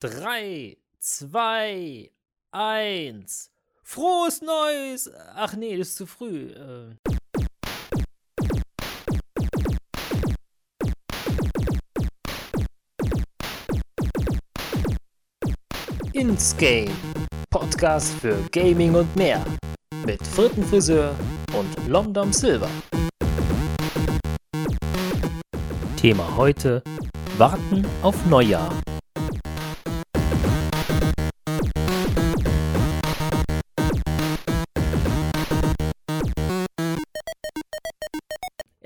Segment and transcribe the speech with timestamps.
[0.00, 2.10] 3, 2,
[2.52, 3.50] 1.
[3.82, 5.10] Frohes Neues!
[5.34, 6.50] Ach nee, das ist zu früh.
[6.50, 6.96] Äh.
[16.12, 16.90] Inscape,
[17.48, 19.42] Podcast für Gaming und mehr.
[20.04, 21.14] Mit Frittenfriseur
[21.54, 22.68] und Lomdom Silver.
[25.96, 26.82] Thema heute:
[27.38, 28.70] Warten auf Neujahr.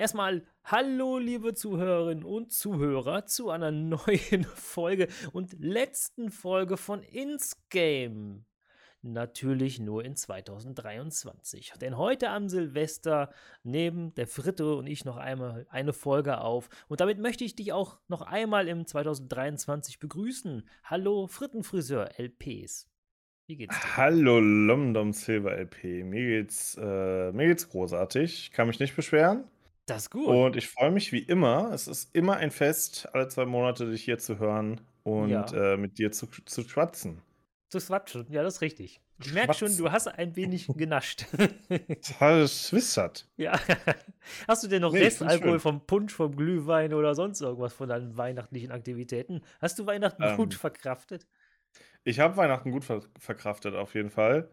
[0.01, 8.47] Erstmal hallo liebe Zuhörerinnen und Zuhörer zu einer neuen Folge und letzten Folge von Insgame.
[9.03, 11.75] Natürlich nur in 2023.
[11.83, 13.31] Denn heute am Silvester
[13.63, 16.71] nehmen der Fritte und ich noch einmal eine Folge auf.
[16.89, 20.67] Und damit möchte ich dich auch noch einmal im 2023 begrüßen.
[20.83, 22.89] Hallo Frittenfriseur LPs.
[23.47, 23.97] Wie geht's dir?
[23.99, 26.05] Hallo Lomdom Silver LP.
[26.05, 28.53] Mir geht's, äh, mir geht's großartig.
[28.53, 29.45] Kann mich nicht beschweren.
[29.91, 30.27] Das ist gut.
[30.27, 31.73] Und ich freue mich wie immer.
[31.73, 35.73] Es ist immer ein Fest, alle zwei Monate dich hier zu hören und Ja.
[35.73, 37.23] äh, mit dir zu, zu schwatzen.
[37.71, 39.01] Zu quatschen, ja, das ist richtig.
[39.23, 41.27] Ich merke schon, du hast ein wenig genascht.
[42.19, 43.29] Das wissert.
[43.37, 43.59] Ja.
[44.49, 48.17] Hast du denn noch Nee, Restalkohol vom Punsch, vom Glühwein oder sonst irgendwas von deinen
[48.17, 49.43] weihnachtlichen Aktivitäten?
[49.61, 50.59] Hast du Weihnachten gut ähm.
[50.59, 51.27] verkraftet?
[52.05, 54.49] ich habe Weihnachten gut ver verkraftet, auf jeden Fall.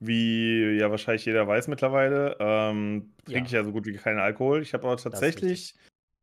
[0.00, 3.58] Wie ja wahrscheinlich jeder weiß mittlerweile, ähm, trinke ich Ja.
[3.60, 4.62] ja so gut wie keinen Alkohol.
[4.62, 5.74] Ich habe aber tatsächlich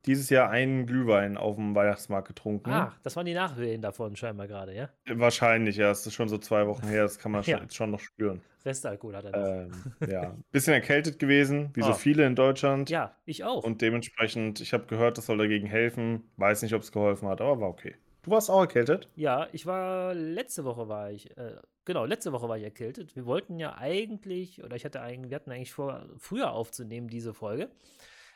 [0.08, 2.72] dieses Jahr einen Glühwein auf dem Weihnachtsmarkt getrunken.
[2.72, 4.90] Ah, das waren die Nachwehen davon scheinbar gerade, ja?
[5.08, 5.92] Wahrscheinlich, ja.
[5.92, 7.60] Es ist schon so zwei Wochen her, das kann man Ja.
[7.60, 8.42] schon, schon noch spüren.
[8.66, 9.76] Restalkohol hat er noch.
[9.76, 11.94] Ähm, ja, bisschen erkältet gewesen, wie so ah.
[11.94, 12.90] viele in Deutschland.
[12.90, 13.64] Ja, ich auch.
[13.64, 16.32] Und dementsprechend, ich habe gehört, das soll dagegen helfen.
[16.38, 17.96] Weiß nicht, ob es geholfen hat, aber war okay.
[18.28, 19.08] Du warst auch erkältet?
[19.16, 23.16] Ja, ich war letzte Woche war ich, äh, genau, letzte Woche war ich erkältet.
[23.16, 27.34] Wir wollten ja eigentlich, oder ich hatte eigentlich, wir hatten eigentlich vor, früher aufzunehmen, diese
[27.34, 27.70] Folge.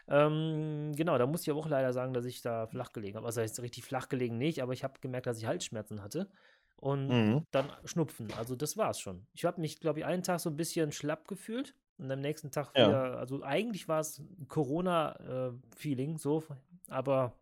[0.07, 3.25] Ähm, genau, da musste ich aber auch leider sagen, dass ich da flach gelegen habe.
[3.25, 6.29] Also heißt richtig flach gelegen nicht, aber ich habe gemerkt, dass ich Halsschmerzen hatte.
[6.77, 7.45] Und mhm.
[7.51, 8.29] dann Schnupfen.
[8.37, 9.27] Also das war's schon.
[9.33, 11.75] Ich habe mich, glaube ich, einen Tag so ein bisschen schlapp gefühlt.
[11.97, 13.13] Und am nächsten Tag wieder, ja.
[13.15, 16.45] also eigentlich war es Corona-Feeling, äh, so,
[16.87, 17.33] aber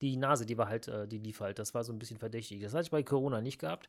[0.00, 2.62] die Nase, die war halt, äh, die lief halt, das war so ein bisschen verdächtig.
[2.62, 3.88] Das hatte ich bei Corona nicht gehabt.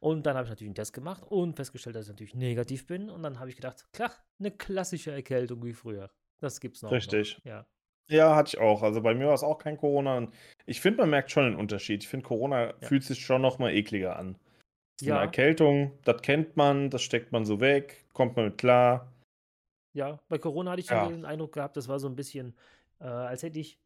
[0.00, 3.08] Und dann habe ich natürlich einen Test gemacht und festgestellt, dass ich natürlich negativ bin.
[3.08, 6.10] Und dann habe ich gedacht, klar, eine klassische Erkältung wie früher.
[6.40, 6.90] Das gibt's noch.
[6.90, 7.38] Richtig.
[7.38, 7.44] Noch.
[7.44, 7.66] Ja.
[8.08, 8.82] Ja, hatte ich auch.
[8.82, 10.26] Also bei mir war es auch kein Corona.
[10.66, 12.02] Ich finde, man merkt schon den Unterschied.
[12.02, 12.74] Ich finde, Corona ja.
[12.80, 14.36] fühlt sich schon noch mal ekliger an.
[15.00, 15.16] So ja.
[15.16, 19.12] eine Erkältung, das kennt man, das steckt man so weg, kommt man mit klar.
[19.94, 21.08] Ja, bei Corona hatte ich ja.
[21.08, 22.54] den Eindruck gehabt, das war so ein bisschen,
[23.00, 23.78] äh, als hätte ich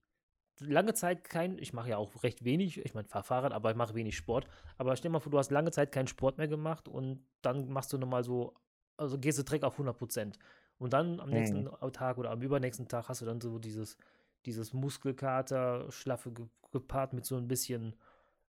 [0.60, 3.76] lange Zeit kein, ich mache ja auch recht wenig, ich meine, fahre Fahrrad, aber ich
[3.76, 4.46] mache wenig Sport.
[4.78, 7.68] Aber stell dir mal vor, du hast lange Zeit keinen Sport mehr gemacht und dann
[7.68, 8.54] machst du nochmal so,
[8.96, 10.38] also gehst du direkt auf 100 Prozent.
[10.78, 11.92] Und dann am nächsten mhm.
[11.92, 13.96] Tag oder am übernächsten Tag hast du dann so dieses,
[14.44, 16.32] dieses Muskelkater, schlaffe
[16.70, 17.96] gepaart mit so ein bisschen,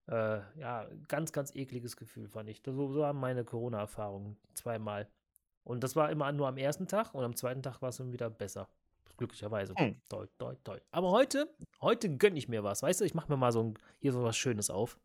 [0.08, 2.62] äh, ja, ganz, ganz ekliges Gefühl, fand ich.
[2.64, 5.08] So, so haben meine Corona-Erfahrungen zweimal.
[5.62, 8.12] Und das war immer nur am ersten Tag und am zweiten Tag war es dann
[8.12, 8.68] wieder besser.
[9.16, 9.74] Glücklicherweise.
[9.76, 9.96] Hm.
[10.08, 10.82] Toll, toll, toll.
[10.90, 11.48] Aber heute,
[11.80, 12.82] heute gönne ich mir was.
[12.82, 14.98] Weißt du, ich mache mir mal so ein, hier so was Schönes auf.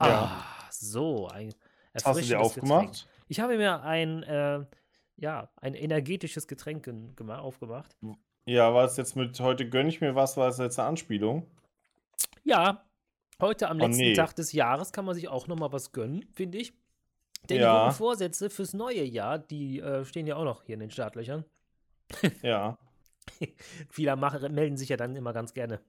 [0.00, 0.66] Ja.
[0.66, 1.28] Ah, so.
[1.28, 1.54] Ein
[1.94, 2.92] hast du dir aufgemacht?
[2.92, 3.06] Getränk.
[3.28, 4.64] Ich habe mir ein, äh,
[5.16, 6.88] ja, ein energetisches Getränk
[7.28, 7.96] aufgemacht.
[8.46, 11.50] Ja, war es jetzt mit heute gönne ich mir was, war es jetzt eine Anspielung?
[12.44, 12.84] Ja,
[13.40, 14.12] heute am oh, letzten nee.
[14.14, 16.72] Tag des Jahres kann man sich auch noch mal was gönnen, finde ich.
[17.48, 17.72] Denn ja.
[17.72, 20.90] die guten Vorsätze fürs neue Jahr, die äh, stehen ja auch noch hier in den
[20.90, 21.44] Startlöchern.
[22.42, 22.78] ja.
[23.90, 25.80] Viele machen, melden sich ja dann immer ganz gerne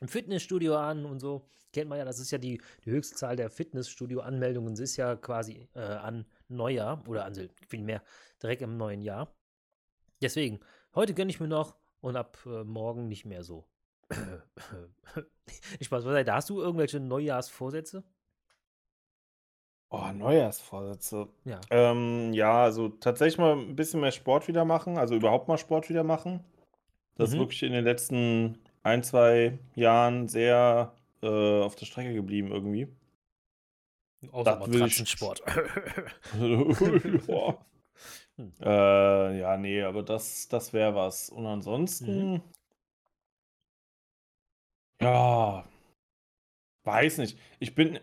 [0.00, 1.48] im Fitnessstudio an und so.
[1.72, 5.16] Kennt man ja, das ist ja die, die höchste Zahl der Fitnessstudio-Anmeldungen, das ist ja
[5.16, 7.34] quasi äh, an Neujahr oder an
[7.68, 8.02] vielmehr
[8.42, 9.34] direkt im neuen Jahr.
[10.22, 10.60] Deswegen,
[10.94, 13.66] heute gönne ich mir noch und ab äh, morgen nicht mehr so.
[15.80, 16.32] Spaß beiseite.
[16.32, 18.04] Hast du irgendwelche Neujahrsvorsätze?
[19.90, 21.28] Oh, Neujahrsvorsätze.
[21.44, 21.60] Ja.
[21.70, 25.88] Ähm, ja, also tatsächlich mal ein bisschen mehr Sport wieder machen, also überhaupt mal Sport
[25.88, 26.44] wieder machen.
[27.16, 27.40] Das ist Mhm.
[27.40, 30.92] wirklich in den letzten ein, zwei Jahren sehr
[31.22, 32.88] äh, auf der Strecke geblieben irgendwie.
[34.32, 35.08] Außer Das will ich.
[35.08, 35.42] Sport.
[37.26, 37.64] Boah.
[38.36, 38.52] Hm.
[38.60, 41.30] Äh, ja, nee, aber das, das wäre was.
[41.30, 41.48] Und Mhm.
[41.48, 42.42] ansonsten,
[45.00, 45.64] ja,
[46.84, 47.38] weiß nicht.
[47.58, 47.98] Ich bin,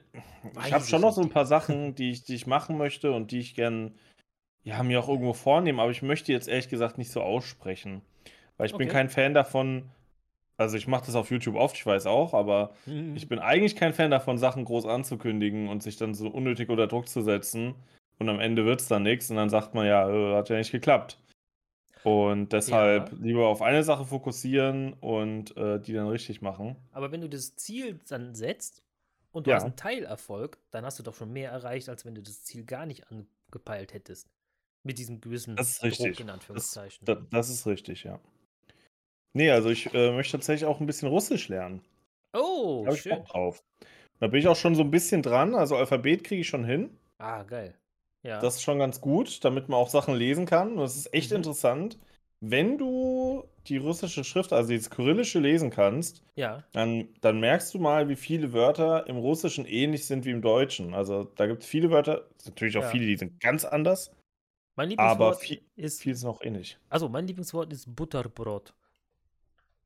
[0.65, 3.31] ich habe schon noch so ein paar Sachen, die ich, die ich machen möchte und
[3.31, 3.95] die ich gern,
[4.63, 8.01] ja, mir auch irgendwo vornehmen, aber ich möchte jetzt ehrlich gesagt nicht so aussprechen.
[8.59, 9.91] Weil ich bin kein Fan davon,
[10.57, 13.17] Also, ich mache das auf YouTube oft, ich weiß auch, aber Mhm.
[13.17, 16.87] ich bin eigentlich kein Fan davon, Sachen groß anzukündigen und sich dann so unnötig unter
[16.87, 17.75] Druck zu setzen
[18.19, 20.71] und am Ende wird's dann nix und dann sagt man: „Ja, äh, hat ja nicht
[20.71, 21.19] geklappt.“
[22.03, 23.13] Und deshalb Ja.
[23.13, 26.77] lieber auf eine Sache fokussieren und, äh, die dann richtig machen.
[26.91, 28.83] Aber wenn du das Ziel dann setzt
[29.31, 29.67] und du hast Ja.
[29.67, 32.85] 'n Teilerfolg, dann hast du doch schon mehr erreicht, als wenn du das Ziel gar
[32.85, 34.29] nicht angepeilt hättest.
[34.83, 36.19] Mit diesem gewissen Das ist Druck richtig.
[36.19, 37.05] in Das Anführungszeichen.
[37.05, 38.19] da das ist richtig, ja.
[39.35, 41.81] Ne, also ich, äh, möchte tatsächlich auch 'n bisschen Russisch lernen.
[42.35, 43.27] Oh, Da habe ich Bock schön.
[43.27, 43.63] drauf.
[44.19, 45.55] Da bin ich auch schon so 'n bisschen dran.
[45.55, 46.99] Also, Alphabet kriege ich schon hin.
[47.19, 47.79] Ah, geil.
[48.23, 48.41] Ja.
[48.41, 50.77] Das ist schon ganz gut, damit man auch Sachen lesen kann.
[50.77, 51.31] Und es ist echt Mhm.
[51.31, 51.97] interessant,
[52.39, 56.63] wenn du die russische Schrift, also dieses Kyrillische lesen kannst, Ja.
[56.73, 60.93] dann dann merkst du mal, wie viele Wörter im Russischen ähnlich sind wie im Deutschen.
[60.93, 62.85] Also, da gibt's viele Wörter natürlich auch Ja.
[62.85, 64.11] viele, die sind ganz anders.
[64.77, 66.79] Mein Aber Lieblingswort vie ist viel ist noch ähnlich.
[66.91, 68.73] Also, mein Lieblingswort ist Butterbrot.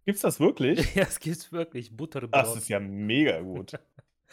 [0.07, 0.95] Gibt's das wirklich?
[0.95, 1.95] Ja, es gibt's wirklich,
[2.33, 2.55] Das Butterbrot.
[2.55, 3.77] ist ja mega gut.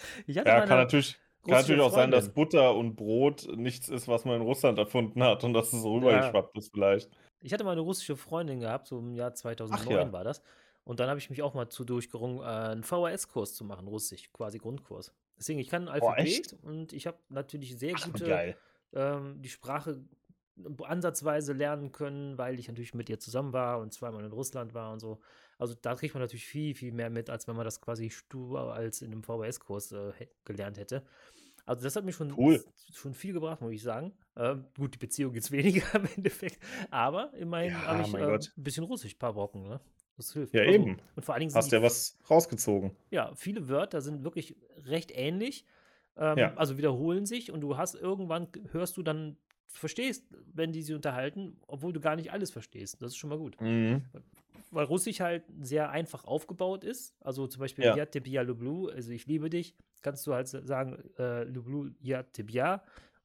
[0.47, 2.33] Ja, kann natürlich kann natürlich auch sein, dass.
[2.35, 5.95] Butter und Brot nichts ist, was man in Russland erfunden hat und dass es so
[6.01, 6.35] Ja.
[6.35, 7.11] rübergeschwappt ist vielleicht.
[7.43, 9.35] Ich hatte mal 'ne russische Freundin gehabt, so im Jahr
[9.71, 10.13] Ach 2009 ja.
[10.13, 10.43] war das.
[10.85, 14.33] Und dann habe ich mich auch mal zu durchgerungen, äh, 'n VHS-Kurs zu machen, Russisch,
[14.33, 15.13] quasi Grundkurs.
[15.39, 16.49] Deswegen, ich kann echt?
[16.49, 18.45] Alphabet und ich habe natürlich sehr Ach, gute
[18.95, 20.05] ähm, die Sprache
[20.85, 24.93] ansatzweise lernen können, weil ich natürlich mit ihr zusammen war und zweimal in Russland war
[24.93, 25.21] und so.
[25.59, 28.73] Also, da kriegt man natürlich viel, viel mehr mit, als wenn man das quasi stur
[28.75, 30.13] als in 'nem VHS-Kurs, äh,
[30.45, 31.05] gelernt hätte.
[31.67, 32.65] Also, das hat mir schon Cool.
[32.93, 34.15] schon viel gebracht, muss ich sagen.
[34.37, 36.61] Ähm, gut, die Beziehung jetzt weniger im Endeffekt,
[36.91, 38.55] aber immerhin habe Ja, ich, mein äh, Gott.
[38.57, 39.81] 'n bisschen Russisch, paar Brocken, ne?
[40.17, 40.55] Das hilft.
[40.55, 41.01] Ja, Also eben.
[41.17, 42.97] und vor allen Dingen Hast die ja was rausgezogen.
[43.11, 45.67] ja, viele Wörter sind wirklich recht ähnlich,
[46.17, 46.57] ähm, Ja.
[46.57, 49.39] also wiederholen sich und du hast irgendwann hörst du dann
[49.79, 53.01] verstehst, wenn die sie unterhalten, obwohl du gar nicht alles verstehst.
[53.03, 53.61] Das ist schon mal gut.
[53.61, 54.03] Mhm.
[54.71, 57.15] Weil Russisch halt sehr einfach aufgebaut ist.
[57.21, 61.45] Also zum Beispiel, ja, tebia, lublu, also ich liebe dich, kannst du halt sagen, äh,
[61.45, 62.25] lublu, ja,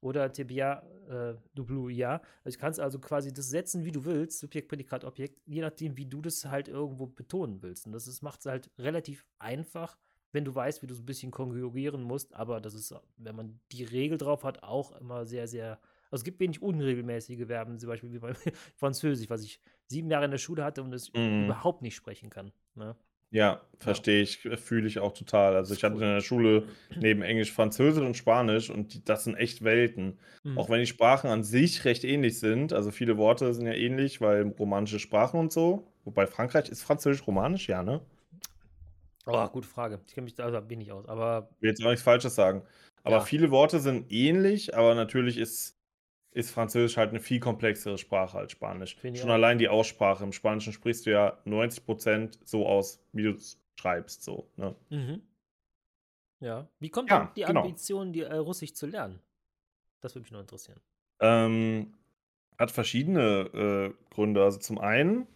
[0.02, 2.22] oder tebia, äh, lublu, ja.
[2.44, 5.98] Also du kannst also quasi das setzen, wie du willst, Subjekt, Prädikat, Objekt, je nachdem,
[5.98, 7.86] wie du das halt irgendwo betonen willst.
[7.86, 9.98] Und das macht es halt relativ einfach,
[10.32, 12.34] wenn du weißt, wie du es ein bisschen konjugieren musst.
[12.34, 15.80] Aber das ist, wenn man die Regel drauf hat, auch immer sehr, sehr
[16.12, 18.36] also, es gibt wenig unregelmäßige Verben, zum Beispiel wie beim
[18.76, 21.60] Französisch, was ich 7 Jahre in der Schule hatte und es Mhm.
[21.60, 22.98] überhaupt nicht sprechen kann, ne?
[23.32, 25.56] Ja, verstehe ich, äh, fühle ich auch total.
[25.56, 26.68] Also, ich hatte in der Schule
[27.00, 30.20] neben Englisch Französisch und Spanisch und das sind echt Welten.
[30.56, 30.70] Auch Mhm.
[30.70, 32.74] wenn die Sprachen an sich recht ähnlich sind.
[32.74, 35.92] Also, viele Worte sind ja ähnlich, weil romanische Sprachen und so.
[36.06, 37.68] Wobei Frankreich ist Französisch romanisch?
[37.70, 38.02] Ja, ne?
[39.26, 40.02] Oh, gute Frage.
[40.08, 42.64] Ich kenne mich da da wenig aus, aber Will jetzt auch nichts Falsches sagen.
[43.04, 43.22] Aber Ja.
[43.22, 45.79] viele Worte sind ähnlich, aber natürlich ist
[46.32, 48.98] ist Französisch halt 'ne viel komplexere Sprache als Spanisch.
[49.14, 49.32] Schon auch.
[49.32, 50.24] allein die Aussprache.
[50.24, 54.76] Im Spanischen sprichst du ja 90% so aus, wie du's schreibst so, ne?
[54.92, 55.22] Mhm.
[56.42, 56.70] Ja.
[56.80, 57.80] Wie kommt Ja, denn die genau.
[57.86, 59.22] Ambition, die, äh, Russisch zu lernen?
[60.02, 60.82] Das würde mich nur interessieren.
[61.22, 61.94] Ähm,
[62.58, 64.44] hat verschiedene, äh, Gründe.
[64.44, 65.28] Also, zum einen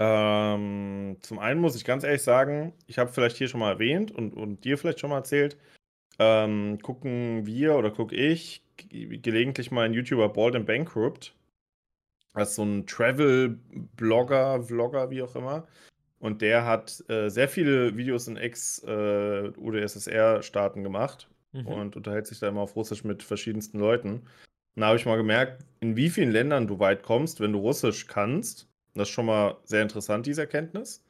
[0.00, 4.12] ähm, zum einen muss ich ganz ehrlich sagen, ich habe vielleicht hier schon mal erwähnt
[4.12, 5.58] und und dir vielleicht schon mal erzählt,
[6.20, 11.34] ähm, gucken wir oder gucke ich ge gelegentlich mal 'n YouTuber Bald and Bankrupt.
[12.34, 15.66] Das ist so 'n Travel-Blogger, Vlogger, wie auch immer.
[16.20, 19.52] Und der hat, äh, sehr viele Videos in Ex äh,
[20.84, 21.64] gemacht Mhm.
[21.64, 24.14] und unterhält sich da immer auf Russisch mit verschiedensten Leuten.
[24.76, 27.58] Und da habe ich mal gemerkt, in wie vielen Ländern du weit kommst, wenn du
[27.60, 28.68] Russisch kannst.
[28.94, 31.04] Das ist schon mal sehr interessant, diese Erkenntnis.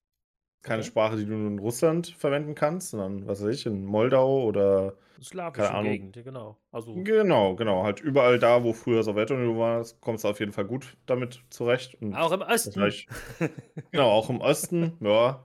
[0.63, 0.89] Keine Okay.
[0.89, 4.95] Sprache, die du nur in Russland verwenden kannst, sondern, was weiß ich, in Moldau oder
[5.15, 5.93] keine Slawische Ahnung.
[5.93, 6.57] Gegend, genau.
[6.71, 7.83] Also Genau, genau.
[7.85, 11.95] Halt überall da, wo früher Sowjetunion war, kommst du auf jeden Fall gut damit zurecht.
[12.01, 12.79] Und Auch im Osten.
[12.81, 13.09] reicht
[13.91, 15.45] genau, auch im Osten, ja,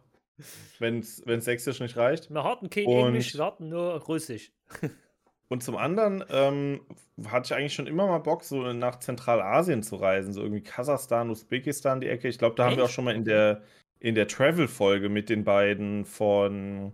[0.80, 2.30] wenn's wenn's Sächsisch nicht reicht.
[2.30, 4.52] Wir hatten kein Englisch, Und wir hatten nur Russisch.
[5.50, 6.82] und zum anderen, ähm,
[7.28, 11.30] hatte ich eigentlich schon immer mal Bock, so nach Zentralasien zu reisen, so irgendwie Kasachstan,
[11.30, 12.28] Usbekistan, die Ecke.
[12.28, 12.96] Ich glaube, da haben wir auch Echt?
[12.96, 13.62] schon mal in der
[14.06, 16.94] in der Travel-Folge mit den beiden von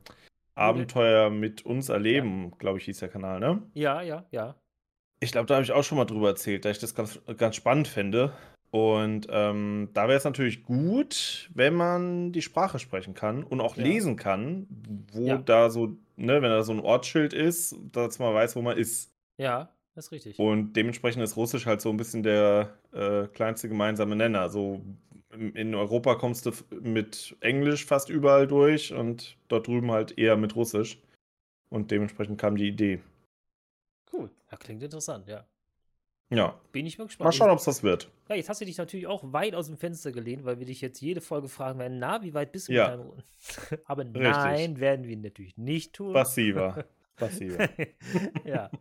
[0.56, 1.96] Abenteuer mit uns Ja.
[1.96, 3.62] erleben, glaube ich, hieß der Kanal, ne?
[3.76, 4.56] Ja, ja, ja.
[5.24, 7.56] Ich glaube, da habe ich auch schon mal drüber erzählt, dass ich das ganz ganz
[7.56, 8.34] spannend fände.
[8.72, 13.76] Und, ähm, da wäre es natürlich gut, wenn man die Sprache sprechen kann und auch
[13.78, 13.84] Ja.
[13.84, 14.68] lesen kann,
[15.12, 15.38] wo Ja.
[15.38, 19.12] da so ne, wenn da so 'n Ortsschild ist, dass man weiß, wo man ist.
[19.38, 20.38] Ja, das ist richtig.
[20.40, 24.50] Und dementsprechend ist Russisch halt so 'n bisschen der, äh, kleinste gemeinsame Nenner.
[24.50, 24.82] So
[25.34, 30.56] in Europa kommst du mit Englisch fast überall durch und dort drüben halt eher mit
[30.56, 31.00] Russisch.
[31.70, 33.00] Und dementsprechend kam die Idee.
[34.12, 34.30] Cool.
[34.52, 35.46] Ja, klingt interessant, ja.
[36.30, 36.60] Ja.
[36.72, 37.26] Bin ich mal gespannt.
[37.26, 38.10] Mal schauen, ob es das wird.
[38.30, 40.80] Ja, jetzt hast du dich natürlich auch weit aus dem Fenster gelehnt, weil wir dich
[40.82, 42.84] jetzt jede Folge fragen werden, na, wie weit bist du Ja.
[42.84, 43.24] mit deinem Runden?
[43.86, 44.22] Aber Richtig.
[44.22, 46.14] nein, werden wir natürlich nicht tun.
[46.14, 46.86] Passiver.
[47.18, 47.70] Passiver.
[48.46, 48.72] ja.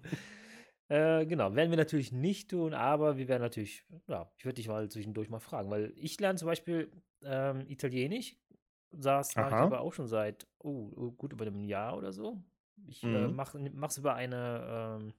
[0.90, 4.66] Äh, genau, werden wir natürlich nicht tun, aber wir werden natürlich, ja, ich würde dich
[4.66, 6.90] mal zwischendurch mal fragen, weil ich lerne zum Beispiel
[7.24, 8.36] ähm, Italienisch,
[8.90, 12.42] saß ich aber auch schon seit, oh, oh, gut über einem Jahr oder so.
[12.88, 13.36] Ich äh, Mhm.
[13.36, 15.14] mach, mach's über eine, ähm,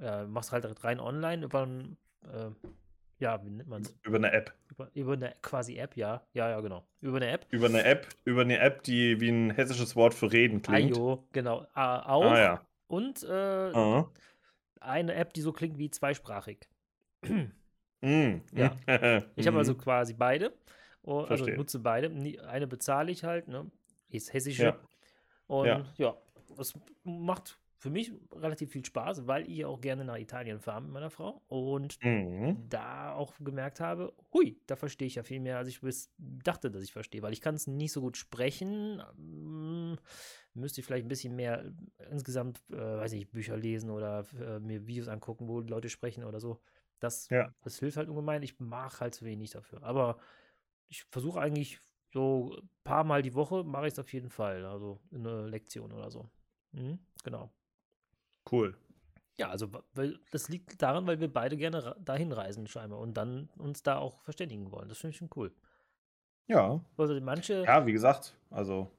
[0.00, 2.50] ja, mach's halt rein online, über ein, äh,
[3.18, 3.94] ja, wie nennt man's?
[4.02, 4.54] Über eine App.
[4.70, 6.24] Über, über eine quasi App, ja.
[6.32, 6.86] Ja, ja, genau.
[7.02, 7.46] Über eine App.
[7.50, 10.96] Über eine App, über eine App, die wie ein hessisches Wort für reden klingt.
[10.96, 11.66] Ayo, genau.
[11.74, 12.24] Ah, auch.
[12.24, 12.66] Ah ja.
[12.86, 13.28] Und äh,
[13.74, 14.08] Ah.
[14.80, 16.68] Eine App, die so klingt wie zweisprachig.
[18.02, 18.40] Mm.
[18.54, 18.74] Ja.
[19.36, 19.78] Ich habe also Mhm.
[19.78, 20.54] quasi beide.
[21.02, 21.56] Oh, also Verstehe.
[21.58, 22.10] nutze beide.
[22.48, 23.70] Eine bezahle ich halt, ne?
[24.08, 24.62] Ist hessische.
[24.62, 24.78] Ja.
[25.46, 25.84] Und Ja.
[25.98, 26.16] ja.
[26.56, 26.72] das
[27.04, 31.10] macht für mich relativ viel Spaß, weil ich auch gerne nach Italien fahre mit meiner
[31.10, 31.42] Frau.
[31.48, 32.60] Und Mhm.
[32.62, 36.70] da auch gemerkt habe, hui, da verstehe ich ja viel mehr, als ich bis dachte,
[36.70, 39.02] dass ich verstehe, weil ich kann es nicht so gut sprechen.
[39.18, 39.96] Ähm,
[40.54, 41.64] müsste ich vielleicht ein bisschen mehr
[41.98, 46.24] äh, insgesamt, äh, weiß ich, Bücher lesen oder äh, mir Videos angucken, wo Leute sprechen
[46.24, 46.60] oder so.
[46.98, 47.52] Das, Ja.
[47.62, 48.42] das hilft halt ungemein.
[48.42, 49.82] Ich mache halt zu wenig dafür.
[49.84, 50.18] Aber
[50.88, 51.80] ich versuche eigentlich
[52.12, 54.64] so ein paar Mal die Woche mache ich es auf jeden Fall.
[54.66, 56.30] Also in eine Lektion oder so.
[56.72, 57.52] Mhm, genau.
[58.50, 58.74] Cool.
[59.38, 63.48] Ja, also weil das liegt daran, weil wir beide gerne dahin reisen scheinbar und dann
[63.56, 64.88] uns da auch verständigen wollen.
[64.88, 65.52] Das finde ich schon cool.
[66.48, 66.80] Ja.
[66.96, 68.90] Also manche, Ja, wie gesagt, also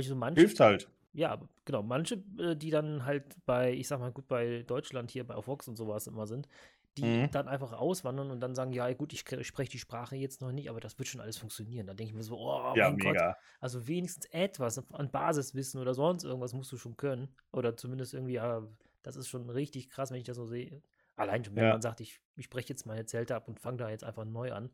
[0.00, 0.88] so manche, hilft halt.
[1.12, 5.26] ja, genau, manche, äh, die dann halt bei, ich sag mal gut, bei Deutschland hier
[5.26, 6.48] bei auf Vox und sowas immer sind,
[6.96, 7.30] die Mhm.
[7.30, 10.52] dann einfach auswandern und dann sagen, ja gut, ich, ich spreche die Sprache jetzt noch
[10.52, 11.86] nicht, aber das wird schon alles funktionieren.
[11.86, 13.36] Da denke ich mir so, oh Ja, mein Gott, mega.
[13.60, 17.34] also wenigstens etwas an Basiswissen oder sonst irgendwas musst du schon können.
[17.50, 18.62] Oder zumindest irgendwie, ja,
[19.02, 20.82] das ist schon richtig krass, wenn ich das so sehe.
[21.16, 21.72] Allein schon, wenn Ja.
[21.72, 24.52] man sagt, ich, ich breche jetzt meine Zelte ab und fange da jetzt einfach neu
[24.52, 24.70] an.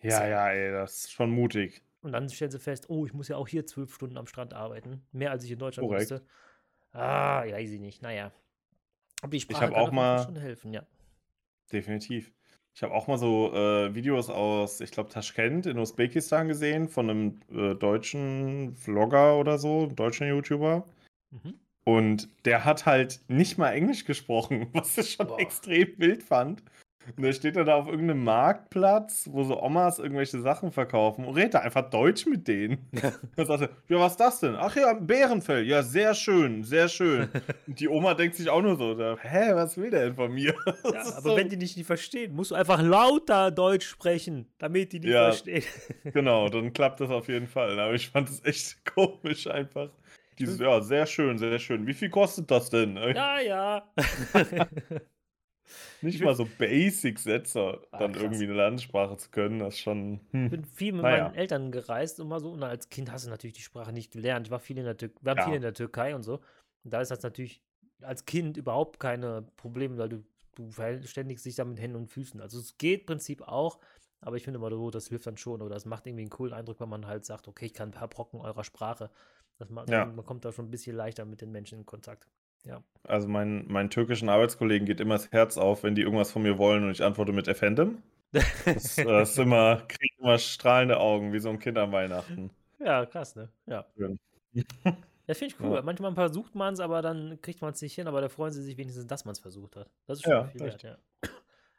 [0.00, 1.82] Ja, ja, ey, das ist schon mutig.
[2.02, 4.52] Und dann stellen sie fest, oh, ich muss ja auch hier zwölf Stunden am Strand
[4.54, 5.06] arbeiten.
[5.12, 6.10] Mehr als ich in Deutschland Korrekt.
[6.10, 6.26] müsste.
[6.92, 8.02] Ah, ja, ich nicht.
[8.02, 8.30] Naja.
[9.22, 10.86] Aber die Sprache hab kann auch mal- schon helfen, ja.
[11.72, 12.32] Definitiv.
[12.74, 17.08] Ich habe auch mal so äh, Videos aus, ich glaube, Taschkent in Usbekistan gesehen von
[17.08, 20.86] einem äh, deutschen Vlogger oder so, deutschen YouTuber.
[21.30, 21.58] Mhm.
[21.84, 25.38] Und der hat halt nicht mal Englisch gesprochen, was ich schon Boah.
[25.40, 26.62] extrem wild fand.
[27.18, 31.34] Und der steht dann da auf irgendeinem Marktplatz, wo so Omas irgendwelche Sachen verkaufen und
[31.34, 32.78] redet da einfach Deutsch mit denen.
[33.36, 34.54] Dann sagt er, ja, was ist das denn?
[34.56, 35.66] Ach ja, Bärenfell.
[35.66, 37.28] Ja, sehr schön, sehr schön.
[37.66, 40.32] Und die Oma denkt sich auch nur so, da, hä, was will der denn von
[40.32, 40.54] mir?
[40.94, 44.94] Ja, aber so- wenn die dich nicht verstehen, musst du einfach lauter Deutsch sprechen, damit
[44.94, 45.24] die dich Ja.
[45.24, 45.64] verstehen.
[46.04, 47.78] Genau, dann klappt das auf jeden Fall.
[47.78, 49.90] Aber ich fand es echt komisch einfach.
[50.38, 51.86] Dieses, ja, sehr schön, sehr schön.
[51.86, 52.96] Wie viel kostet das denn?
[52.96, 53.88] ja, ja.
[56.02, 58.22] Nicht mal so Basic-Sätze, Ah, dann krass.
[58.22, 60.14] irgendwie eine Landessprache zu können, das ist schon.
[60.14, 60.50] Ich Hm.
[60.50, 61.24] bin viel mit Naja.
[61.24, 62.50] meinen Eltern gereist und mal so.
[62.50, 64.46] Und als Kind hast du natürlich die Sprache nicht gelernt.
[64.46, 65.44] Ich war viel in der Türkei, wir haben Ja.
[65.46, 66.40] viel in der Türkei und so.
[66.84, 67.62] Und da ist das natürlich
[68.02, 70.24] als Kind überhaupt keine Probleme, weil du,
[70.56, 72.40] du verständigst dich da mit Händen und Füßen.
[72.40, 73.78] Also es geht im Prinzip auch,
[74.20, 76.52] aber ich finde immer so, das hilft dann schon oder das macht irgendwie einen coolen
[76.52, 79.10] Eindruck, wenn man halt sagt, okay, ich kann ein paar Brocken eurer Sprache.
[79.58, 80.04] Das macht, Ja.
[80.06, 82.28] Man kommt da schon ein bisschen leichter mit den Menschen in Kontakt.
[83.02, 86.56] Also mein, meinen türkischen Arbeitskollegen geht immer das Herz auf, wenn die irgendwas von mir
[86.56, 88.02] wollen und ich antworte mit Efendim.
[88.32, 92.50] Das, äh, ist immer, kriegt immer strahlende Augen, wie so ein Kind an Weihnachten.
[92.78, 93.50] ja, krass, ne?
[93.66, 93.84] Ja.
[93.96, 94.18] Schön.
[95.26, 95.74] Ja, finde ich cool.
[95.76, 95.82] Ja.
[95.82, 98.62] Manchmal versucht man es, aber dann kriegt man es nicht hin, aber da freuen sie
[98.62, 99.90] sich wenigstens, dass man es versucht hat.
[100.06, 100.96] Das ist schon Ja, viel wert, ja.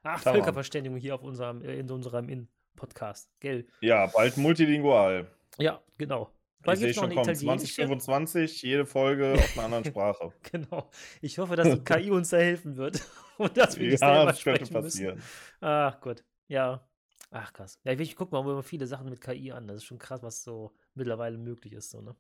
[0.04, 0.38] Ach, Tamam.
[0.40, 3.66] Völkerverständigung hier auf unserem, äh, in unserem In-Podcast, gell?
[3.82, 5.28] Ja, bald multilingual.
[5.58, 6.30] Ja, genau.
[6.74, 7.30] Ich sehe schon kommen.
[7.30, 7.76] italienische.
[7.76, 10.32] 2025, jede Folge auf einer anderen Sprache.
[10.52, 10.90] Genau.
[11.22, 13.02] Ich hoffe, dass KI uns da helfen wird
[13.38, 14.84] und dass wir nicht ja, selber das könnte sprechen müssen.
[14.84, 15.22] passieren.
[15.62, 16.88] Ach Gott, ja.
[17.32, 17.80] Ach krass.
[17.84, 19.68] Ja, ich, ich gucke mal immer viele Sachen mit KI an.
[19.68, 22.16] Das ist schon krass, was so mittlerweile möglich ist, so, ne?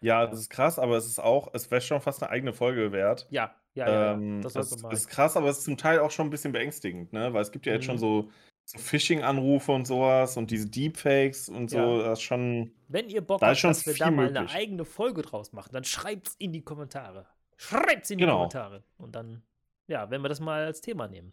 [0.00, 2.92] Ja, das ist krass, aber es ist auch, es wäre schon fast eine eigene Folge
[2.92, 3.26] wert.
[3.30, 4.12] Ja, ja, ja.
[4.14, 4.42] Ähm.
[4.42, 7.32] Das man ist krass, aber es ist zum Teil auch schon ein bisschen beängstigend, ne?
[7.32, 8.00] Weil es gibt ja jetzt schon Mhm.
[8.00, 8.30] so,
[8.64, 12.02] so Phishing-Anrufe und sowas und diese Deepfakes und so, Ja.
[12.08, 12.72] das ist schon.
[12.88, 14.54] Wenn ihr Bock Da habt, dass wir da mal eine möglich.
[14.56, 17.26] eigene Folge draus machen, dann schreibt's in die Kommentare.
[17.56, 18.36] Schreibt's in die Genau.
[18.38, 18.82] Kommentare.
[18.98, 19.42] Und dann,
[19.86, 21.32] ja, wenn wir das mal als Thema nehmen.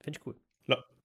[0.00, 0.36] Finde ich cool.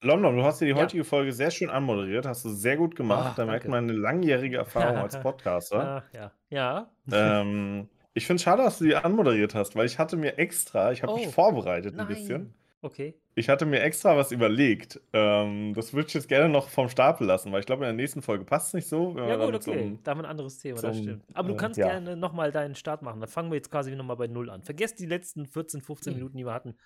[0.02, 0.78] London, du hast dir die Ja.
[0.78, 3.30] heutige Folge sehr schön anmoderiert, hast du sehr gut gemacht.
[3.32, 6.04] Ach, da merkt man eine langjährige Erfahrung als Podcaster.
[6.08, 6.32] Ach, ja.
[6.52, 6.92] Ja.
[7.12, 10.92] ähm, ich finde es schade, dass du die anmoderiert hast, weil ich hatte mir extra,
[10.92, 12.54] ich habe mich Oh, vorbereitet ein bisschen.
[12.88, 13.14] Okay.
[13.36, 15.02] Ich hatte mir extra was überlegt.
[15.12, 17.94] Ähm, das würde ich jetzt gerne noch vom Stapel lassen, weil ich glaube, in der
[17.94, 19.14] nächsten Folge passt es nicht so.
[19.18, 19.72] Ja, gut, okay.
[19.74, 21.26] einem- da haben wir ein anderes Thema, so das stimmt.
[21.34, 21.88] Aber du äh, kannst ja.
[21.88, 23.20] gerne nochmal deinen Start machen.
[23.20, 24.64] Dann fangen wir jetzt quasi nochmal bei Null an.
[24.64, 26.18] Vergesst die letzten 14, 15 Hm.
[26.18, 26.78] Minuten, die wir hatten.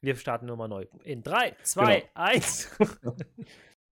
[0.00, 0.86] Wir starten nochmal neu.
[1.04, 2.70] In 3, 2, 1.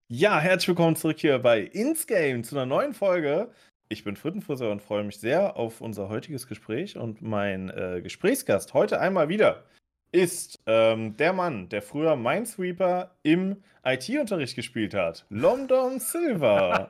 [0.10, 3.52] Ja, herzlich willkommen zurück hier bei Insgame zu einer neuen Folge.
[3.90, 6.98] Ich bin Frittenfrisser und freue mich sehr auf unser heutiges Gespräch.
[6.98, 9.66] Und mein äh, Gesprächsgast heute einmal wieder
[10.12, 15.26] ist ähm, der Mann, der früher Minesweeper im IT-Unterricht gespielt hat.
[15.30, 16.90] London Silver.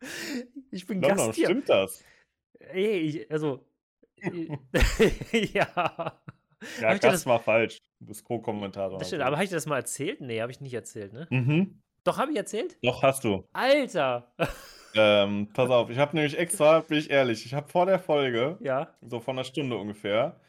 [0.70, 1.46] ich bin London, Gast hier.
[1.46, 2.04] stimmt das?
[2.58, 3.64] Ey, ich, also.
[5.52, 6.20] ja.
[6.80, 7.78] Ja, das, das war falsch.
[8.00, 8.98] Du bist Co-Kommentator.
[8.98, 10.20] Das stimmt, aber habe ich das mal erzählt?
[10.20, 11.26] Nee, habe ich nicht erzählt, ne?
[11.30, 11.80] Mhm.
[12.04, 12.78] Doch, habe ich erzählt?
[12.82, 13.46] Doch, hast du.
[13.52, 14.32] Alter!
[14.94, 18.58] ähm, pass auf, ich habe nämlich extra, bin ich ehrlich, ich habe vor der Folge,
[18.60, 18.94] ja.
[19.02, 20.40] so vor einer Stunde ungefähr,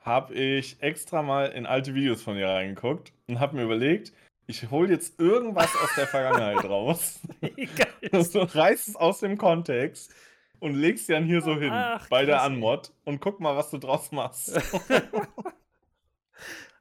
[0.00, 4.12] habe ich extra mal in alte Videos von dir reingeguckt und habe mir überlegt,
[4.46, 7.20] ich hole jetzt irgendwas aus der Vergangenheit raus.
[7.40, 8.24] Geil.
[8.24, 10.12] so, reiß es aus dem Kontext
[10.58, 13.78] und legst dann hier so hin Ach, bei der Anmod und guck mal, was du
[13.78, 14.56] draus machst.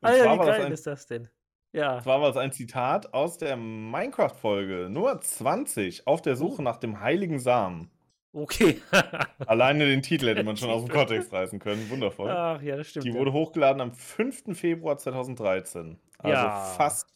[0.01, 1.29] Alter, wie geil ein, ist das denn?
[1.71, 2.01] Ja.
[2.01, 6.63] Zwar war es ein Zitat aus der Minecraft-Folge Nummer 20 auf der Suche oh.
[6.63, 7.91] nach dem heiligen Samen.
[8.31, 8.81] Okay.
[9.47, 11.89] Alleine den Titel hätte man schon aus dem Kontext reißen können.
[11.89, 12.29] Wundervoll.
[12.29, 13.05] Ach ja, das stimmt.
[13.05, 14.57] Die wurde hochgeladen am 5.
[14.57, 15.97] Februar 2013.
[16.19, 16.63] Also ja.
[16.77, 17.07] fast,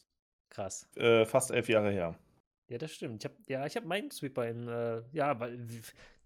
[0.50, 0.88] krass.
[0.96, 2.18] Äh, fast elf Jahre her.
[2.68, 3.22] Ja, das stimmt.
[3.22, 5.66] Ich hab, ja, ich habe Minesweeper in, äh, ja, weil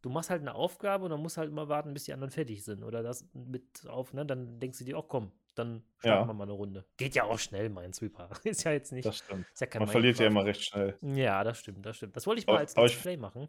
[0.03, 2.65] du machst halt eine Aufgabe und dann musst halt immer warten, bis die anderen fertig
[2.65, 2.83] sind.
[2.83, 4.25] Oder das mit auf, ne?
[4.25, 6.27] Dann denkst du dir, auch komm, dann starten ja.
[6.27, 6.87] wir mal eine Runde.
[6.97, 8.31] Geht ja auch schnell, Minesweeper.
[8.45, 9.05] ist ja jetzt nicht.
[9.05, 9.47] Das stimmt.
[9.59, 10.97] Ja Man verliert ja immer recht schnell.
[11.03, 12.17] Ja, das stimmt, das stimmt.
[12.17, 13.49] Das wollte ich mal als Let's Play machen.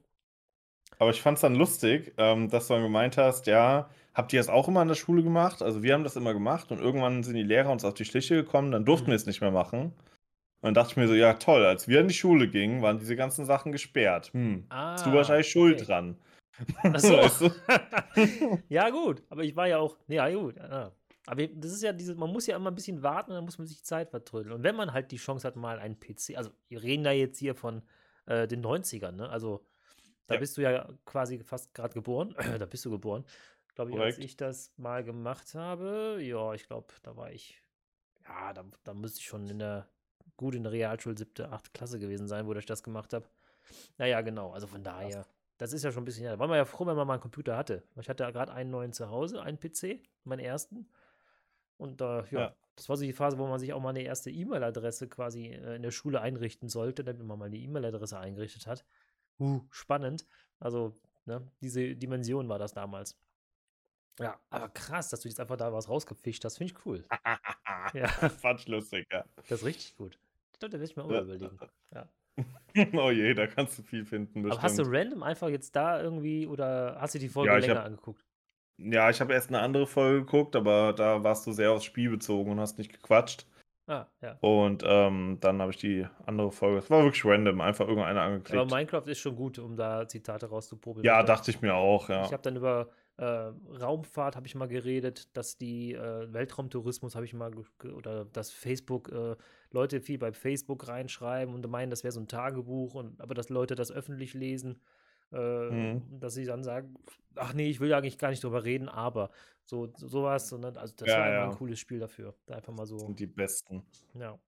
[0.99, 4.39] Aber ich fand es dann lustig, ähm, dass du dann gemeint hast, ja, habt ihr
[4.39, 5.61] das auch immer an der Schule gemacht?
[5.61, 8.35] Also wir haben das immer gemacht und irgendwann sind die Lehrer uns auf die Schliche
[8.35, 9.11] gekommen, dann durften mhm.
[9.11, 9.93] wir es nicht mehr machen.
[10.61, 12.99] Und dann dachte ich mir so, ja toll, als wir in die Schule gingen, waren
[12.99, 14.31] diese ganzen Sachen gesperrt.
[14.33, 15.51] Hm, ah, hast du wahrscheinlich okay.
[15.51, 16.17] Schuld dran.
[16.83, 17.17] Achso.
[17.17, 18.59] weißt du?
[18.69, 20.57] ja, gut, aber ich war ja auch, ja, gut.
[20.57, 20.91] Ja.
[21.27, 23.67] Aber das ist ja diese, man muss ja immer ein bisschen warten, dann muss man
[23.67, 24.53] sich Zeit vertrödeln.
[24.53, 27.39] Und wenn man halt die Chance hat, mal einen PC, also wir reden da jetzt
[27.39, 27.83] hier von
[28.25, 29.29] äh, den 90ern, ne?
[29.29, 29.63] Also
[30.29, 30.39] da ja.
[30.39, 32.35] bist du ja quasi fast gerade geboren.
[32.59, 33.25] da bist du geboren.
[33.73, 34.17] Glaube ich, Korrekt.
[34.17, 37.59] als ich das mal gemacht habe, ja, ich glaube, da war ich,
[38.27, 39.87] ja, da, da müsste ich schon in der,
[40.37, 43.27] gut in der Realschule siebte, achte Klasse gewesen sein, wo ich das gemacht habe.
[43.97, 45.25] Naja, genau, also von daher.
[45.57, 47.21] Das ist ja schon ein bisschen, da war man ja froh, wenn man mal einen
[47.21, 47.83] Computer hatte.
[47.99, 50.87] Ich hatte ja gerade einen neuen zu Hause, einen PC, meinen ersten.
[51.77, 54.03] Und äh, ja, ja, das war so die Phase, wo man sich auch mal eine
[54.03, 58.67] erste E-Mail-Adresse quasi äh, in der Schule einrichten sollte, damit man mal eine E-Mail-Adresse eingerichtet
[58.67, 58.85] hat.
[59.39, 60.25] Uh, spannend.
[60.59, 63.17] Also, ne, diese Dimension war das damals.
[64.19, 67.05] Ja, aber krass, dass du jetzt einfach da was rausgefischt hast, finde ich cool.
[67.93, 68.07] ja.
[68.07, 69.23] Fand ich lustig, ja.
[69.47, 70.19] Das ist richtig gut.
[70.51, 71.21] Ich glaube, da werde ich mir auch ja.
[71.21, 71.57] überlegen.
[71.93, 72.09] Ja.
[72.93, 74.43] oh je, da kannst du viel finden.
[74.43, 74.51] Bestimmt.
[74.51, 77.75] Aber hast du random einfach jetzt da irgendwie oder hast du die Folge ja, länger
[77.75, 78.25] hab, angeguckt?
[78.77, 82.09] Ja, ich habe erst eine andere Folge geguckt, aber da warst du sehr aufs Spiel
[82.09, 83.45] bezogen und hast nicht gequatscht.
[83.89, 84.37] Ah, ja.
[84.41, 86.77] Und ähm, dann habe ich die andere Folge.
[86.77, 88.61] Es war wirklich random, einfach irgendeiner angeklickt.
[88.61, 91.03] Aber Minecraft ist schon gut, um da Zitate rauszuprobieren.
[91.03, 92.23] Ja, dachte ich mir auch, ja.
[92.23, 97.25] Ich habe dann über äh, Raumfahrt habe ich mal geredet, dass die äh, Weltraumtourismus habe
[97.25, 97.51] ich mal
[97.95, 99.35] oder dass Facebook äh,
[99.71, 103.49] Leute viel bei Facebook reinschreiben und meinen, das wäre so ein Tagebuch und aber dass
[103.49, 104.79] Leute das öffentlich lesen,
[105.31, 106.19] äh, mhm.
[106.19, 106.95] dass sie dann sagen,
[107.35, 109.29] ach nee, ich will eigentlich gar nicht drüber reden, aber
[109.65, 111.49] so sowas, sondern also das ja, war ja.
[111.49, 112.95] ein cooles Spiel dafür, da einfach mal so.
[112.95, 113.83] Das sind die besten.
[114.15, 114.39] Ja.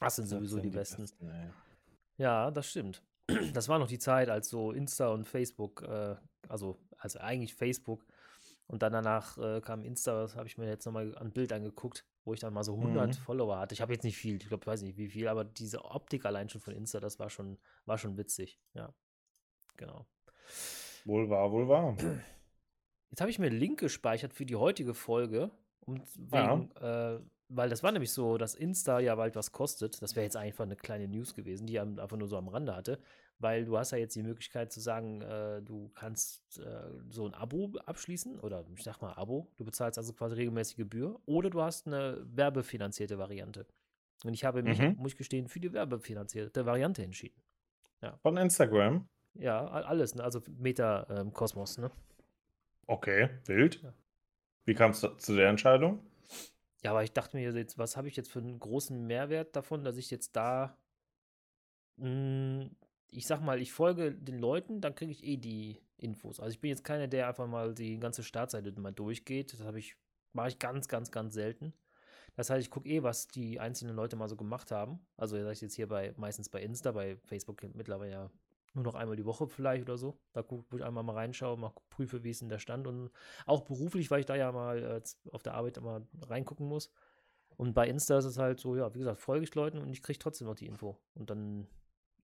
[0.00, 1.02] Das sind sowieso das sind die, die, besten.
[1.02, 1.54] besten
[2.16, 3.02] ja, das stimmt.
[3.54, 6.16] Das war noch die Zeit, als so Insta und Facebook, äh,
[6.48, 8.04] also also eigentlich Facebook
[8.66, 12.06] und dann danach äh, kam Insta, das habe ich mir jetzt nochmal ein Bild angeguckt,
[12.24, 13.12] wo ich dann mal so 100 mhm.
[13.12, 13.74] Follower hatte.
[13.74, 16.24] Ich habe jetzt nicht viel, ich glaube, ich weiß nicht wie viel, aber diese Optik
[16.24, 18.58] allein schon von Insta, das war schon, war schon witzig.
[18.72, 18.94] Ja,
[19.76, 20.06] genau.
[21.04, 21.96] Wohl wahr, wohl wahr.
[23.10, 27.14] Jetzt habe ich mir einen Link gespeichert für die heutige Folge, um wegen, ja.
[27.14, 30.00] äh, weil das war nämlich so, dass Insta ja bald was kostet.
[30.02, 32.98] Das wäre jetzt einfach eine kleine News gewesen, die einfach nur so am Rande hatte
[33.38, 37.34] weil du hast ja jetzt die Möglichkeit zu sagen, äh, du kannst äh, so ein
[37.34, 41.62] Abo abschließen oder ich sag mal Abo, du bezahlst also quasi regelmäßige Gebühr oder du
[41.62, 43.66] hast eine werbefinanzierte Variante.
[44.24, 44.96] Und ich habe mich, mhm.
[44.96, 47.42] muss ich gestehen, für die werbefinanzierte Variante entschieden.
[48.00, 48.18] Ja.
[48.22, 49.08] Von Instagram?
[49.34, 50.22] Ja, alles, ne?
[50.22, 51.90] also Meta-Kosmos, ähm, ne?
[52.86, 53.82] Okay, wild.
[53.82, 53.92] Ja.
[54.64, 56.00] Wie kam es zu der Entscheidung?
[56.82, 59.84] Ja, aber ich dachte mir jetzt, was habe ich jetzt für einen großen Mehrwert davon,
[59.84, 60.76] dass ich jetzt da
[61.96, 62.70] mh, hm,
[63.14, 66.40] ich sag mal, ich folge den Leuten, dann kriege ich eh die Infos.
[66.40, 69.52] Also ich bin jetzt keiner, der einfach mal die ganze Startseite mal durchgeht.
[69.52, 69.96] Das habe ich,
[70.32, 71.72] mache ich ganz, ganz, ganz selten.
[72.36, 74.98] Das heißt, ich gucke eh, was die einzelnen Leute mal so gemacht haben.
[75.16, 78.30] Also sage ich jetzt hier bei, meistens bei Insta, bei Facebook mittlerweile ja
[78.74, 80.18] nur noch einmal die Woche vielleicht oder so.
[80.32, 82.86] Da gucke ich einmal mal reinschaue, mal prüfe, wie ist denn der Stand.
[82.86, 83.10] Und
[83.46, 86.90] auch beruflich, weil ich da ja mal äh, auf der Arbeit immer reingucken muss.
[87.56, 90.02] Und bei Insta ist es halt so, ja, wie gesagt, folge ich Leuten und ich
[90.02, 90.98] kriege trotzdem noch die Info.
[91.14, 91.68] Und dann,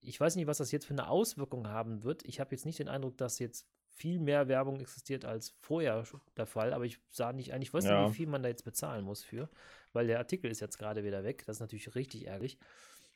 [0.00, 2.24] ich weiß nicht, was das jetzt für eine Auswirkung haben wird.
[2.24, 6.04] Ich habe jetzt nicht den Eindruck, dass jetzt viel mehr Werbung existiert als vorher
[6.36, 8.02] der Fall, aber ich sah nicht, eigentlich weiß ja.
[8.02, 9.48] nicht, wie viel man da jetzt bezahlen muss für,
[9.92, 11.44] weil der Artikel ist jetzt gerade wieder weg.
[11.46, 12.58] Das ist natürlich richtig ärgerlich.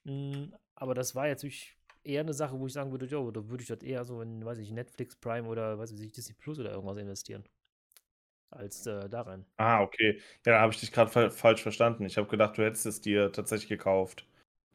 [0.05, 1.42] Mm, aber das war jetzt
[2.04, 4.44] eher eine Sache, wo ich sagen würde, ja, da würde ich das eher so in,
[4.44, 7.44] weiß ich, Netflix Prime oder weiß ich, Disney Plus oder irgendwas investieren.
[8.50, 9.44] Als äh, daran.
[9.56, 10.20] Ah, okay.
[10.46, 12.04] Ja, da habe ich dich gerade fa falsch verstanden.
[12.04, 14.26] Ich habe gedacht, du hättest es dir tatsächlich gekauft.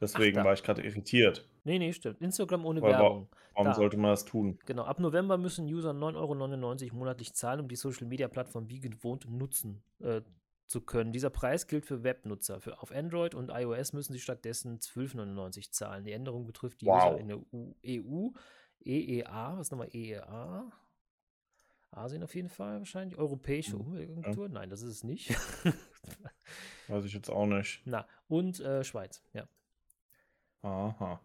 [0.01, 1.47] Deswegen Ach, war ich gerade irritiert.
[1.63, 2.21] Nee, nee, stimmt.
[2.21, 3.29] Instagram ohne Weil, Werbung.
[3.53, 3.73] Warum da.
[3.73, 4.57] sollte man das tun?
[4.65, 8.79] Genau, ab November müssen User 9,99 Euro monatlich zahlen, um die Social Media Plattform wie
[8.79, 10.21] gewohnt nutzen äh,
[10.69, 11.11] zu können.
[11.11, 12.61] Dieser Preis gilt für Webnutzer.
[12.61, 16.05] Für, auf Android und iOS müssen sie stattdessen 12,99 zahlen.
[16.05, 17.13] Die Änderung betrifft die wow.
[17.13, 17.39] User in der
[17.85, 18.29] EU,
[18.85, 20.71] EEA, was ist nochmal EEA?
[21.91, 23.17] Asien auf jeden Fall wahrscheinlich.
[23.17, 23.81] Europäische mhm.
[23.81, 24.45] Umweltagentur?
[24.45, 24.53] Ja.
[24.53, 25.29] Nein, das ist es nicht.
[26.87, 27.81] Weiß ich jetzt auch nicht.
[27.85, 29.47] Na, und äh, Schweiz, ja.
[30.61, 31.19] Aha.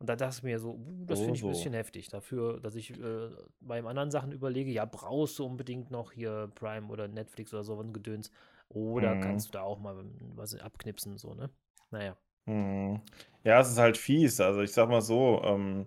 [0.00, 2.08] Und da dachte ich mir so, uh, das finde ich ein bisschen heftig.
[2.08, 3.30] Dafür, dass ich äh,
[3.60, 7.80] bei anderen Sachen überlege, ja, brauchst du unbedingt noch hier Prime oder Netflix oder so
[7.80, 8.30] ein Gedöns.
[8.68, 9.20] Oder mhm.
[9.20, 10.04] kannst du da auch mal
[10.34, 11.50] was abknipsen, so, ne?
[11.90, 12.16] Naja.
[12.46, 13.00] Mhm.
[13.44, 14.40] Ja, es ist halt fies.
[14.40, 15.86] Also ich sag mal so, ähm,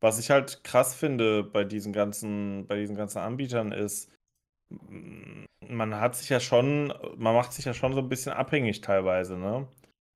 [0.00, 4.10] was ich halt krass finde bei diesen ganzen, bei diesen ganzen Anbietern ist,
[5.68, 9.38] man hat sich ja schon, man macht sich ja schon so ein bisschen abhängig teilweise,
[9.38, 9.68] ne?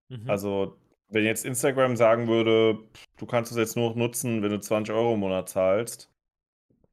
[0.08, 0.28] Mhm.
[0.28, 0.76] Also
[1.10, 2.78] wenn jetzt Instagram sagen würde,
[3.16, 6.10] du kannst es jetzt nur nutzen, wenn du 20 Euro im Monat zahlst,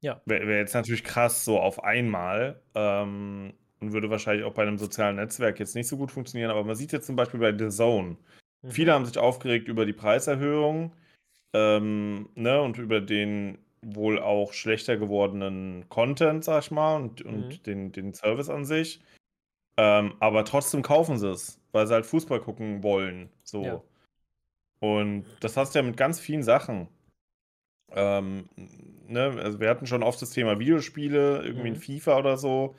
[0.01, 0.21] ja.
[0.25, 4.77] wäre wär jetzt natürlich krass so auf einmal ähm, und würde wahrscheinlich auch bei einem
[4.77, 6.51] sozialen Netzwerk jetzt nicht so gut funktionieren.
[6.51, 8.17] Aber man sieht jetzt zum Beispiel bei The Zone,
[8.61, 8.71] mhm.
[8.71, 10.93] viele haben sich aufgeregt über die Preiserhöhung
[11.53, 17.47] ähm, ne, und über den wohl auch schlechter gewordenen Content, sag ich mal, und, und
[17.47, 17.63] mhm.
[17.63, 19.01] den, den Service an sich.
[19.77, 23.29] Ähm, aber trotzdem kaufen sie es, weil sie halt Fußball gucken wollen.
[23.43, 23.63] So.
[23.63, 23.83] Ja.
[24.85, 26.87] Und das hast du ja mit ganz vielen Sachen.
[27.91, 28.49] Ähm,
[29.07, 31.75] ne, also wir hatten schon oft das Thema Videospiele, irgendwie mhm.
[31.75, 32.75] ein FIFA oder so.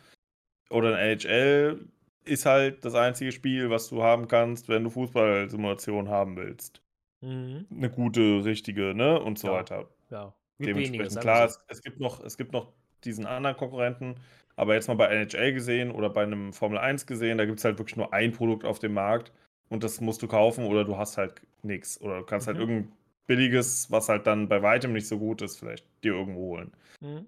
[0.70, 1.88] Oder ein NHL
[2.24, 6.82] ist halt das einzige Spiel, was du haben kannst, wenn du Fußballsimulation haben willst.
[7.20, 7.66] Mhm.
[7.70, 9.20] Eine gute, richtige, ne?
[9.20, 9.54] Und so ja.
[9.54, 9.88] weiter.
[10.10, 10.34] Ja.
[10.58, 12.72] Dementsprechend klar, es, es, gibt noch, es gibt noch
[13.04, 14.16] diesen anderen Konkurrenten,
[14.56, 17.64] aber jetzt mal bei NHL gesehen oder bei einem Formel 1 gesehen, da gibt es
[17.64, 19.32] halt wirklich nur ein Produkt auf dem Markt
[19.68, 22.00] und das musst du kaufen oder du hast halt nichts.
[22.00, 22.60] Oder du kannst halt mhm.
[22.60, 26.40] halt irgendein billiges, was halt dann bei weitem nicht so gut ist, vielleicht dir irgendwo
[26.40, 26.72] holen.
[27.00, 27.26] Mhm.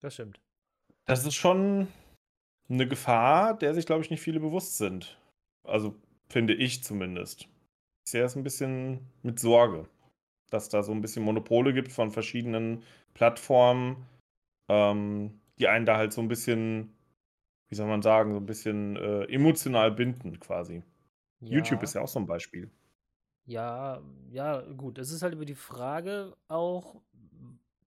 [0.00, 0.40] Das stimmt.
[1.06, 1.88] Das ist schon
[2.68, 5.18] eine Gefahr, der sich, glaube ich, nicht viele bewusst sind.
[5.64, 5.94] Also
[6.28, 7.48] finde ich zumindest.
[8.04, 9.88] Ich sehe es ein bisschen mit Sorge,
[10.50, 12.82] dass da so ein bisschen Monopole gibt von verschiedenen
[13.14, 14.06] Plattformen,
[14.68, 16.94] ähm, die einen da halt so ein bisschen,
[17.68, 20.82] wie soll man sagen, so ein bisschen äh, emotional binden quasi.
[21.40, 22.70] YouTube ist ja auch so ein Beispiel.
[23.46, 24.98] Ja, ja, gut.
[24.98, 27.00] Es ist halt über die Frage auch,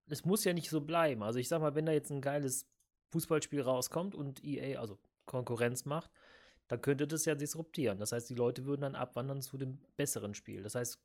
[0.09, 1.23] es muss ja nicht so bleiben.
[1.23, 2.67] Also ich sag mal, wenn da jetzt ein geiles
[3.11, 6.11] Fußballspiel rauskommt und EA, also Konkurrenz macht,
[6.67, 7.99] dann könnte das ja disruptieren.
[7.99, 10.63] Das heißt, die Leute würden dann abwandern zu dem besseren Spiel.
[10.63, 10.99] Das heißt,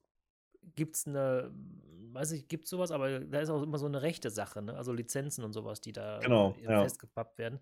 [0.75, 1.53] gibt es eine,
[2.13, 4.75] weiß ich, gibt es sowas, aber da ist auch immer so eine rechte Sache, ne?
[4.75, 6.83] Also Lizenzen und sowas, die da genau, ja.
[6.83, 7.61] festgepappt werden.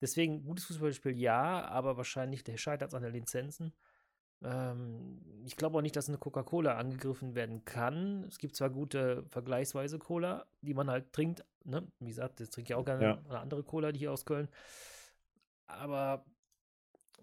[0.00, 3.72] Deswegen, gutes Fußballspiel ja, aber wahrscheinlich der scheitert an den Lizenzen.
[4.44, 8.24] Ähm, ich glaube auch nicht, dass eine Coca-Cola angegriffen werden kann.
[8.28, 11.44] Es gibt zwar gute vergleichsweise Cola, die man halt trinkt.
[11.64, 11.86] Ne?
[12.00, 13.22] Wie gesagt, das trinke ich auch gerne ja.
[13.28, 14.48] eine andere Cola, die hier aus Köln.
[15.66, 16.24] Aber.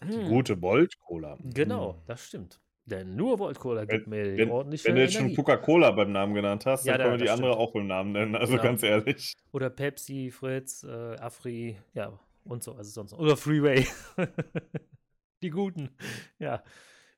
[0.01, 0.09] Hm.
[0.09, 1.37] Die gute Volt-Cola.
[1.43, 2.01] Genau, hm.
[2.07, 2.59] das stimmt.
[2.85, 6.65] Denn nur Volt-Cola gibt mir wenn, ordentlich Wenn du jetzt schon Coca-Cola beim Namen genannt
[6.65, 7.45] hast, ja, dann können wir die stimmt.
[7.45, 8.35] andere auch beim Namen nennen.
[8.35, 8.63] Also genau.
[8.63, 9.33] ganz ehrlich.
[9.53, 13.13] Oder Pepsi, Fritz, äh, Afri, ja, und so, also sonst.
[13.13, 13.87] Oder Freeway.
[15.41, 15.95] die guten.
[16.39, 16.61] Ja.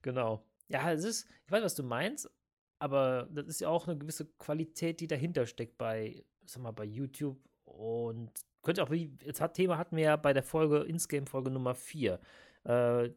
[0.05, 0.45] Genau.
[0.67, 2.29] Ja, es ist, ich weiß, was du meinst,
[2.77, 6.85] aber das ist ja auch eine gewisse Qualität, die dahinter steckt bei, sag mal, bei
[6.85, 8.29] YouTube und
[8.61, 12.19] könnte auch, wie, jetzt hat Thema hatten wir ja bei der Folge, Insgame-Folge Nummer 4,
[12.65, 13.09] äh,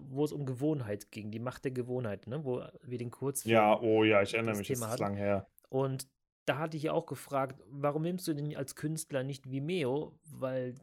[0.00, 3.44] wo es um Gewohnheit ging, die Macht der Gewohnheit, ne, wo wir den kurz.
[3.44, 5.46] Ja, oh ja, ich erinnere mich, Thema das ist lang her.
[5.68, 6.08] Und
[6.46, 10.18] da hatte ich ja auch gefragt, warum nimmst du denn als Künstler nicht Vimeo?
[10.24, 10.74] Weil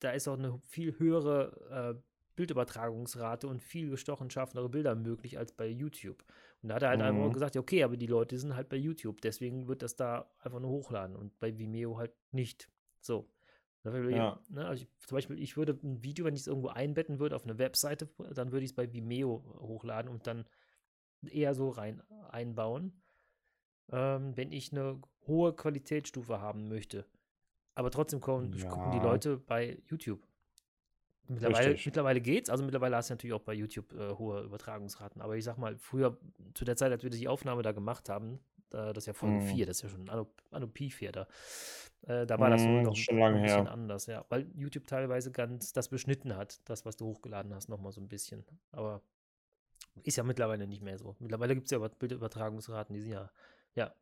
[0.00, 2.02] da ist auch eine viel höhere äh,
[2.36, 6.24] Bildübertragungsrate und viel gestochen scharfere Bilder möglich als bei YouTube.
[6.62, 7.06] Und da hat er halt mhm.
[7.06, 10.30] einfach gesagt, ja, okay, aber die Leute sind halt bei YouTube, deswegen wird das da
[10.38, 12.70] einfach nur hochladen und bei Vimeo halt nicht.
[13.00, 13.30] So.
[13.84, 14.40] Ja.
[14.48, 17.36] Ne, also ich, zum Beispiel, ich würde ein Video, wenn ich es irgendwo einbetten würde
[17.36, 20.46] auf eine Webseite, dann würde ich es bei Vimeo hochladen und dann
[21.30, 23.02] eher so rein einbauen,
[23.90, 27.06] ähm, wenn ich eine hohe Qualitätsstufe haben möchte.
[27.74, 28.68] Aber trotzdem kommen, ja.
[28.68, 30.26] gucken die Leute bei YouTube.
[31.26, 32.50] Mittlerweile, mittlerweile geht's.
[32.50, 35.22] Also mittlerweile hast du natürlich auch bei YouTube äh, hohe Übertragungsraten.
[35.22, 36.18] Aber ich sag mal, früher,
[36.54, 39.36] zu der Zeit, als wir die Aufnahme da gemacht haben, da, das ist ja Folge
[39.36, 39.48] mm.
[39.48, 41.28] 4, das ist ja schon Anno, Anno Pi 4 da.
[42.02, 43.72] Äh, da war mm, das noch, schon lange ein bisschen her.
[43.72, 44.24] anders, ja.
[44.28, 48.08] Weil YouTube teilweise ganz das beschnitten hat, das, was du hochgeladen hast, nochmal so ein
[48.08, 48.44] bisschen.
[48.72, 49.00] Aber
[50.02, 51.16] ist ja mittlerweile nicht mehr so.
[51.20, 53.30] Mittlerweile gibt es ja Bildübertragungsraten, die sind ja,
[53.74, 53.94] ja,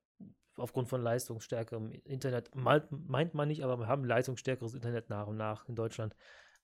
[0.56, 5.68] aufgrund von leistungsstärkerem Internet, meint man nicht, aber wir haben leistungsstärkeres Internet nach und nach
[5.68, 6.14] in Deutschland.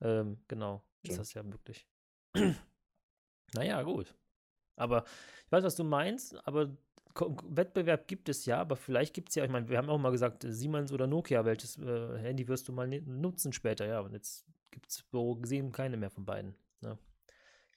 [0.01, 1.19] Ähm, genau, ist ja.
[1.19, 1.87] das ja möglich.
[3.55, 4.15] naja, gut.
[4.77, 5.05] Aber
[5.45, 6.71] ich weiß, was du meinst, aber
[7.49, 10.13] Wettbewerb gibt es ja, aber vielleicht gibt es ja, ich meine, wir haben auch mal
[10.13, 14.47] gesagt, Siemens oder Nokia, welches äh, Handy wirst du mal nutzen später, ja, und jetzt
[14.71, 16.55] gibt es so gesehen keine mehr von beiden.
[16.81, 16.97] Ne?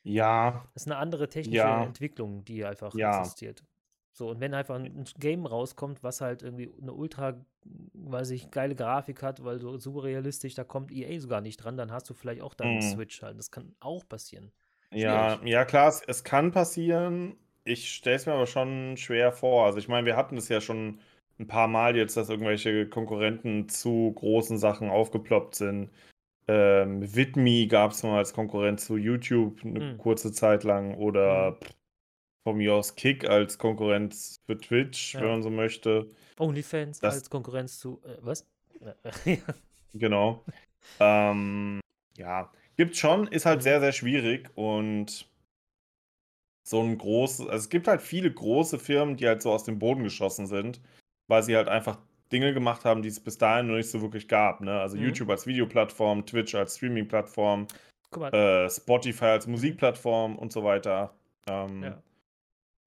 [0.04, 0.68] Ja.
[0.74, 1.84] Das ist eine andere technische ja.
[1.84, 3.20] Entwicklung, die einfach ja.
[3.20, 3.64] existiert.
[4.14, 7.46] So, und wenn einfach ein Game rauskommt, was halt irgendwie eine ultra,
[7.94, 11.78] weiß ich, geile Grafik hat, weil so super realistisch, da kommt EA sogar nicht dran,
[11.78, 12.82] dann hast du vielleicht auch deinen mm.
[12.82, 13.40] Switch halt.
[13.40, 14.52] Das kann auch passieren.
[14.94, 17.38] Ja, ja, klar, es, es kann passieren.
[17.64, 19.66] Ich stelle es mir aber schon schwer vor.
[19.66, 21.00] Also ich meine, wir hatten es ja schon
[21.40, 25.90] ein paar Mal jetzt, dass irgendwelche Konkurrenten zu großen Sachen aufgeploppt sind.
[26.48, 29.98] Ähm, Vidme gab es mal als Konkurrent zu YouTube eine hm.
[29.98, 31.68] kurze Zeit lang oder hm.
[32.44, 35.22] Von mir aus Kick als Konkurrenz für Twitch, ja.
[35.22, 36.10] wenn man so möchte.
[36.38, 38.48] OnlyFans das, als Konkurrenz zu, äh, was?
[39.94, 40.44] genau.
[41.00, 41.80] ähm,
[42.18, 45.30] ja, gibt schon, ist halt sehr, sehr schwierig und
[46.64, 49.80] so ein großes, also es gibt halt viele große Firmen, die halt so aus dem
[49.80, 50.82] Boden geschossen sind,
[51.28, 52.00] weil sie halt einfach
[52.32, 54.62] Dinge gemacht haben, die es bis dahin noch nicht so wirklich gab.
[54.62, 54.80] Ne?
[54.80, 55.04] Also mhm.
[55.04, 57.68] YouTube als Videoplattform, Twitch als Streaming-Plattform,
[58.32, 61.14] äh, Spotify als Musikplattform und so weiter.
[61.48, 62.02] Ähm, ja.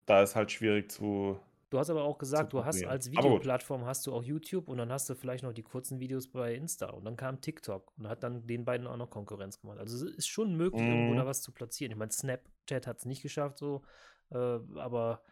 [0.09, 1.38] Da ist halt schwierig zu.
[1.71, 4.90] Du hast aber auch gesagt, du hast als Videoplattform hast du auch YouTube und dann
[4.90, 8.23] hast du vielleicht noch die kurzen Videos bei Insta und dann kam TikTok und hat
[8.23, 9.79] dann den beiden auch noch Konkurrenz gemacht.
[9.79, 10.88] Also es ist schon möglich, mhm.
[10.88, 11.92] irgendwo da was zu platzieren.
[11.92, 13.83] Ich meine, Snapchat hat es nicht geschafft, so,
[14.31, 14.37] äh,
[14.77, 15.23] aber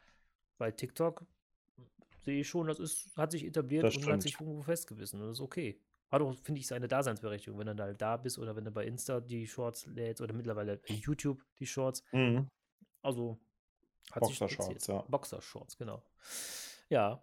[0.58, 1.24] bei TikTok
[2.20, 4.14] sehe ich schon, das ist, hat sich etabliert das und stimmt.
[4.16, 5.22] hat sich irgendwo festgewissen.
[5.22, 5.80] Und das ist okay.
[6.10, 8.84] Hat auch, finde ich, seine Daseinsberechtigung, wenn du da, da bist oder wenn du bei
[8.84, 12.04] Insta die Shorts lädst oder mittlerweile YouTube die Shorts.
[12.12, 12.48] Mhm.
[13.00, 13.38] Also
[14.12, 15.02] hat Boxer sich Shorts, ja.
[15.08, 16.02] Boxer Shorts, genau.
[16.88, 17.22] Ja.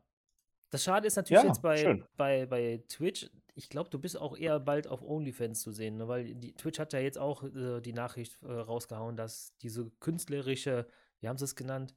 [0.69, 4.35] Das Schade ist natürlich ja, jetzt bei, bei, bei Twitch, ich glaube, du bist auch
[4.35, 6.07] eher bald auf OnlyFans zu sehen, ne?
[6.07, 10.87] weil die, Twitch hat ja jetzt auch äh, die Nachricht äh, rausgehauen, dass diese künstlerische,
[11.19, 11.95] wie haben sie es genannt,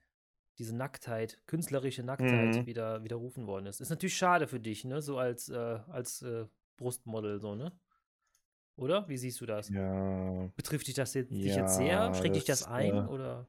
[0.58, 2.66] diese Nacktheit, künstlerische Nacktheit mhm.
[2.66, 3.80] wieder widerrufen worden ist.
[3.80, 5.02] Ist natürlich schade für dich, ne?
[5.02, 6.46] So als, äh, als äh,
[6.76, 7.72] Brustmodel, so, ne?
[8.76, 9.08] Oder?
[9.08, 9.68] Wie siehst du das?
[9.68, 10.48] Ja.
[10.56, 12.14] Betrifft dich das jetzt, ja, dich jetzt sehr?
[12.14, 12.94] Schränkt dich das ein?
[12.94, 13.46] Äh, oder?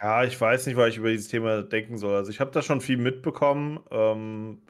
[0.00, 2.16] Ja, ich weiß nicht, weil ich über dieses Thema denken soll.
[2.16, 4.62] Also ich habe da schon viel mitbekommen, ähm,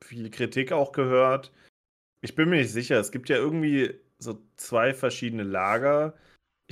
[0.00, 1.52] viel Kritik auch gehört.
[2.22, 2.98] Ich bin mir nicht sicher.
[2.98, 6.14] Es gibt ja irgendwie so zwei verschiedene Lager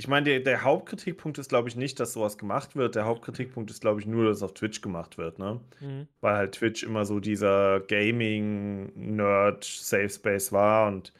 [0.01, 2.95] ich meine, der, der Hauptkritikpunkt ist, glaube ich, nicht, dass sowas gemacht wird.
[2.95, 5.61] Der Hauptkritikpunkt ist, glaube ich, nur, dass es auf Twitch gemacht wird, ne?
[5.79, 6.07] Mhm.
[6.21, 11.13] Weil halt Twitch immer so dieser Gaming-Nerd-Safe Space war und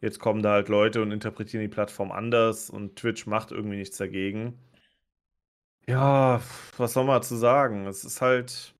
[0.00, 3.96] jetzt kommen da halt Leute und interpretieren die Plattform anders und Twitch macht irgendwie nichts
[3.96, 4.56] dagegen.
[5.88, 6.42] Ja,
[6.76, 7.86] was soll man dazu sagen?
[7.86, 8.74] Es ist halt.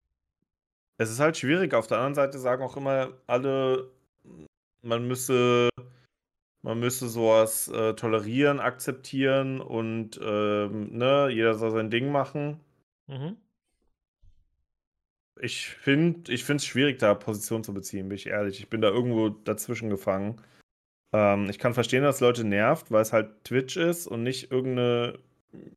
[0.98, 1.74] Es ist halt schwierig.
[1.74, 3.90] Auf der anderen Seite sagen auch immer alle,
[4.82, 5.70] man müsse
[6.62, 12.60] man müsste sowas äh, tolerieren, akzeptieren und ähm, ne, jeder soll sein Ding machen.
[13.06, 13.36] Mhm.
[15.40, 18.58] Ich finde ich es schwierig, da Position zu beziehen, bin ich ehrlich.
[18.58, 20.42] Ich bin da irgendwo dazwischen gefangen.
[21.14, 25.18] Ähm, ich kann verstehen, dass Leute nervt, weil es halt Twitch ist und nicht irgendeine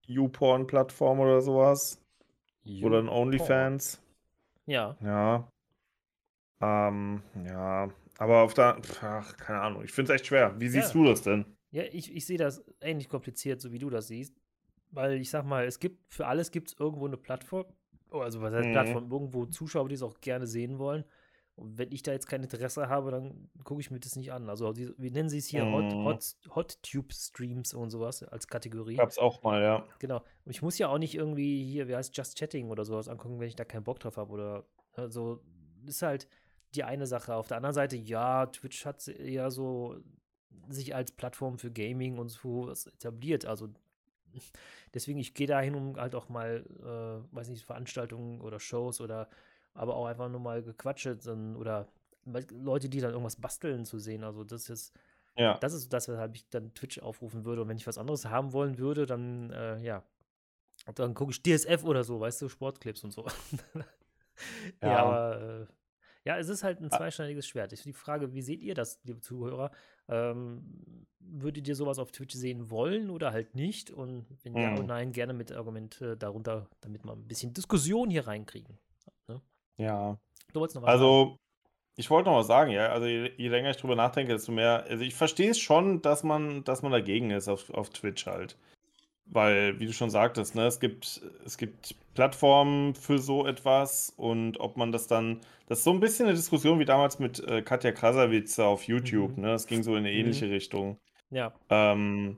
[0.08, 2.02] YouPorn-Plattform oder sowas.
[2.64, 4.02] You oder ein OnlyFans.
[4.66, 4.96] Ja.
[5.02, 5.50] Ja.
[6.62, 7.90] Ähm, ja.
[8.18, 10.60] Aber auf der, ach, keine Ahnung, ich finde es echt schwer.
[10.60, 11.02] Wie siehst ja.
[11.02, 11.46] du das denn?
[11.72, 14.36] Ja, ich, ich sehe das ähnlich kompliziert, so wie du das siehst.
[14.92, 17.66] Weil ich sag mal, es gibt, für alles gibt es irgendwo eine Plattform,
[18.12, 18.74] oh, also was heißt mhm.
[18.74, 21.06] Plattform, irgendwo Zuschauer, die es auch gerne sehen wollen.
[21.56, 24.50] Und wenn ich da jetzt kein Interesse habe, dann gucke ich mir das nicht an.
[24.50, 25.70] Also, die, wie nennen sie es hier?
[25.70, 28.96] Hot, Hot, Hot Tube Streams und sowas als Kategorie.
[28.96, 29.86] Gab's auch mal, ja.
[30.00, 30.24] Genau.
[30.46, 33.40] Und ich muss ja auch nicht irgendwie hier, wie heißt Just Chatting oder sowas angucken,
[33.40, 34.32] wenn ich da keinen Bock drauf habe.
[34.32, 35.42] Oder also,
[35.86, 36.28] ist halt,
[36.76, 37.36] die eine Sache.
[37.36, 39.98] Auf der anderen Seite, ja, Twitch hat ja so
[40.70, 43.46] sich als Plattform für Gaming und so etabliert.
[43.46, 43.70] Also
[44.94, 49.30] deswegen, ich gehe dahin, um halt auch mal, äh, weiß nicht, Veranstaltungen oder Shows oder
[49.74, 51.18] aber auch einfach nur mal Gequatsche
[51.58, 51.88] oder
[52.52, 54.24] Leute, die dann irgendwas basteln zu sehen.
[54.24, 54.94] Also das ist
[55.38, 55.58] ja.
[55.60, 57.64] das ist das, weshalb ich dann Twitch aufrufen würde.
[57.64, 60.04] Und wenn ich was anderes haben wollen würde, dann äh, ja,
[60.96, 63.26] dann gucke ich DSF oder so, weißt du, Sportclips und so.
[64.82, 65.66] ja, ja aber äh,
[66.26, 66.98] Ja, es ist halt ein ah.
[66.98, 67.74] zweischneidiges Schwert.
[67.74, 69.72] Ist die Frage, wie seht ihr das, liebe Zuhörer?
[70.08, 73.92] Ähm, würdet ihr sowas auf Twitch sehen wollen oder halt nicht?
[73.92, 74.88] Und wenn ja oder hm.
[74.88, 78.78] nein, gerne mit Argument äh, darunter, damit wir ein bisschen Diskussion hier reinkriegen.
[79.78, 80.18] Ja.
[80.54, 81.40] Du wolltest noch was Also, sagen?
[81.96, 82.88] ich wollte noch was sagen, ja.
[82.88, 84.86] Also, je, je, länger ich drüber nachdenke, desto mehr.
[84.90, 88.58] Also, ich verstehe es schon, dass man, dass man dagegen ist auf, auf Twitch halt.
[89.26, 94.60] Weil, wie du schon sagtest, ne, es gibt, es gibt Plattformen für so etwas und
[94.60, 95.40] ob man das dann.
[95.68, 99.38] Das ist so ein bisschen eine Diskussion wie damals mit äh, Katja Krasavitz auf YouTube,
[99.38, 99.44] mhm.
[99.44, 99.54] ne?
[99.54, 100.52] Es ging so in eine ähnliche mhm.
[100.52, 100.98] Richtung.
[101.30, 101.54] Ja.
[101.70, 102.38] Ähm,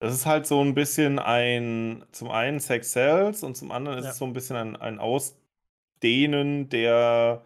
[0.00, 4.04] das ist halt so ein bisschen ein, zum einen Sex Sales und zum anderen ist
[4.04, 4.10] ja.
[4.10, 4.98] es so ein bisschen ein, ein
[6.04, 7.42] Ausdehnen der,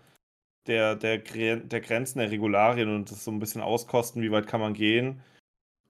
[0.67, 1.19] der, der,
[1.57, 5.21] der Grenzen der Regularien und das so ein bisschen auskosten, wie weit kann man gehen.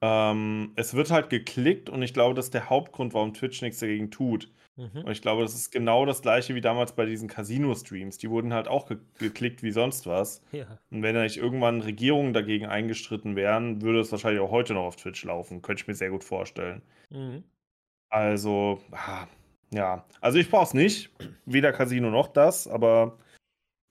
[0.01, 3.79] Ähm, es wird halt geklickt und ich glaube, das ist der Hauptgrund, warum Twitch nichts
[3.79, 4.51] dagegen tut.
[4.77, 5.01] Mhm.
[5.03, 8.19] Und ich glaube, das ist genau das gleiche wie damals bei diesen Casino-Streams.
[8.19, 10.41] Die wurden halt auch ge geklickt wie sonst was.
[10.51, 10.67] Ja.
[10.91, 14.85] Und wenn da nicht irgendwann Regierungen dagegen eingestritten wären, würde es wahrscheinlich auch heute noch
[14.85, 15.63] auf Twitch laufen.
[15.63, 16.83] Könnte ich mir sehr gut vorstellen.
[17.09, 17.43] Mhm.
[18.09, 19.27] Also, ah,
[19.71, 20.05] ja.
[20.21, 21.11] Also ich brauche es nicht.
[21.45, 23.17] Weder Casino noch das, aber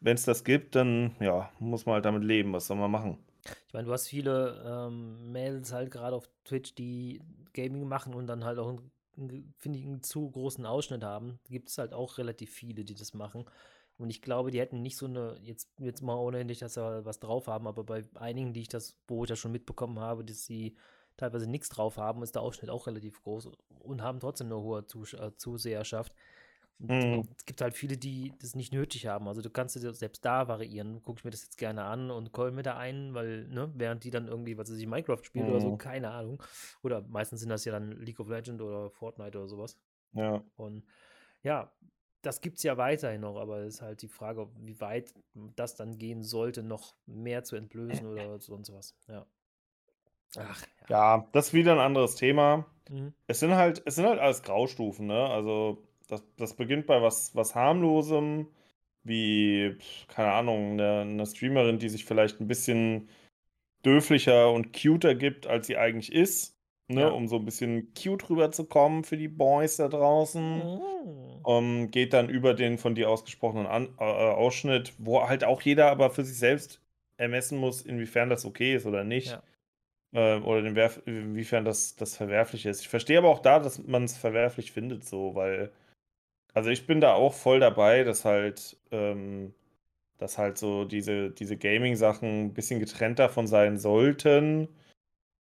[0.01, 2.53] wenn es das gibt, dann ja, muss man halt damit leben.
[2.53, 3.19] Was soll man machen?
[3.67, 7.21] Ich meine, du hast viele ähm, Mädels halt gerade auf Twitch, die
[7.53, 8.79] Gaming machen und dann halt auch
[9.59, 11.41] finde ich, einen zu großen Ausschnitt haben.
[11.49, 13.45] Gibt es halt auch relativ viele, die das machen.
[13.97, 17.05] Und ich glaube, die hätten nicht so eine, jetzt, jetzt mal ohne nicht, dass sie
[17.05, 20.25] was drauf haben, aber bei einigen, die ich das, wo ich das schon mitbekommen habe,
[20.25, 20.77] dass sie
[21.19, 23.51] teilweise nichts drauf haben, ist der Ausschnitt auch relativ groß
[23.81, 26.15] und haben trotzdem eine hohe Zus äh, Zuseherschaft.
[26.79, 27.29] Mhm.
[27.37, 29.27] Es gibt halt viele, die das nicht nötig haben.
[29.27, 31.03] Also du kannst dir selbst da variieren.
[31.03, 34.05] Gucke ich mir das jetzt gerne an und call mir da ein, weil, ne, während
[34.05, 35.51] die dann irgendwie, was weiß ich, Minecraft spielen mhm.
[35.51, 35.79] oder so, mhm.
[35.79, 36.43] keine Ahnung.
[36.83, 39.77] Oder meistens sind das ja dann League of Legends oder Fortnite oder sowas.
[40.13, 40.43] Ja.
[40.57, 40.85] Und
[41.43, 41.73] ja,
[42.23, 45.15] das gibt es ja weiterhin noch, aber es ist halt die Frage, wie weit
[45.57, 48.97] das dann gehen sollte, noch mehr zu entblößen oder sonst was.
[49.09, 49.27] Ja.
[50.37, 51.17] Ach, ja.
[51.17, 51.29] ja.
[51.33, 52.67] das ist wieder ein anderes Thema.
[52.89, 53.13] Mhm.
[53.27, 55.27] Es sind halt, es sind halt alles Graustufen, ne?
[55.29, 58.49] Also das, das beginnt bei was, was harmlosem,
[59.03, 59.77] wie,
[60.09, 63.09] keine Ahnung, eine, eine Streamerin, die sich vielleicht ein bisschen
[63.83, 66.55] dörflicher und cuter gibt, als sie eigentlich ist.
[66.91, 67.09] Ne, ja.
[67.09, 70.57] um so ein bisschen cute rüberzukommen für die Boys da draußen.
[70.57, 70.81] Mhm.
[71.43, 75.91] Um, geht dann über den von dir ausgesprochenen An äh, Ausschnitt, wo halt auch jeder
[75.91, 76.81] aber für sich selbst
[77.19, 79.33] ermessen muss, inwiefern das okay ist oder nicht.
[79.33, 79.43] Ja.
[80.13, 80.61] Äh, oder
[81.07, 82.81] inwiefern das, das verwerflich ist.
[82.81, 85.73] Ich verstehe aber auch da, dass man es verwerflich findet, so, weil
[86.55, 89.55] also ich bin da auch voll dabei, dass halt, ähm,
[90.19, 94.69] dass halt so diese, diese Gaming-Sachen ein bisschen getrennt davon sein sollten.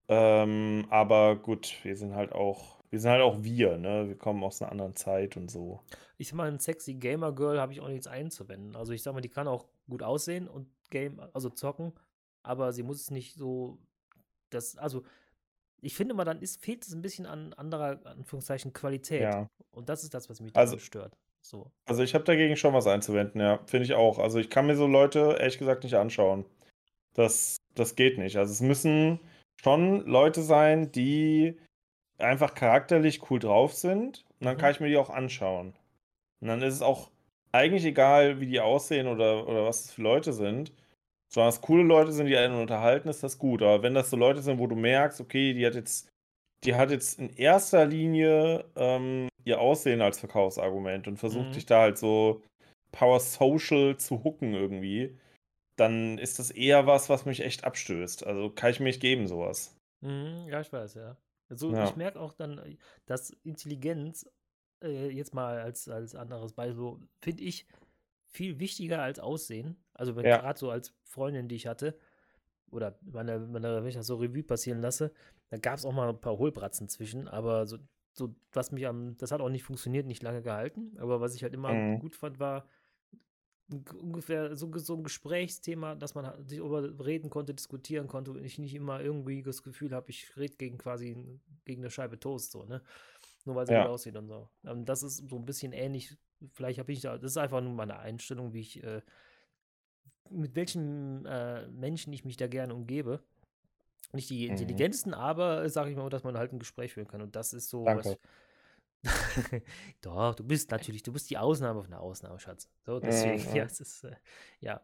[0.08, 4.08] Ähm, aber gut, wir sind halt auch, wir sind halt auch wir, ne?
[4.08, 5.80] Wir kommen aus einer anderen Zeit und so.
[6.18, 8.76] Ich sag mal, ein sexy Gamer-Girl habe ich auch nichts einzuwenden.
[8.76, 11.92] Also ich sag mal, die kann auch gut aussehen und Game, also zocken,
[12.42, 13.78] aber sie muss es nicht so,
[14.50, 15.04] das, also
[15.80, 19.22] ich finde mal, dann ist, fehlt es ein bisschen an anderer, Anführungszeichen, Qualität.
[19.22, 19.48] Ja.
[19.70, 21.16] Und das ist das, was mich also, stört.
[21.40, 21.70] So.
[21.86, 23.60] Also ich habe dagegen schon was einzuwenden, ja.
[23.66, 24.18] Finde ich auch.
[24.18, 26.44] Also ich kann mir so Leute ehrlich gesagt nicht anschauen.
[27.14, 28.36] Das, das geht nicht.
[28.36, 29.20] Also es müssen
[29.62, 31.56] schon Leute sein, die
[32.18, 34.24] einfach charakterlich cool drauf sind.
[34.40, 34.60] Und dann mhm.
[34.60, 35.74] kann ich mir die auch anschauen.
[36.40, 37.10] Und dann ist es auch
[37.52, 40.72] eigentlich egal, wie die aussehen oder, oder was es für Leute sind.
[41.30, 43.62] Solange es coole Leute sind, die einen unterhalten, ist das gut.
[43.62, 46.08] Aber wenn das so Leute sind, wo du merkst, okay, die hat jetzt,
[46.64, 51.52] die hat jetzt in erster Linie ähm, ihr Aussehen als Verkaufsargument und versucht mhm.
[51.52, 52.42] dich da halt so
[52.92, 55.18] Power Social zu hooken irgendwie,
[55.76, 58.26] dann ist das eher was, was mich echt abstößt.
[58.26, 59.76] Also kann ich mir nicht geben, sowas.
[60.00, 61.16] Mhm, ja, ich weiß, ja.
[61.50, 61.84] Also ja.
[61.84, 64.28] ich merke auch dann, dass Intelligenz,
[64.84, 67.66] äh, jetzt mal als, als anderes Beispiel, finde ich,
[68.28, 69.76] viel wichtiger als Aussehen.
[69.94, 70.38] Also wenn ja.
[70.38, 71.98] gerade so als Freundin, die ich hatte,
[72.70, 75.12] oder wenn, wenn ich das so Revue passieren lasse,
[75.50, 77.78] da gab es auch mal ein paar Hohlbratzen zwischen, aber so,
[78.12, 81.42] so, was mich am, das hat auch nicht funktioniert, nicht lange gehalten, aber was ich
[81.42, 82.00] halt immer mhm.
[82.00, 82.66] gut fand, war
[84.00, 88.58] ungefähr so, so ein Gesprächsthema, dass man sich darüber reden konnte, diskutieren konnte und ich
[88.58, 92.64] nicht immer irgendwie das Gefühl habe, ich rede gegen quasi gegen eine Scheibe Toast, so,
[92.64, 92.82] ne?
[93.44, 93.82] Nur weil sie ja.
[93.82, 94.48] gut aussieht und so.
[94.62, 96.16] Und das ist so ein bisschen ähnlich
[96.52, 99.02] vielleicht habe ich da, das ist einfach nur meine Einstellung, wie ich, äh,
[100.30, 103.22] mit welchen äh, Menschen ich mich da gerne umgebe.
[104.12, 104.52] Nicht die mhm.
[104.52, 105.18] intelligentesten, mhm.
[105.18, 107.22] aber sage ich mal, dass man halt ein Gespräch führen kann.
[107.22, 108.10] Und das ist so Danke.
[108.10, 108.18] was.
[110.00, 112.68] Doch, du bist natürlich, du bist die Ausnahme von der Ausnahme, Schatz.
[112.84, 113.56] So, deswegen, mhm.
[113.56, 114.16] ja, es ist, äh,
[114.60, 114.80] ja.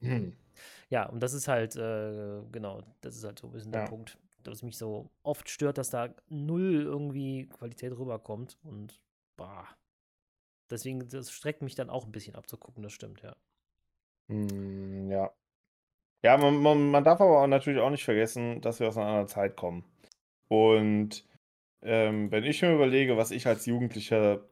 [0.90, 3.82] Ja, und das ist halt, äh, genau, das ist halt so ein bisschen ja.
[3.82, 9.00] der Punkt, dass mich so oft stört, dass da null irgendwie Qualität rüberkommt und
[9.36, 9.68] bah,
[10.70, 13.36] Deswegen, das streckt mich dann auch ein bisschen abzugucken, das stimmt, ja.
[14.28, 15.32] Hm, ja.
[16.24, 19.06] Ja, man man man darf aber auch natürlich auch nicht vergessen, dass wir aus einer
[19.06, 19.84] anderen Zeit kommen.
[20.48, 21.26] Und,
[21.82, 24.42] ähm, wenn ich mir überlege, was ich als Jugendlicher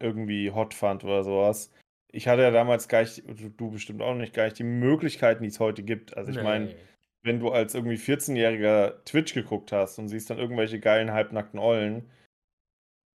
[0.00, 1.72] irgendwie hot fand oder sowas,
[2.12, 3.24] Ich hatte ja damals gar nicht
[3.58, 6.16] du bestimmt auch nicht, gar nicht die Möglichkeiten, die es heute gibt.
[6.16, 6.74] Also, ich meine,
[7.22, 12.10] wenn du als irgendwie 14-Jähriger Twitch geguckt hast und siehst dann irgendwelche geilen halbnackten Ollen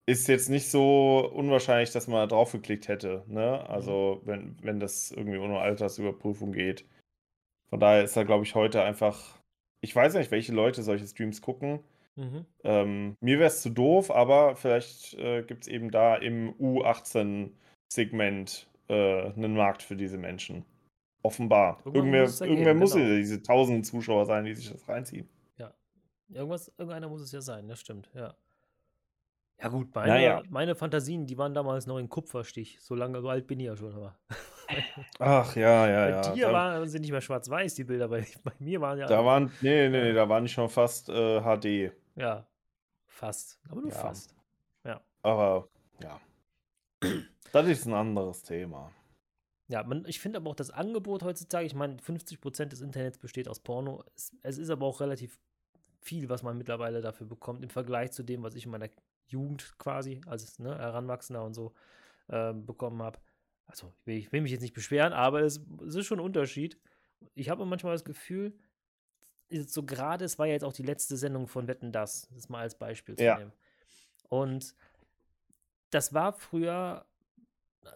[0.07, 3.67] ist jetzt nicht so unwahrscheinlich, dass man da drauf geklickt hätte, ne?
[3.69, 6.85] Also, wenn wenn das irgendwie ohne Altersüberprüfung geht.
[7.69, 9.39] Von daher ist da, glaube ich, heute einfach
[9.85, 11.79] ich weiß nicht, welche Leute solche Streams gucken.
[12.15, 12.45] Mhm.
[12.63, 18.67] Ähm, mir wäre es zu doof, aber vielleicht, äh, gibt es eben da im U18-Segment,
[18.89, 20.65] äh, 'nen Markt für diese Menschen.
[21.21, 21.77] Offenbar.
[21.85, 23.05] Irgendwann Irgendwer muss irgendwer muss genau.
[23.05, 25.29] ja diese tausenden Zuschauer sein, die sich das reinziehen.
[25.57, 25.73] Ja.
[26.29, 28.35] Irgendwas irgendeiner muss es ja sein, das stimmt, ja.
[29.61, 30.43] Ja gut, meine, Naja.
[30.49, 32.77] meine Fantasien, die waren damals noch in Kupferstich.
[32.81, 34.17] So lange, so alt bin ich ja schon, aber.
[35.19, 36.33] Ach ja, ja, Bei ja.
[36.33, 39.05] dir Da, waren, sind nicht mehr schwarz-weiß, die Bilder, bei, bei mir waren ja.
[39.07, 41.93] da waren, nee, nee, nee, da waren schon fast äh, HD.
[42.15, 42.45] Ja,
[43.07, 43.59] fast.
[43.69, 44.35] Aber nur Ja, fast.
[44.83, 45.01] Ja.
[45.23, 45.69] aber
[46.01, 46.19] ja,
[47.53, 48.91] das ist ein anderes Thema.
[49.67, 53.47] Ja, man, ich finde aber auch das Angebot heutzutage, ich meine, 50% des Internets besteht
[53.47, 54.03] aus Porno.
[54.15, 55.39] Es, es ist aber auch relativ
[56.01, 58.89] viel, was man mittlerweile dafür bekommt, im Vergleich zu dem, was ich in meiner
[59.27, 61.73] Jugend quasi, als ne, Heranwachsender und so,
[62.27, 63.19] äh, bekommen habe.
[63.67, 66.25] Also, ich will, ich will, mich jetzt nicht beschweren, aber es, es ist schon ein
[66.25, 66.77] Unterschied.
[67.33, 68.53] Ich habe manchmal das Gefühl,
[69.49, 72.61] so gerade, es war ja jetzt auch die letzte Sendung von Wetten Das, das mal
[72.61, 73.37] als Beispiel zu ja.
[73.37, 73.51] nehmen.
[74.29, 74.75] Und
[75.89, 77.05] das war früher,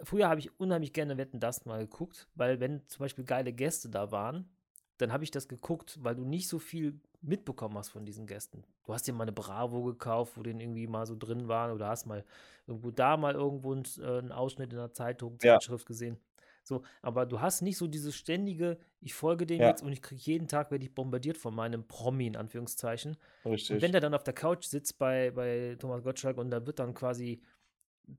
[0.04, 3.90] früher habe ich unheimlich gerne Wetten Das mal geguckt, weil wenn zum Beispiel geile Gäste
[3.90, 4.50] da waren,
[4.98, 8.64] dann habe ich das geguckt, weil du nicht so viel mitbekommen hast von diesen Gästen.
[8.86, 11.88] Du hast dir mal eine Bravo gekauft, wo den irgendwie mal so drin waren, oder
[11.88, 12.24] hast mal
[12.68, 15.88] irgendwo da mal irgendwo einen, äh, einen Ausschnitt in der Zeitung, Zeitschrift ja.
[15.88, 16.18] gesehen.
[16.64, 19.70] So, aber du hast nicht so dieses ständige, ich folge dem ja.
[19.70, 23.18] jetzt und ich kriege jeden Tag, werde ich bombardiert von meinem Promi, in Anführungszeichen.
[23.44, 23.76] Richtig.
[23.76, 26.80] Und wenn der dann auf der Couch sitzt bei, bei Thomas Gottschalk und da wird
[26.80, 27.42] dann quasi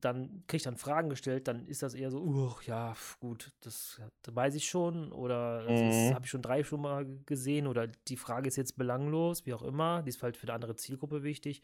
[0.00, 4.34] dann kriegt dann Fragen gestellt, dann ist das eher so, uh, ja, gut, das, das,
[4.34, 6.14] weiß ich schon oder das mhm.
[6.14, 9.62] habe ich schon drei schon mal gesehen oder die Frage ist jetzt belanglos, wie auch
[9.62, 11.62] immer, die ist halt für eine andere Zielgruppe wichtig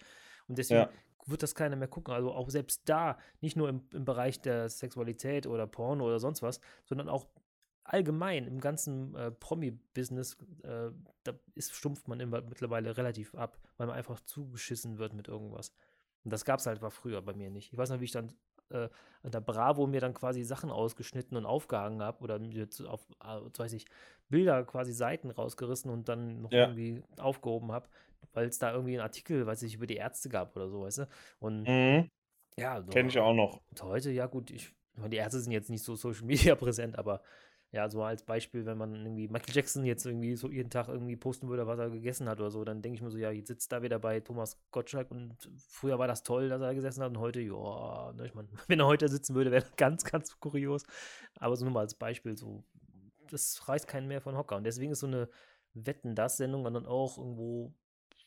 [0.48, 0.90] und deswegen ja.
[1.26, 2.14] wird das keiner mehr gucken.
[2.14, 6.42] Also auch selbst da, nicht nur im, im Bereich der Sexualität oder Porno oder sonst
[6.42, 7.26] was, sondern auch
[7.88, 10.90] allgemein im ganzen äh, Promi-Business, äh,
[11.22, 15.72] da ist, stumpft man immer mittlerweile relativ ab, weil man einfach zugeschissen wird mit irgendwas.
[16.26, 17.72] Und das gab es halt war früher bei mir nicht.
[17.72, 18.32] Ich weiß noch, wie ich dann
[18.70, 18.88] äh,
[19.22, 23.58] an der Bravo mir dann quasi Sachen ausgeschnitten und aufgehangen habe oder mir auf, äh,
[23.58, 23.84] weiß ich,
[24.28, 26.62] Bilder quasi Seiten rausgerissen und dann noch ja.
[26.62, 27.88] irgendwie aufgehoben habe,
[28.32, 30.98] weil es da irgendwie einen Artikel, weiß ich, über die Ärzte gab oder so, weißt
[30.98, 31.08] du?
[31.38, 32.10] Und mhm.
[32.58, 33.60] ja, so, kenne ich auch noch.
[33.70, 37.22] Und heute, ja gut, ich, die Ärzte sind jetzt nicht so Social Media präsent, aber
[37.72, 41.16] ja, so als Beispiel, wenn man irgendwie Michael Jackson jetzt irgendwie so jeden Tag irgendwie
[41.16, 43.48] posten würde, was er gegessen hat oder so, dann denke ich mir so, ja, jetzt
[43.48, 45.36] sitzt da wieder bei Thomas Gottschalk und
[45.68, 48.80] früher war das toll, dass er gesessen hat und heute, ja, ne, ich meine, wenn
[48.80, 50.84] er heute sitzen würde, wäre das ganz, ganz kurios.
[51.38, 52.64] Aber so nur mal als Beispiel, so,
[53.30, 54.56] das reißt keinen mehr von Hocker.
[54.56, 55.28] Und deswegen ist so eine
[55.74, 57.74] Wetten-Das-Sendung dann auch irgendwo,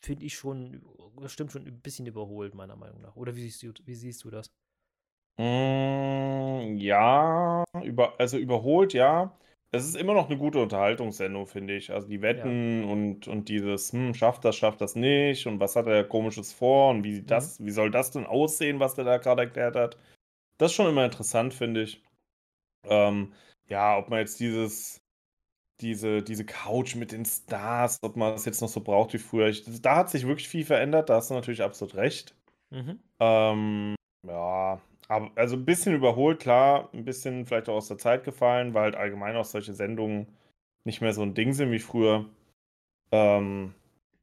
[0.01, 0.83] finde ich schon,
[1.27, 3.15] stimmt schon ein bisschen überholt, meiner Meinung nach.
[3.15, 4.51] Oder wie siehst du, wie siehst du das?
[5.39, 9.37] Hm, ja, über also überholt, ja.
[9.71, 11.91] Es ist immer noch eine gute Unterhaltungssendung, finde ich.
[11.93, 12.59] Also, die Ja.
[12.61, 16.51] Wetten und und dieses: „Hm, schafft das, schafft das nicht und was hat er Komisches
[16.51, 17.25] vor und wie Mhm.
[17.25, 19.97] das wie soll das denn aussehen, was der da gerade erklärt hat?“
[20.59, 22.03] Das ist schon immer interessant, finde ich.
[22.85, 23.33] Ähm,
[23.67, 24.99] ja, ob man jetzt dieses
[25.81, 29.47] diese diese Couch mit den Stars, ob man das jetzt noch so braucht wie früher.
[29.49, 32.35] Ich da hat sich wirklich viel verändert, da hast du natürlich absolut recht.
[32.71, 32.99] Mhm.
[33.21, 33.95] Ähm,
[34.27, 34.81] ja.
[35.09, 38.83] Aber also ein bisschen überholt, klar, ein bisschen vielleicht auch aus der Zeit gefallen, weil
[38.83, 40.27] halt allgemein auch solche Sendungen
[40.83, 42.25] nicht mehr so ein Ding sind wie früher.
[43.11, 43.73] Ähm,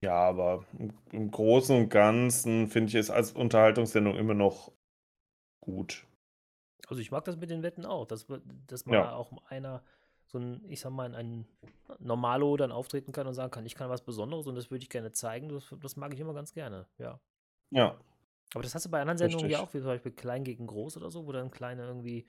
[0.00, 0.64] ja, aber
[1.10, 4.70] im, Großen und Ganzen finde ich es als Unterhaltungssendung immer noch
[5.60, 6.06] gut.
[6.86, 8.26] Also ich mag das mit den Wetten auch, dass,
[8.68, 9.12] dass man ja.
[9.12, 9.82] auch einer
[10.26, 11.48] so ein, ich sag mal, ein
[11.98, 14.90] Normalo dann auftreten kann und sagen kann, ich kann was Besonderes und das würde ich
[14.90, 15.48] gerne zeigen.
[15.48, 17.18] Das, das mag ich immer ganz gerne, ja.
[17.70, 17.96] Ja,
[18.54, 20.96] aber das hast du bei anderen Sendungen ja auch, wie zum Beispiel Klein gegen Groß
[20.96, 22.26] oder so, wo dann kleine irgendwie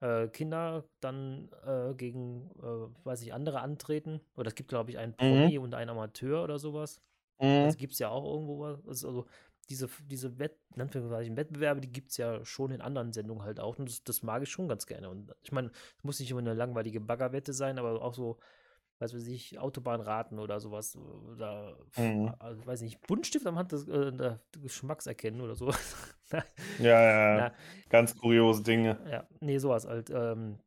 [0.00, 4.20] äh, Kinder dann äh, gegen, äh, weiß ich, andere antreten.
[4.36, 5.16] Oder es gibt, glaube ich, einen mhm.
[5.16, 5.64] Promi mhm.
[5.64, 7.00] und einen Amateur oder sowas.
[7.40, 7.64] Mhm.
[7.64, 9.04] Das gibt es ja auch irgendwo was.
[9.04, 9.26] Also
[9.68, 13.78] diese, diese Wett Wettbewerbe, die gibt es ja schon in anderen Sendungen halt auch.
[13.78, 15.08] Und das, das mag ich schon ganz gerne.
[15.08, 18.38] Und ich meine, es muss nicht immer eine langweilige Baggerwette sein, aber auch so
[19.00, 20.96] weiß ich, Autobahnraten oder sowas.
[20.96, 22.34] Oder, mhm.
[22.38, 25.70] also, weiß nicht, Buntstift am Hand des, äh, Geschmacks erkennen oder so.
[26.78, 27.52] ja, ja, ja.
[27.88, 28.98] Ganz kuriose Dinge.
[29.10, 30.10] Ja, nee, sowas halt.
[30.10, 30.58] Ähm,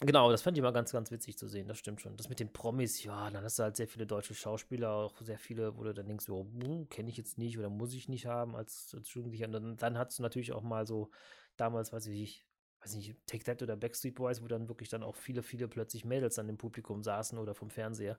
[0.00, 2.16] Genau, das fand ich immer ganz, ganz witzig zu sehen, das stimmt schon.
[2.16, 5.40] Das mit den Promis, ja, dann hast du halt sehr viele deutsche Schauspieler, auch sehr
[5.40, 6.46] viele, wo du dann denkst, oh,
[6.88, 9.46] kenne ich jetzt nicht oder muss ich nicht haben als, als Jugendlicher.
[9.46, 11.10] Und dann, dann hast du natürlich auch mal so,
[11.56, 12.46] damals, weiß ich,
[12.80, 16.04] weiß nicht, Take That oder Backstreet Boys, wo dann wirklich dann auch viele, viele plötzlich
[16.04, 18.18] Mädels dann im Publikum saßen oder vom Fernseher.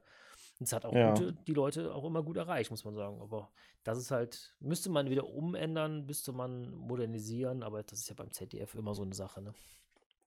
[0.60, 1.14] Und es hat auch ja.
[1.14, 3.22] gute, die Leute auch immer gut erreicht, muss man sagen.
[3.22, 3.50] Aber
[3.84, 8.32] das ist halt, müsste man wieder umändern, müsste man modernisieren, aber das ist ja beim
[8.32, 9.54] ZDF immer so eine Sache, ne?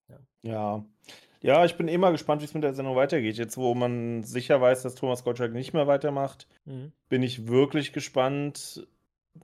[0.09, 0.19] Ja.
[0.41, 0.85] Ja.
[1.41, 3.35] Ja, ich bin immer gespannt, wie es mit der Sendung weitergeht.
[3.35, 6.93] Jetzt, wo man sicher weiß, dass Thomas Gottschalk nicht mehr weitermacht, mhm.
[7.09, 8.87] bin ich wirklich gespannt.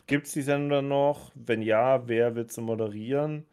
[0.08, 1.32] Gibt es die Sendung dann noch?
[1.36, 3.46] Wenn ja, wer wird sie moderieren?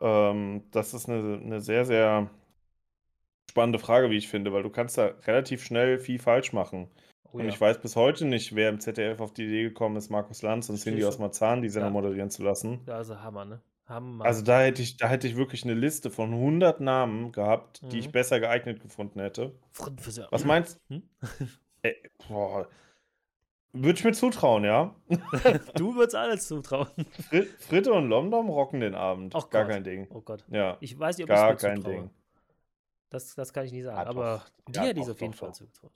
[0.00, 2.30] Ähm, das ist eine, eine sehr, sehr
[3.50, 6.88] spannende Frage, wie ich finde, weil du kannst da relativ schnell viel falsch machen.
[7.24, 7.48] Oh, und ja.
[7.48, 10.68] ich weiß bis heute nicht, wer im ZDF auf die Idee gekommen ist, Markus Lanz
[10.68, 12.00] und Cindy aus Marzahn die Sendung ja.
[12.00, 12.80] moderieren zu lassen.
[12.86, 13.60] Ja, also Hammer, ne?
[13.86, 14.24] Hammer.
[14.24, 17.88] Also da hätte ich, da hätte ich wirklich eine Liste von 100 Namen gehabt, mhm.
[17.88, 18.12] die ich mhm.
[18.12, 19.54] besser geeignet gefunden hätte.
[20.30, 21.02] Was meinst hm?
[21.82, 21.96] Ey,
[22.28, 22.68] boah.
[23.72, 24.94] Würde ich mir zutrauen, ja.
[25.74, 26.88] du würdest alles zutrauen.
[27.28, 29.34] Frit Fritte und Lomdom rocken den Abend.
[29.34, 30.06] Oh Gar kein Ding.
[30.10, 30.44] Oh Gott.
[30.48, 30.78] Ja.
[30.80, 31.92] Ich weiß nicht, ob Gar ich kein zutraue.
[31.92, 32.10] Ding.
[33.10, 33.98] Das, das kann ich nicht sagen.
[33.98, 35.92] Ja, aber dir hätte ich auf jeden Fall zugetraut.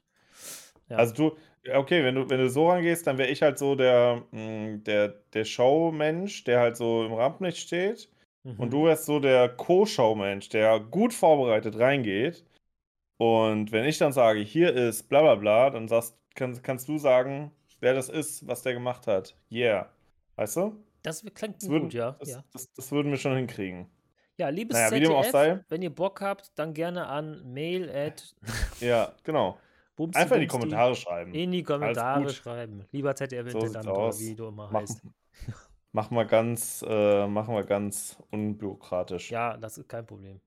[0.88, 0.96] Ja.
[0.98, 1.36] Also du,
[1.74, 5.08] okay, wenn du, wenn du so rangehst, dann wäre ich halt so der, hm, der,
[5.32, 8.10] der Showmensch, der halt so im Rampenlicht steht.
[8.44, 8.58] Mhm.
[8.58, 12.44] Und du wärst so der Co-Showmensch, der gut vorbereitet reingeht.
[13.18, 16.98] Und wenn ich dann sage, hier ist bla bla bla, dann sagst, kann, kannst du
[16.98, 17.52] sagen,
[17.82, 19.36] wer das ist, was der gemacht hat.
[19.50, 19.90] Yeah.
[20.36, 20.82] Weißt du?
[21.02, 22.12] Das klingt das würden, gut, ja.
[22.12, 22.44] Das, ja.
[22.52, 23.90] Das, das, würden wir schon hinkriegen.
[24.38, 28.34] Ja, liebes naja, ZDF, wenn ihr Bock habt, dann gerne an mail at
[28.80, 29.58] Ja, genau.
[29.96, 31.34] Bumsi, Einfach in die Kommentare schreiben.
[31.34, 32.86] In die Kommentare schreiben.
[32.92, 35.02] Lieber ZDF-Intendant so oder wie du immer Mach, heißt.
[35.92, 39.30] Machen wir ganz, äh, machen wir ganz unbürokratisch.
[39.30, 40.40] Ja, das ist kein Problem.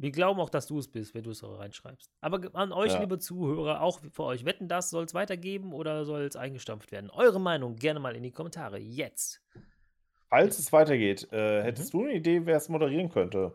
[0.00, 2.10] Wir glauben auch, dass du es bist, wenn du es reinschreibst.
[2.22, 3.00] Aber an euch, ja.
[3.00, 7.10] liebe Zuhörer, auch für euch, wetten das, soll es weitergeben oder soll es eingestampft werden?
[7.10, 8.78] Eure Meinung gerne mal in die Kommentare.
[8.78, 9.42] Jetzt.
[10.30, 11.98] Falls es weitergeht, äh, hättest mhm.
[11.98, 13.54] du eine Idee, wer es moderieren könnte?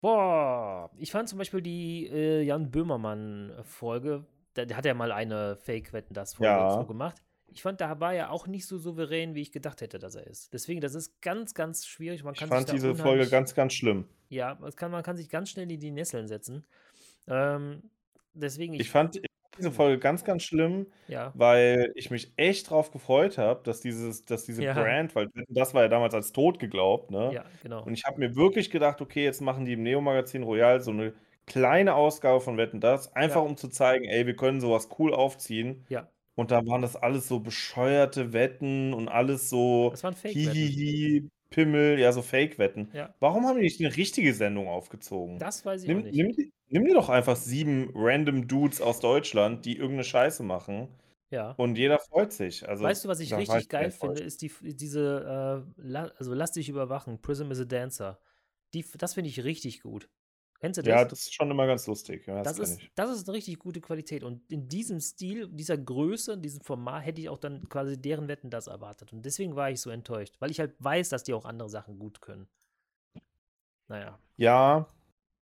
[0.00, 4.26] Boah, ich fand zum Beispiel die äh, Jan Böhmermann-Folge
[4.56, 6.70] der, hat ja mal eine Fake-Wetten das Folge ja.
[6.72, 7.22] so gemacht.
[7.48, 10.26] Ich fand, da war er auch nicht so souverän, wie ich gedacht hätte, dass er
[10.26, 10.52] ist.
[10.52, 12.22] Deswegen, das ist ganz, ganz schwierig.
[12.24, 14.06] Man kann ich fand diese Folge ganz, ganz schlimm.
[14.28, 16.66] Ja, kann, man kann sich ganz schnell in die Nesseln setzen.
[17.28, 17.82] Ähm,
[18.34, 18.74] deswegen.
[18.74, 19.20] Ich, ich fand
[19.58, 21.32] diese Folge ganz, ganz schlimm, ja.
[21.34, 24.74] weil ich mich echt drauf gefreut habe, dass dieses, dass diese ja.
[24.74, 27.30] Brand, weil das war ja damals als tot geglaubt, ne?
[27.32, 27.82] Ja, genau.
[27.82, 31.14] Und ich habe mir wirklich gedacht, okay, jetzt machen die im Neo-Magazin Royal so eine
[31.46, 33.42] kleine Ausgabe von Wetten das, einfach ja.
[33.42, 35.86] um zu zeigen, ey, wir können sowas cool aufziehen.
[35.88, 36.08] Ja.
[36.36, 41.98] Und da waren das alles so bescheuerte Wetten und alles so das waren Hihihi, Pimmel,
[41.98, 42.90] ja, so Fake-Wetten.
[42.92, 43.14] Ja.
[43.20, 45.38] Warum haben die nicht eine richtige Sendung aufgezogen?
[45.38, 46.14] Das weiß ich nimm, nicht.
[46.14, 50.88] Nimm, nimm dir doch einfach sieben random Dudes aus Deutschland, die irgendeine Scheiße machen.
[51.30, 51.52] Ja.
[51.52, 52.68] Und jeder freut sich.
[52.68, 56.68] Also, weißt du, was ich richtig geil finde, ist die, diese, äh, also lass dich
[56.68, 58.20] überwachen, Prism is a Dancer.
[58.74, 60.08] Die, das finde ich richtig gut.
[60.60, 60.90] Kennst du das?
[60.90, 62.26] Ja, das ist schon immer ganz lustig.
[62.26, 64.24] Ja, das, das ist, das ist eine richtig gute Qualität.
[64.24, 68.28] Und in diesem Stil, dieser Größe, in diesem Format hätte ich auch dann quasi deren
[68.28, 69.12] Wetten das erwartet.
[69.12, 71.98] Und deswegen war ich so enttäuscht, weil ich halt weiß, dass die auch andere Sachen
[71.98, 72.48] gut können.
[73.88, 74.18] Naja.
[74.36, 74.88] Ja,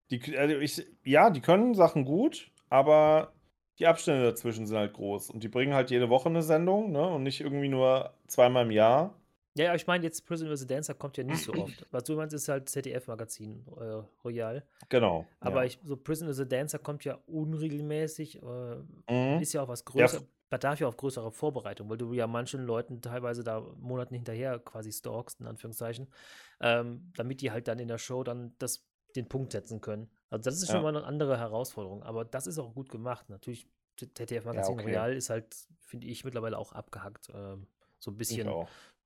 [0.10, 3.34] die, also ich, ja, die können Sachen gut, aber
[3.80, 5.30] die Abstände dazwischen sind halt groß.
[5.30, 7.08] Und die bringen halt jede Woche eine Sendung, ne?
[7.08, 9.16] Und nicht irgendwie nur zweimal im Jahr.
[9.56, 10.66] Ja, ja, ich meine, jetzt Prison vs.
[10.66, 11.86] Dancer kommt ja nicht so oft.
[11.92, 14.64] Was du meinst, ist halt ZDF-Magazin äh, Royal.
[14.90, 15.26] Genau.
[15.40, 15.68] Aber ja.
[15.68, 16.48] ich, so Prison vs.
[16.48, 18.42] Dancer kommt ja unregelmäßig.
[18.42, 18.76] Äh,
[19.10, 19.42] mhm.
[19.42, 20.22] Ist ja auch was Größeres.
[20.22, 20.28] Ja.
[20.50, 24.92] Bedarf ja auch größerer Vorbereitung, weil du ja manchen Leuten teilweise da Monaten hinterher quasi
[24.92, 26.12] stalkst, in Anführungszeichen,
[26.60, 28.86] ähm, damit die halt dann in der Show dann das,
[29.16, 30.10] den Punkt setzen können.
[30.30, 30.82] Also, das ist schon ja.
[30.84, 32.04] mal eine andere Herausforderung.
[32.04, 33.30] Aber das ist auch gut gemacht.
[33.30, 34.84] Natürlich, ZDF-Magazin okay.
[34.84, 37.30] Royal ist halt, finde ich, mittlerweile auch abgehackt.
[37.34, 37.68] Ähm,
[38.00, 38.50] so ein bisschen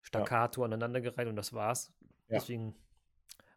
[0.05, 0.65] Staccato ja.
[0.65, 1.91] aneinandergereiht und das war's.
[2.29, 2.37] Ja.
[2.37, 2.75] Deswegen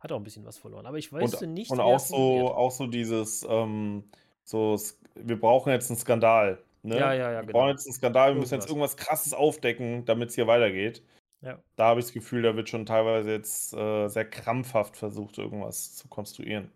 [0.00, 0.86] hat auch ein bisschen was verloren.
[0.86, 4.04] Aber ich weiß und, nicht, Und auch so, auch so dieses, ähm,
[4.44, 4.78] so,
[5.14, 6.62] wir brauchen jetzt einen Skandal.
[6.82, 6.98] Ne?
[6.98, 7.40] Ja, ja, ja.
[7.40, 7.58] Wir genau.
[7.58, 11.02] brauchen jetzt einen Skandal, wir müssen jetzt irgendwas krasses aufdecken, damit es hier weitergeht.
[11.40, 11.58] Ja.
[11.76, 15.94] Da habe ich das Gefühl, da wird schon teilweise jetzt äh, sehr krampfhaft versucht, irgendwas
[15.94, 16.70] zu konstruieren.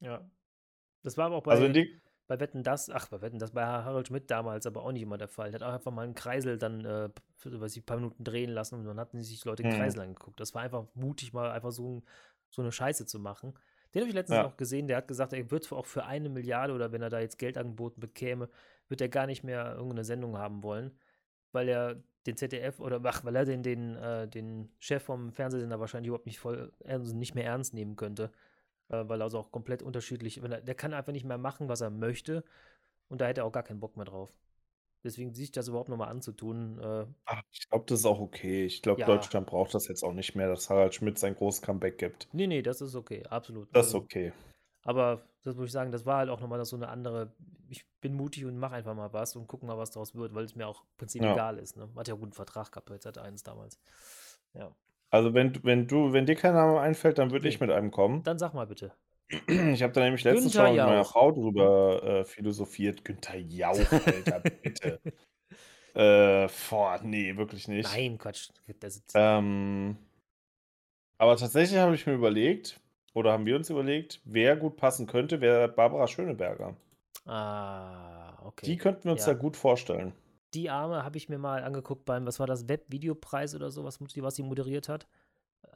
[0.00, 0.20] Ja.
[1.02, 1.52] Das war aber auch bei.
[1.52, 2.00] Also in die,
[2.30, 5.18] bei Wetten das, ach, bei Wetten das bei Harald Schmidt damals aber auch nicht immer
[5.18, 5.50] der Fall.
[5.50, 8.22] Der hat auch einfach mal einen Kreisel dann äh, für weiß ich, ein paar Minuten
[8.22, 9.70] drehen lassen und dann hatten sich Leute mhm.
[9.70, 10.38] Kreisel angeguckt.
[10.38, 12.04] Das war einfach mutig, mal einfach so,
[12.48, 13.54] so eine Scheiße zu machen.
[13.92, 14.42] Den habe ich letztens ja.
[14.44, 17.18] noch gesehen, der hat gesagt, er wird auch für eine Milliarde oder wenn er da
[17.18, 18.48] jetzt Geld angeboten bekäme,
[18.86, 20.96] wird er gar nicht mehr irgendeine Sendung haben wollen,
[21.50, 25.80] weil er den ZDF oder ach, weil er den, den, äh, den Chef vom Fernsehsender
[25.80, 28.30] wahrscheinlich überhaupt nicht voll also nicht mehr ernst nehmen könnte.
[28.90, 31.68] Äh, weil er also auch komplett unterschiedlich, wenn er, der kann einfach nicht mehr machen,
[31.68, 32.44] was er möchte
[33.08, 34.30] und da hätte er auch gar keinen Bock mehr drauf.
[35.02, 36.78] Deswegen sich das überhaupt nochmal anzutun.
[36.78, 38.66] Äh, Ach, ich glaube, das ist auch okay.
[38.66, 39.06] Ich glaube, ja.
[39.06, 42.28] Deutschland braucht das jetzt auch nicht mehr, dass Harald Schmidt sein großes Comeback gibt.
[42.32, 43.74] Nee, nee, das ist okay, absolut.
[43.74, 44.32] Das ist also, okay.
[44.82, 47.32] Aber das muss ich sagen, das war halt auch nochmal so eine andere.
[47.68, 50.44] Ich bin mutig und mache einfach mal was und gucken mal, was daraus wird, weil
[50.44, 51.32] es mir auch im Prinzip ja.
[51.32, 51.76] egal ist.
[51.76, 51.88] Ne?
[51.96, 53.80] Hat ja einen guten Vertrag gehabt bei Z1 damals.
[54.52, 54.70] Ja.
[55.10, 57.50] Also wenn, wenn du, wenn dir kein Name einfällt, dann würde nee.
[57.50, 58.22] ich mit einem kommen.
[58.22, 58.92] Dann sag mal bitte.
[59.46, 63.04] Ich habe da nämlich letztens schon mit meiner Frau drüber äh, philosophiert.
[63.04, 65.00] Günther Jauch, Alter, bitte.
[65.94, 67.92] äh, boah, nee, wirklich nicht.
[67.92, 68.50] Nein, Quatsch.
[69.14, 69.96] Ähm,
[71.18, 72.80] aber tatsächlich habe ich mir überlegt,
[73.14, 76.76] oder haben wir uns überlegt, wer gut passen könnte, wäre Barbara Schöneberger.
[77.24, 78.66] Ah, okay.
[78.66, 79.34] Die könnten wir uns ja.
[79.34, 80.12] da gut vorstellen.
[80.54, 84.00] Die Arme habe ich mir mal angeguckt beim, was war das, Web-Videopreis oder so, was,
[84.00, 85.06] was sie moderiert hat.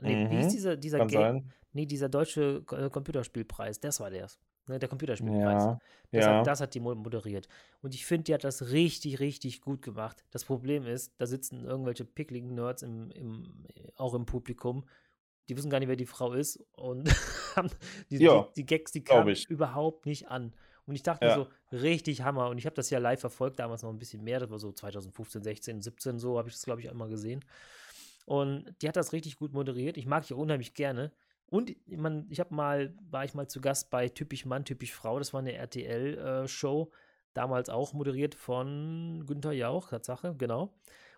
[0.00, 0.30] Nee, mhm.
[0.30, 1.50] wie ist dieser, dieser Kann Game?
[1.72, 4.28] Nee, dieser deutsche äh, Computerspielpreis, das war der.
[4.66, 5.64] Ne, der Computerspielpreis.
[5.64, 5.78] Ja,
[6.10, 6.38] das, ja.
[6.38, 7.48] Hat, das hat die moderiert.
[7.82, 10.24] Und ich finde, die hat das richtig, richtig gut gemacht.
[10.30, 13.66] Das Problem ist, da sitzen irgendwelche pickligen Nerds im, im,
[13.96, 14.86] auch im Publikum,
[15.48, 17.04] die wissen gar nicht, wer die Frau ist und
[18.10, 20.54] die, ja, die, die, Gags, die kamen überhaupt nicht an.
[20.86, 21.36] Und ich dachte ja.
[21.36, 22.48] mir so, richtig Hammer.
[22.48, 24.72] Und ich habe das ja live verfolgt, damals noch ein bisschen mehr, das war so
[24.72, 27.44] 2015, 16, 17, so habe ich das, glaube ich, einmal gesehen.
[28.26, 29.96] Und die hat das richtig gut moderiert.
[29.96, 31.12] Ich mag die unheimlich gerne.
[31.46, 34.92] Und ich, mein, ich habe mal, war ich mal zu Gast bei Typisch Mann, Typisch
[34.92, 35.18] Frau.
[35.18, 36.96] Das war eine RTL-Show, äh,
[37.34, 40.72] damals auch moderiert von Günther Jauch, Tatsache, genau.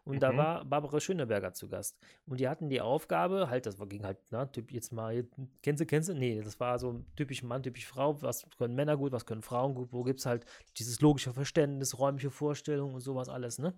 [0.07, 0.21] Und mhm.
[0.21, 1.99] da war Barbara Schöneberger zu Gast.
[2.27, 5.27] Und die hatten die Aufgabe, halt, das ging halt, na, typ, jetzt mal,
[5.63, 6.15] kennst du, kennst du?
[6.15, 8.23] Nee, das war so typisch Mann, typisch Frau.
[8.23, 9.93] Was können Männer gut, was können Frauen gut?
[9.93, 10.47] Wo gibt es halt
[10.79, 13.75] dieses logische Verständnis, räumliche Vorstellungen und sowas alles, ne?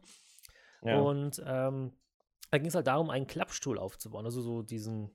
[0.83, 1.01] Ja.
[1.01, 1.93] Und ähm,
[2.51, 4.27] da ging es halt darum, einen Klappstuhl aufzubauen.
[4.27, 5.11] Also so diesen,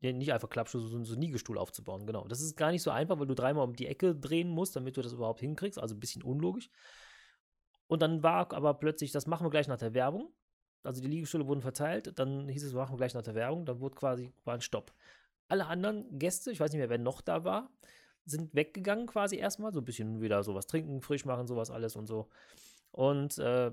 [0.00, 2.06] ja, nicht einfach Klappstuhl, sondern so einen Liegestuhl aufzubauen.
[2.06, 2.28] Genau.
[2.28, 4.96] Das ist gar nicht so einfach, weil du dreimal um die Ecke drehen musst, damit
[4.96, 5.80] du das überhaupt hinkriegst.
[5.80, 6.70] Also ein bisschen unlogisch.
[7.88, 10.32] Und dann war aber plötzlich, das machen wir gleich nach der Werbung.
[10.82, 13.64] Also die Liegestühle wurden verteilt, dann hieß es, wir machen wir gleich nach der Werbung,
[13.64, 14.92] dann wurde quasi war ein Stopp.
[15.48, 17.70] Alle anderen Gäste, ich weiß nicht mehr, wer noch da war,
[18.24, 22.06] sind weggegangen quasi erstmal, so ein bisschen wieder sowas trinken, frisch machen, sowas alles und
[22.06, 22.28] so.
[22.90, 23.72] Und äh,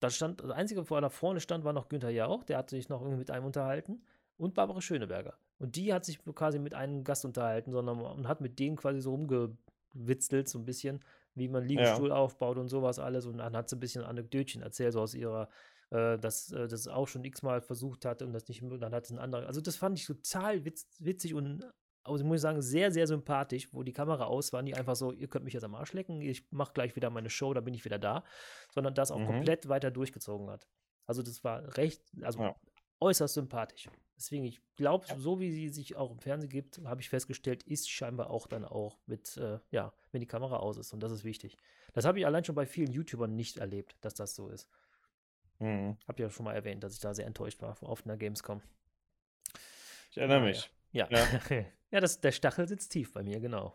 [0.00, 2.70] da stand, das Einzige, wo er da vorne stand, war noch Günther Jauch, der hat
[2.70, 4.02] sich noch irgendwie mit einem unterhalten
[4.38, 5.34] und Barbara Schöneberger.
[5.58, 9.00] Und die hat sich quasi mit einem Gast unterhalten, sondern und hat mit denen quasi
[9.00, 11.04] so rumgewitzelt, so ein bisschen,
[11.34, 12.14] wie man Liegestuhl ja.
[12.14, 13.26] aufbaut und sowas alles.
[13.26, 15.50] Und dann hat sie ein bisschen Anekdötchen erzählt, so aus ihrer,
[15.90, 19.10] äh, dass äh, das auch schon x-mal versucht hat und das nicht, dann hat es
[19.10, 19.46] ein anderer.
[19.46, 21.64] Also das fand ich total witz, witzig und
[22.02, 25.12] also muss ich sagen, sehr, sehr sympathisch, wo die Kamera aus war, nicht einfach so,
[25.12, 27.74] ihr könnt mich jetzt am Arsch lecken, ich mache gleich wieder meine Show, da bin
[27.74, 28.24] ich wieder da,
[28.72, 29.26] sondern das auch mhm.
[29.26, 30.66] komplett weiter durchgezogen hat.
[31.06, 32.56] Also das war recht, also ja.
[33.00, 33.88] äußerst sympathisch.
[34.16, 37.90] Deswegen, ich glaube, so wie sie sich auch im Fernsehen gibt, habe ich festgestellt, ist
[37.90, 40.92] scheinbar auch dann auch mit, äh, ja, wenn die Kamera aus ist.
[40.92, 41.56] Und das ist wichtig.
[41.94, 44.68] Das habe ich allein schon bei vielen YouTubern nicht erlebt, dass das so ist.
[45.60, 45.96] Mhm.
[46.08, 48.60] Habt ihr ja schon mal erwähnt, dass ich da sehr enttäuscht war auf einer Gamescom.
[50.10, 50.70] Ich erinnere mich.
[50.92, 51.06] Ja.
[51.10, 51.18] Ja,
[51.90, 53.74] ja das, der Stachel sitzt tief bei mir, genau.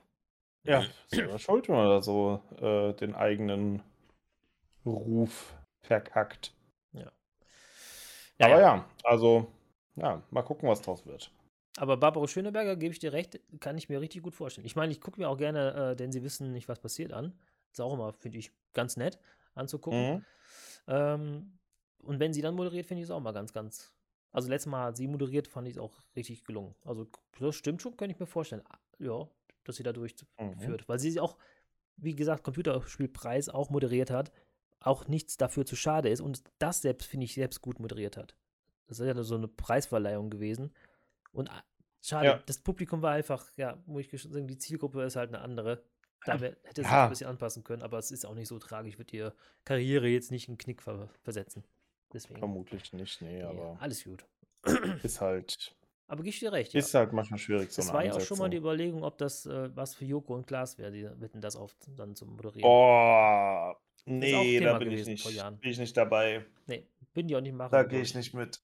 [0.63, 3.83] Ja, selber schuld, wenn man da so äh, den eigenen
[4.85, 6.53] Ruf verkackt.
[6.91, 7.11] Ja.
[8.39, 8.61] ja Aber ja.
[8.61, 9.51] ja, also,
[9.95, 11.31] ja, mal gucken, was draus wird.
[11.77, 14.65] Aber Barbara Schöneberger, gebe ich dir recht, kann ich mir richtig gut vorstellen.
[14.65, 17.37] Ich meine, ich gucke mir auch gerne, äh, denn sie wissen nicht, was passiert an.
[17.71, 19.19] Ist auch immer, finde ich, ganz nett
[19.53, 20.15] anzugucken.
[20.15, 20.25] Mhm.
[20.87, 21.59] Ähm,
[22.05, 23.95] und wenn sie dann moderiert, finde ich es auch mal ganz, ganz
[24.35, 26.75] also letztes Mal hat sie moderiert, fand ich es auch richtig gelungen.
[26.83, 27.07] Also
[27.39, 28.63] das stimmt schon, kann ich mir vorstellen.
[28.67, 29.29] Ah, ja,
[29.63, 30.27] dass sie da durchführt.
[30.37, 30.83] Mhm.
[30.87, 31.37] Weil sie auch,
[31.95, 34.33] wie gesagt, Computerspielpreis auch moderiert hat,
[34.81, 38.35] auch nichts dafür zu schade ist und das selbst, finde ich, selbst gut moderiert hat.
[38.87, 40.75] Das ist ja so eine Preisverleihung gewesen.
[41.31, 41.63] Und ah,
[42.01, 42.43] schade, ja.
[42.45, 45.81] das Publikum war einfach, ja, muss ich sagen, die Zielgruppe ist halt eine andere.
[46.25, 47.05] Da hätte es ja.
[47.05, 49.33] ein bisschen anpassen können, aber es ist auch nicht so tragisch, wird ihre
[49.63, 51.63] Karriere jetzt nicht einen Knick versetzen.
[52.13, 52.39] Deswegen.
[52.39, 53.77] Vermutlich nicht, nee, ja, aber.
[53.79, 54.25] Alles gut.
[55.03, 55.75] Ist halt.
[56.07, 56.75] Aber ich dir recht.
[56.75, 56.99] Ist ja.
[57.01, 57.71] halt manchmal schwierig.
[57.71, 60.35] So es war ja auch schon mal die Überlegung, ob das äh, was für Joko
[60.35, 62.63] und Klaas wäre, die wetten das auf dann zu moderieren.
[62.63, 63.73] Oh,
[64.05, 65.23] nee, da bin ich, nicht,
[65.61, 66.45] bin ich nicht dabei.
[66.67, 67.71] Nee, bin die auch nicht machen.
[67.71, 68.61] Da gehe ich nicht mit.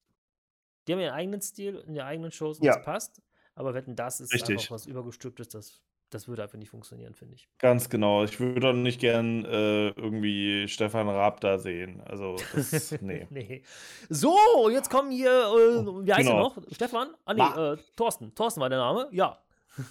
[0.88, 2.76] Die haben ihren eigenen Stil in ihren eigenen Shows und ja.
[2.76, 3.22] das passt.
[3.56, 4.58] Aber wetten, das ist Richtig.
[4.58, 5.82] einfach was übergestülptes, das
[6.12, 7.50] das würde einfach nicht funktionieren, finde ich.
[7.58, 8.24] Ganz genau.
[8.24, 12.02] Ich würde auch nicht gern äh, irgendwie Stefan Raab da sehen.
[12.02, 13.26] Also, das, nee.
[13.30, 13.64] nee.
[14.10, 14.38] So,
[14.70, 16.38] jetzt kommen hier, äh, wie heißt genau.
[16.38, 16.58] er noch?
[16.72, 17.10] Stefan?
[17.26, 18.36] Ah, nee, äh, Thorsten.
[18.36, 19.38] Thorsten war der Name, ja.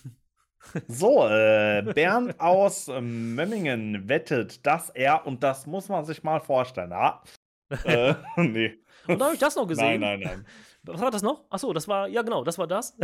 [0.88, 6.90] So, äh, Bernd aus Memmingen wettet, dass er, und das muss man sich mal vorstellen,
[6.90, 7.22] ja.
[7.84, 8.78] äh, nee.
[9.08, 10.00] Und da habe ich das noch gesehen.
[10.00, 10.46] Nein, nein, nein.
[10.82, 11.44] Was war das noch?
[11.48, 12.94] Achso, das war, ja genau, das war das.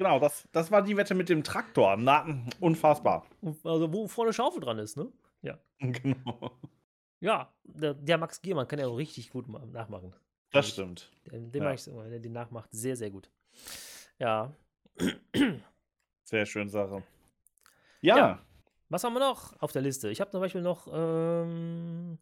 [0.00, 1.94] Genau, das, das war die Wette mit dem Traktor.
[1.98, 2.26] Na,
[2.58, 3.26] unfassbar.
[3.42, 5.12] Also, wo vorne Schaufel dran ist, ne?
[5.42, 5.58] Ja.
[5.78, 6.58] Genau.
[7.20, 10.14] Ja, der, der Max Giermann kann ja auch richtig gut nachmachen.
[10.52, 11.10] Das also, stimmt.
[11.30, 11.68] Den, den ja.
[11.68, 12.70] mag ich immer, der den nachmacht.
[12.72, 13.30] Sehr, sehr gut.
[14.18, 14.54] Ja.
[16.24, 17.02] Sehr schöne Sache.
[18.00, 18.16] Ja.
[18.16, 18.38] ja.
[18.88, 20.08] Was haben wir noch auf der Liste?
[20.08, 22.16] Ich habe zum Beispiel noch, ähm,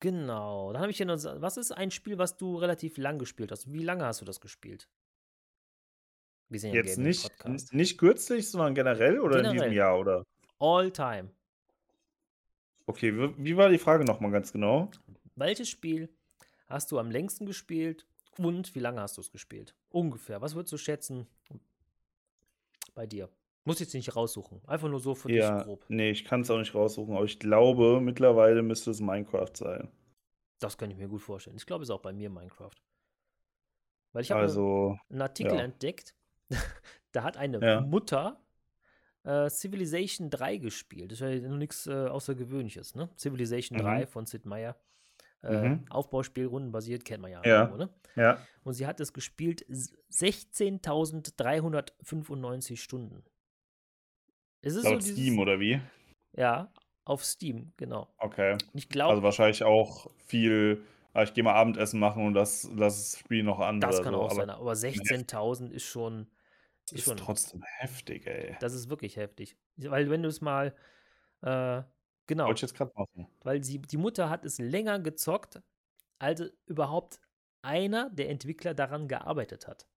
[0.00, 3.52] genau, dann habe ich hier noch, was ist ein Spiel, was du relativ lang gespielt
[3.52, 3.70] hast?
[3.70, 4.88] Wie lange hast du das gespielt?
[6.52, 9.56] Wir sind ja Jetzt nicht, nicht kürzlich, sondern generell oder generell.
[9.56, 10.22] in diesem Jahr, oder?
[10.58, 11.30] All time.
[12.84, 14.90] Okay, wie war die Frage nochmal ganz genau?
[15.34, 16.10] Welches Spiel
[16.66, 19.74] hast du am längsten gespielt und wie lange hast du es gespielt?
[19.88, 20.42] Ungefähr.
[20.42, 21.26] Was würdest du schätzen
[22.94, 23.30] bei dir?
[23.64, 24.60] Muss jetzt nicht raussuchen.
[24.66, 25.86] Einfach nur so für ja, dich grob.
[25.88, 29.88] Nee, ich kann es auch nicht raussuchen, aber ich glaube, mittlerweile müsste es Minecraft sein.
[30.58, 31.56] Das kann ich mir gut vorstellen.
[31.56, 32.76] Ich glaube, es ist auch bei mir Minecraft.
[34.12, 35.62] Weil ich habe also, einen Artikel ja.
[35.62, 36.14] entdeckt,
[37.12, 37.80] da hat eine ja.
[37.80, 38.40] Mutter
[39.24, 41.12] äh, Civilization 3 gespielt.
[41.12, 43.10] Das ist ja nur nichts äh, Außergewöhnliches, ne?
[43.16, 43.82] Civilization mhm.
[43.82, 44.76] 3 von Sid Meier.
[45.42, 45.84] Äh, mhm.
[45.90, 47.42] Aufbauspiel rundenbasiert, kennt man ja.
[47.44, 47.62] Ja.
[47.62, 47.88] Irgendwo, ne?
[48.14, 48.38] ja.
[48.62, 49.66] Und sie hat es gespielt
[50.12, 53.24] 16.395 Stunden.
[54.60, 55.80] Ist es Laut so Steam oder wie?
[56.36, 56.70] Ja,
[57.04, 58.06] auf Steam, genau.
[58.18, 58.56] Okay.
[58.72, 59.10] Ich glaube.
[59.10, 60.84] Also wahrscheinlich auch viel.
[61.12, 63.80] Ah, ich gehe mal Abendessen machen und das, das Spiel noch an.
[63.80, 64.22] Das kann so.
[64.22, 66.28] auch sein, aber 16.000 ist schon
[66.90, 68.56] das ist, ist trotzdem heftig, ey.
[68.60, 69.56] Das ist wirklich heftig.
[69.76, 70.74] Weil wenn du es mal,
[71.42, 71.82] äh,
[72.26, 72.46] genau.
[72.46, 73.28] Wollte ich jetzt gerade machen.
[73.42, 75.62] Weil sie, die Mutter hat es länger gezockt,
[76.18, 77.20] als überhaupt
[77.62, 79.88] einer der Entwickler daran gearbeitet hat.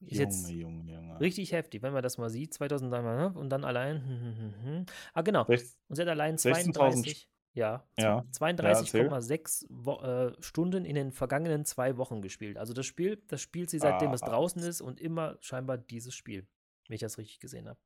[0.00, 1.20] Ist Junge, jetzt Junge, Junge.
[1.20, 2.54] richtig heftig, wenn man das mal sieht.
[2.54, 3.34] 2000 ne?
[3.36, 4.02] und dann allein.
[4.02, 5.44] Hm, hm, hm, ah, genau.
[5.44, 5.60] und
[5.94, 7.29] sie hat allein 32.
[7.52, 8.24] Ja, ja.
[8.32, 12.56] 32,6 ja, äh, Stunden in den vergangenen zwei Wochen gespielt.
[12.56, 16.14] Also das Spiel, das spielt sie seitdem ah, es draußen ist und immer scheinbar dieses
[16.14, 16.46] Spiel,
[16.86, 17.78] wenn ich das richtig gesehen habe.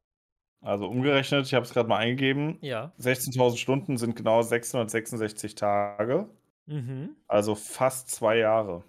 [0.61, 2.59] Also umgerechnet, ich habe es gerade mal eingegeben.
[2.63, 2.93] Ja.
[2.99, 6.29] 16.000 Stunden sind genau 666 Tage.
[6.67, 7.17] Mhm.
[7.27, 8.83] Also fast zwei Jahre.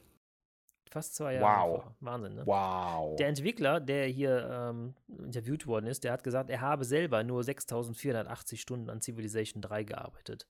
[0.89, 1.73] Fast zwei Jahre.
[1.73, 1.83] Wow.
[1.99, 2.45] Wahnsinn, ne?
[2.45, 3.17] Wow.
[3.17, 7.43] Der Entwickler, der hier ähm, interviewt worden ist, der hat gesagt, er habe selber nur
[7.43, 10.47] 6480 Stunden an Civilization 3 gearbeitet.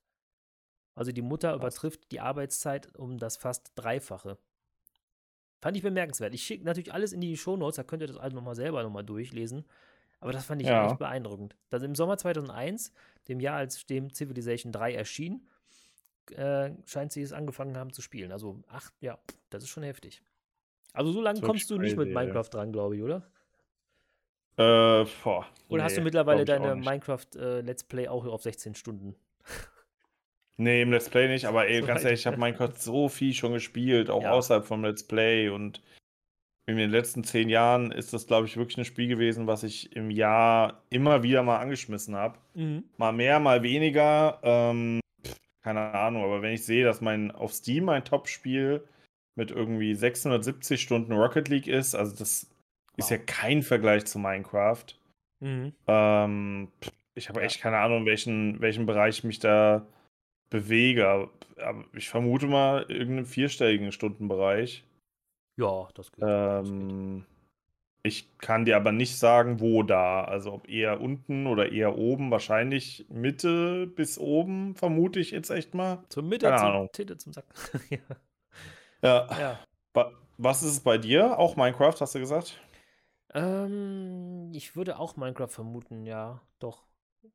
[0.96, 4.38] Also die Mutter übertrifft die Arbeitszeit um das fast Dreifache.
[5.62, 6.34] Fand ich bemerkenswert.
[6.34, 9.04] Ich schicke natürlich alles in die Shownotes, da könnt ihr das alles nochmal selber nochmal
[9.04, 9.66] durchlesen.
[10.20, 10.88] Aber das fand ich ja.
[10.88, 11.56] echt beeindruckend.
[11.70, 12.94] Dass im Sommer 2001,
[13.28, 15.48] dem Jahr, als dem Civilization 3 erschien,
[16.32, 18.32] äh, scheint sie es angefangen haben zu spielen.
[18.32, 19.20] Also, ach, ja,
[19.50, 20.24] das ist schon heftig.
[20.94, 23.30] Also, so lange kommst du nicht mit Minecraft dran, glaube ich, oder?
[24.58, 25.46] Äh, boah.
[25.68, 29.16] Oder nee, hast du mittlerweile deine Minecraft-Let's äh, Play auch auf 16 Stunden?
[30.58, 33.54] Nee, im Let's Play nicht, aber ey, ganz ehrlich, ich habe Minecraft so viel schon
[33.54, 34.32] gespielt, auch ja.
[34.32, 35.82] außerhalb vom Let's Play und
[36.68, 39.96] in den letzten zehn Jahren ist das, glaube ich, wirklich ein Spiel gewesen, was ich
[39.96, 42.40] im Jahr immer wieder mal angeschmissen habe.
[42.56, 42.86] Mhm.
[42.98, 44.40] Mal mehr, mal weniger.
[44.42, 45.00] Ähm,
[45.62, 48.88] keine Ahnung, aber wenn ich sehe, dass mein auf Steam mein Top-Spiel
[49.36, 52.48] mit irgendwie 670 Stunden Rocket League ist, also das
[52.92, 53.00] wow.
[53.00, 54.86] ist ja kein Vergleich zu Minecraft.
[55.42, 55.74] Mhm.
[55.88, 56.72] Ähm,
[57.14, 59.86] ich habe echt keine Ahnung, in welchen, welchen Bereich mich da
[60.50, 61.30] bewege.
[61.58, 64.84] Aber ich vermute mal irgendeinen vierstelligen Stundenbereich.
[65.58, 66.24] Ja, das geht.
[66.28, 67.26] Ähm,
[68.04, 70.24] ich kann dir aber nicht sagen, wo da.
[70.24, 72.32] Also ob eher unten oder eher oben.
[72.32, 76.04] Wahrscheinlich Mitte bis oben, vermute ich jetzt echt mal.
[76.10, 76.90] Zur Mitte, Keine zum, Ahnung.
[76.92, 77.46] Titte zum Sack.
[77.90, 77.98] ja.
[79.02, 79.40] ja.
[79.40, 79.60] ja.
[80.38, 81.40] Was ist es bei dir?
[81.40, 82.60] Auch Minecraft, hast du gesagt?
[83.34, 86.84] Ähm, ich würde auch Minecraft vermuten, ja, doch.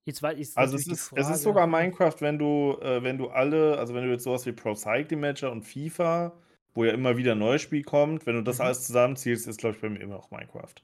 [0.04, 3.28] Jetzt weiß ich Also es ist, es ist sogar Minecraft, wenn du, äh, wenn du
[3.28, 6.32] alle, also wenn du jetzt sowas wie Pro Cycling Manager und FIFA,
[6.74, 8.64] wo ja immer wieder ein neues Spiel kommt, wenn du das mhm.
[8.64, 10.74] alles zusammenziehst, ist, glaube ich, bei mir immer noch Minecraft.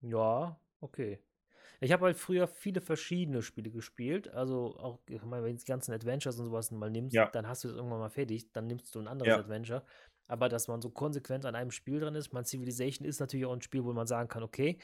[0.00, 1.18] Ja, okay.
[1.80, 4.28] Ich habe halt früher viele verschiedene Spiele gespielt.
[4.28, 7.26] Also auch, ich meine, wenn du die ganzen Adventures und sowas mal nimmst, ja.
[7.26, 9.38] dann hast du es irgendwann mal fertig, dann nimmst du ein anderes ja.
[9.38, 9.84] Adventure.
[10.26, 13.52] Aber dass man so konsequent an einem Spiel dran ist, mein Civilization ist natürlich auch
[13.52, 14.78] ein Spiel, wo man sagen kann, okay,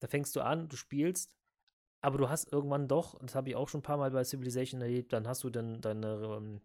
[0.00, 1.32] da fängst du an, du spielst,
[2.06, 4.80] aber du hast irgendwann doch, das habe ich auch schon ein paar Mal bei Civilization
[4.80, 6.60] erlebt, dann hast du dann deine, ähm,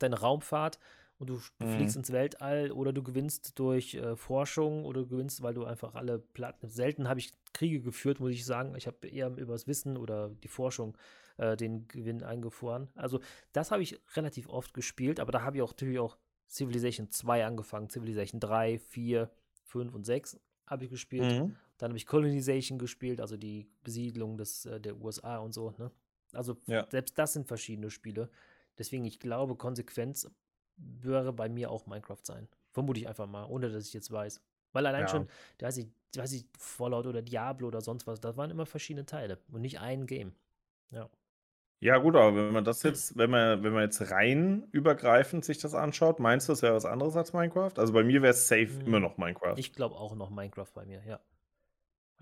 [0.00, 0.80] deine Raumfahrt
[1.18, 1.76] und du, mhm.
[1.76, 5.94] fliegst ins Weltall oder du gewinnst durch äh, Forschung oder du gewinnst, weil du einfach
[5.94, 6.68] alle Platten.
[6.68, 8.74] Selten habe ich Kriege geführt, muss ich sagen.
[8.74, 10.98] Ich habe eher übers Wissen oder die Forschung
[11.36, 12.88] äh, den Gewinn eingefahren.
[12.96, 13.20] Also,
[13.52, 16.16] das habe ich relativ oft gespielt, aber da habe ich auch natürlich auch
[16.50, 19.30] Civilization 2 angefangen, Civilization 3, 4,
[19.62, 21.40] 5 und 6 habe ich gespielt.
[21.40, 21.56] Mhm.
[21.82, 25.74] Dann habe ich Colonization gespielt, also die Besiedlung des, äh, der USA und so.
[25.78, 25.90] Ne?
[26.32, 26.86] Also ja.
[26.88, 28.30] selbst das sind verschiedene Spiele.
[28.78, 30.30] Deswegen, ich glaube, Konsequenz
[30.76, 32.46] wäre bei mir auch Minecraft sein.
[32.70, 34.40] Vermute ich einfach mal, ohne dass ich jetzt weiß.
[34.70, 35.08] Weil allein ja.
[35.08, 35.28] schon,
[35.58, 39.04] da weiß ich, weiß ich, Fallout oder Diablo oder sonst was, das waren immer verschiedene
[39.04, 40.36] Teile und nicht ein Game.
[40.92, 41.10] Ja.
[41.80, 45.58] Ja, gut, aber wenn man das jetzt, wenn man, wenn man jetzt rein übergreifend sich
[45.58, 47.72] das anschaut, meinst du, es wäre was anderes als Minecraft?
[47.76, 49.54] Also bei mir wäre es safe hm, immer noch Minecraft.
[49.56, 51.18] Ich glaube auch noch Minecraft bei mir, ja.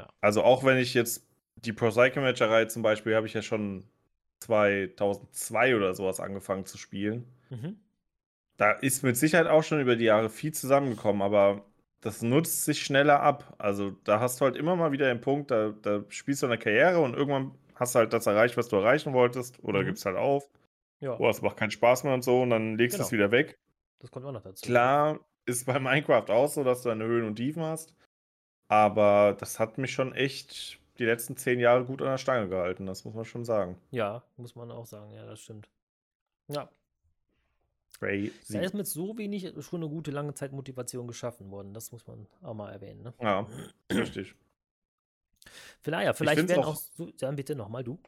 [0.01, 0.09] Ja.
[0.21, 1.27] Also auch wenn ich jetzt
[1.57, 3.85] die Pro Cycle Matcherei zum Beispiel habe ich ja schon
[4.41, 7.27] 2002 oder sowas angefangen zu spielen.
[7.51, 7.79] Mhm.
[8.57, 11.65] Da ist mit Sicherheit auch schon über die Jahre viel zusammengekommen, aber
[12.01, 13.55] das nutzt sich schneller ab.
[13.59, 16.59] Also da hast du halt immer mal wieder den Punkt, da, da spielst du eine
[16.59, 19.87] Karriere und irgendwann hast du halt das erreicht, was du erreichen wolltest, oder mhm.
[19.87, 20.49] gibst halt auf.
[21.01, 21.19] Ja.
[21.19, 23.23] Oh, es macht keinen Spaß mehr und so, und dann legst du es genau.
[23.23, 23.59] wieder weg.
[24.01, 24.65] Das kommt auch noch dazu.
[24.65, 27.95] Klar, ist bei Minecraft auch so, dass du deine Höhen und Tiefen hast.
[28.71, 32.87] Aber das hat mich schon echt die letzten zehn Jahre gut an der Stange gehalten,
[32.87, 33.77] das muss man schon sagen.
[33.91, 35.69] Ja, muss man auch sagen, ja, das stimmt.
[36.47, 36.71] Ja.
[37.99, 38.33] Crazy.
[38.49, 42.07] Da ist mit so wenig schon eine gute lange Zeit Motivation geschaffen worden, das muss
[42.07, 43.03] man auch mal erwähnen.
[43.03, 43.13] Ne?
[43.21, 43.45] Ja,
[43.93, 44.37] richtig.
[45.81, 47.99] Vielleicht, ja, vielleicht werden auch, auch so, dann bitte nochmal du.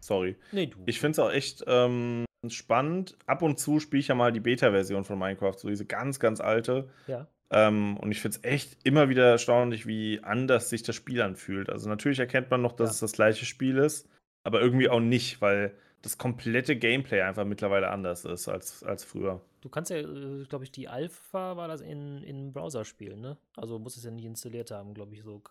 [0.00, 0.36] Sorry.
[0.50, 0.78] Nee, du.
[0.86, 3.18] Ich finde es auch echt ähm, spannend.
[3.26, 6.40] Ab und zu spiele ich ja mal die Beta-Version von Minecraft, so diese ganz, ganz
[6.40, 6.88] alte.
[7.06, 7.28] Ja.
[7.50, 11.70] Ähm, und ich finde es echt immer wieder erstaunlich, wie anders sich das Spiel anfühlt.
[11.70, 12.92] Also natürlich erkennt man noch, dass ja.
[12.92, 14.08] es das gleiche Spiel ist,
[14.44, 19.40] aber irgendwie auch nicht, weil das komplette Gameplay einfach mittlerweile anders ist als, als früher.
[19.62, 23.38] Du kannst ja, äh, glaube ich, die Alpha war das in, in Browser spielen, ne?
[23.56, 25.42] Also muss es ja nicht installiert haben, glaube ich, so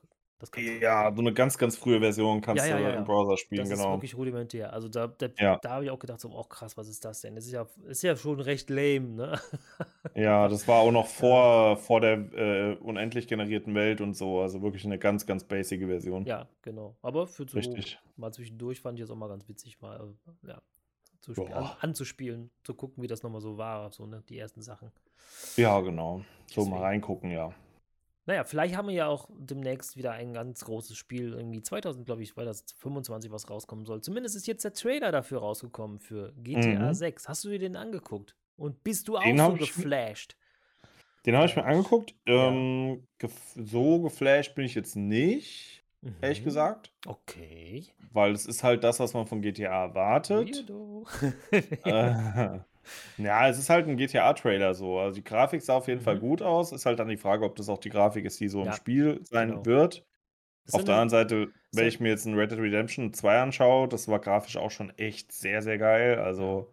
[0.81, 3.69] ja, so eine ganz, ganz frühe Version kannst ja, ja, du im Browser spielen, das
[3.69, 3.83] genau.
[3.83, 4.73] Das ist wirklich rudimentär.
[4.73, 5.27] Also da, da,
[5.57, 7.35] da habe ich auch gedacht, so, oh krass, was ist das denn?
[7.35, 9.39] Das ist ja, ist ja schon recht lame, ne?
[10.15, 14.41] ja, das war auch noch vor, vor der äh, unendlich generierten Welt und so.
[14.41, 16.25] Also wirklich eine ganz, ganz basic Version.
[16.25, 16.95] Ja, genau.
[17.01, 17.99] Aber für so Richtig.
[18.17, 20.13] mal zwischendurch fand ich es auch mal ganz witzig, mal
[20.43, 20.61] äh, ja,
[21.21, 24.23] zu an, anzuspielen, zu gucken, wie das nochmal so war, so, ne?
[24.29, 24.91] Die ersten Sachen.
[25.55, 26.21] Ja, genau.
[26.47, 26.69] So Deswegen.
[26.69, 27.53] mal reingucken, ja.
[28.25, 32.23] Naja, vielleicht haben wir ja auch demnächst wieder ein ganz großes Spiel, irgendwie 2000, glaube
[32.23, 34.01] ich, weil das 25 was rauskommen soll.
[34.01, 36.93] Zumindest ist jetzt der Trailer dafür rausgekommen für GTA mhm.
[36.93, 37.27] 6.
[37.27, 38.35] Hast du dir den angeguckt?
[38.55, 40.37] Und bist du den auch so geflasht?
[41.25, 42.15] Den habe ich mir angeguckt.
[42.27, 42.49] Ja.
[42.49, 46.15] Ähm, gef so geflasht bin ich jetzt nicht, mhm.
[46.21, 46.93] ehrlich gesagt.
[47.05, 47.85] Okay.
[48.11, 50.65] Weil es ist halt das, was man von GTA erwartet.
[51.51, 52.59] äh,
[53.17, 54.99] ja, es ist halt ein GTA-Trailer so.
[54.99, 56.21] Also die Grafik sah auf jeden Fall mhm.
[56.21, 56.71] gut aus.
[56.71, 59.19] Ist halt dann die Frage, ob das auch die Grafik ist, die so im Spiel
[59.23, 59.65] sein genau.
[59.65, 60.05] wird.
[60.65, 63.87] Das Auf der anderen Seite, wenn ich mir jetzt ein Red Dead Redemption 2 anschaue,
[63.87, 66.19] das war grafisch auch schon echt sehr, sehr geil.
[66.19, 66.71] Also,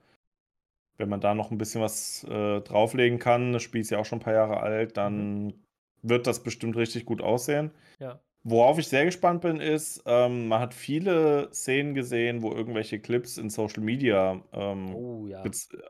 [0.97, 4.05] wenn man da noch ein bisschen was äh, drauflegen kann, das Spiel ist ja auch
[4.05, 5.55] schon ein paar Jahre alt, dann Mhm.
[6.03, 7.73] wird das bestimmt richtig gut aussehen.
[7.99, 8.21] Ja.
[8.43, 13.37] Worauf ich sehr gespannt bin, ist, ähm, man hat viele Szenen gesehen, wo irgendwelche Clips
[13.37, 15.43] in Social Media ähm, Oh ja.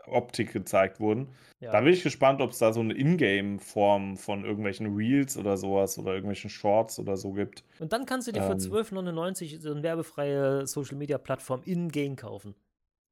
[0.07, 1.29] Optik gezeigt wurden.
[1.61, 5.99] Da bin ich gespannt, ob es da so eine Ingame-Form von irgendwelchen Reels oder sowas
[5.99, 7.65] oder irgendwelchen Shorts oder so gibt.
[7.79, 12.17] Und dann kannst du dir für Ähm, 12,99 so eine werbefreie Social Media Plattform in-game
[12.17, 12.55] kaufen.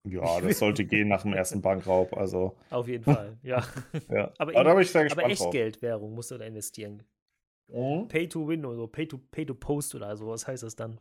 [0.05, 2.17] ja, das sollte gehen nach dem ersten Bankraub.
[2.17, 3.63] Also, Auf jeden Fall, ja.
[4.09, 4.33] ja.
[4.39, 5.55] Aber, Aber da bin ich sehr aber gespannt drauf.
[5.55, 7.03] Echtgeldwährung musst du da investieren.
[7.69, 8.09] Mhm.
[8.09, 10.99] Pay to win oder Pay to, Pay to Post oder so, was heißt das dann?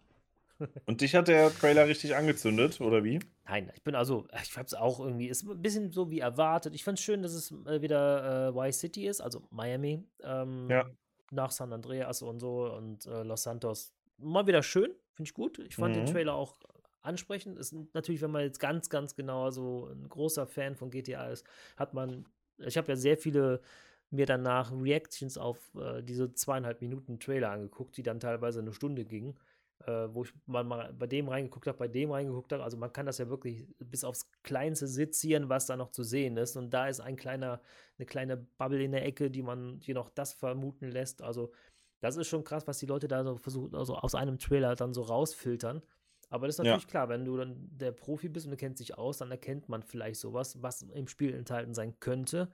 [0.86, 3.20] Und dich hat der Trailer richtig angezündet, oder wie?
[3.45, 6.74] Nein, ich bin also, ich hab's auch irgendwie, ist ein bisschen so wie erwartet.
[6.76, 10.03] Ich fand's schön, dass es äh, wieder äh, Y-City ist, also Miami.
[10.24, 10.89] Ähm, ja.
[11.32, 13.93] Nach San Andreas und so und äh, Los Santos.
[14.18, 15.59] Mal wieder schön, finde ich gut.
[15.59, 16.05] Ich fand mhm.
[16.05, 16.57] den Trailer auch
[17.01, 17.59] ansprechend.
[17.59, 21.45] Ist natürlich, wenn man jetzt ganz, ganz genau so ein großer Fan von GTA ist,
[21.76, 22.26] hat man,
[22.57, 23.61] ich habe ja sehr viele
[24.10, 29.05] mir danach Reactions auf äh, diese zweieinhalb Minuten Trailer angeguckt, die dann teilweise eine Stunde
[29.05, 29.38] gingen,
[29.86, 32.64] äh, wo ich mal, mal bei dem reingeguckt habe, bei dem reingeguckt habe.
[32.64, 36.38] Also man kann das ja wirklich bis aufs Kleinste sezieren, was da noch zu sehen
[36.38, 36.55] ist.
[36.55, 37.62] Und da ist ein kleiner,
[37.97, 41.22] eine kleine Bubble in der Ecke, die man hier noch das vermuten lässt.
[41.22, 41.51] Also
[41.99, 44.93] das ist schon krass, was die Leute da so versuchen, also aus einem Trailer dann
[44.93, 45.82] so rausfiltern.
[46.30, 46.89] Aber das ist natürlich ja.
[46.89, 49.82] klar, wenn du dann der Profi bist und du kennst dich aus, dann erkennt man
[49.82, 52.51] vielleicht sowas, was im Spiel enthalten sein könnte.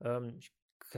[0.00, 0.52] Ähm, ich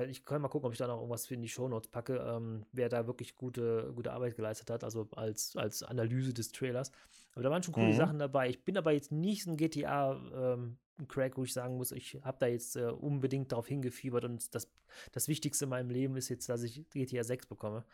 [0.08, 2.64] ich kann mal gucken, ob ich da noch irgendwas für in die Shownotes packe, ähm,
[2.72, 6.90] wer da wirklich gute, gute Arbeit geleistet hat, also als, als Analyse des Trailers.
[7.34, 7.96] Aber da waren schon coole mhm.
[7.96, 8.48] Sachen dabei.
[8.48, 12.46] Ich bin aber jetzt nicht ein GTA-Crack, ähm, wo ich sagen muss, ich habe da
[12.46, 14.70] jetzt äh, unbedingt darauf hingefiebert und das,
[15.12, 17.84] das Wichtigste in meinem Leben ist jetzt, dass ich GTA 6 bekomme.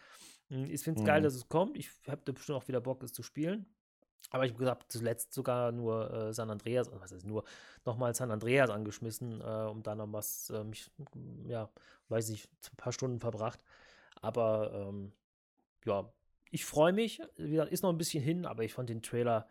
[0.49, 1.07] Hm, ich finde es mhm.
[1.07, 1.77] geil, dass es kommt.
[1.77, 3.67] Ich habe da bestimmt auch wieder Bock, es zu spielen.
[4.31, 7.45] Aber ich habe zuletzt sogar nur äh, San Andreas, was ist nur,
[7.85, 10.91] nochmal San Andreas angeschmissen, äh, um da noch was, äh, mich,
[11.47, 11.71] ja,
[12.09, 13.65] weiß ich, ein paar Stunden verbracht.
[14.21, 15.13] Aber ähm,
[15.87, 16.13] ja,
[16.51, 17.23] ich freue mich.
[17.37, 19.49] Wie gesagt, ist noch ein bisschen hin, aber ich fand den Trailer,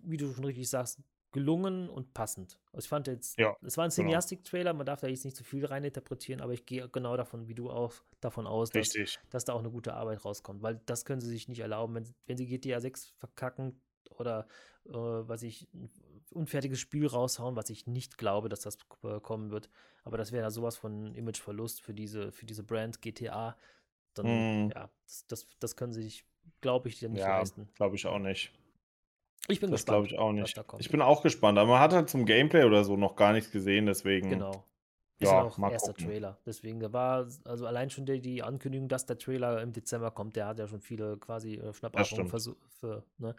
[0.00, 1.00] wie du schon richtig sagst,
[1.30, 2.58] gelungen und passend.
[2.72, 4.08] Also ich fand jetzt, Ja, es war ein genau.
[4.08, 7.54] Cineastic-Trailer, man darf da jetzt nicht zu viel reininterpretieren, aber ich gehe genau davon, wie
[7.54, 8.92] du auch davon aus, dass,
[9.30, 12.14] dass da auch eine gute Arbeit rauskommt, weil das können sie sich nicht erlauben, wenn,
[12.26, 13.80] wenn sie GTA 6 verkacken
[14.10, 14.46] oder
[14.86, 15.90] äh, was ich, ein
[16.30, 19.68] unfertiges Spiel raushauen, was ich nicht glaube, dass das äh, kommen wird.
[20.04, 23.56] Aber das wäre ja sowas von Imageverlust für diese, für diese Brand GTA.
[24.14, 24.72] Dann, Mhm.
[24.74, 26.24] ja, das, das, das können sie sich,
[26.60, 27.68] glaube ich, nicht Ja, leisten.
[27.76, 28.52] glaube ich auch nicht.
[29.48, 30.56] Ich bin Das glaube gespannt, ich auch nicht.
[30.56, 30.82] da kommt.
[30.84, 33.50] Ich bin auch gespannt, aber man hat halt zum Gameplay oder so noch gar nichts
[33.50, 34.64] gesehen, deswegen, Genau.
[35.18, 36.06] Ist ja auch erster gucken.
[36.06, 36.38] Trailer.
[36.46, 40.34] Deswegen da war, also allein schon die, die Ankündigung, dass der Trailer im Dezember kommt,
[40.34, 42.58] der hat ja schon viele quasi äh, Das Schnappatmungen versucht.
[43.18, 43.34] Ne?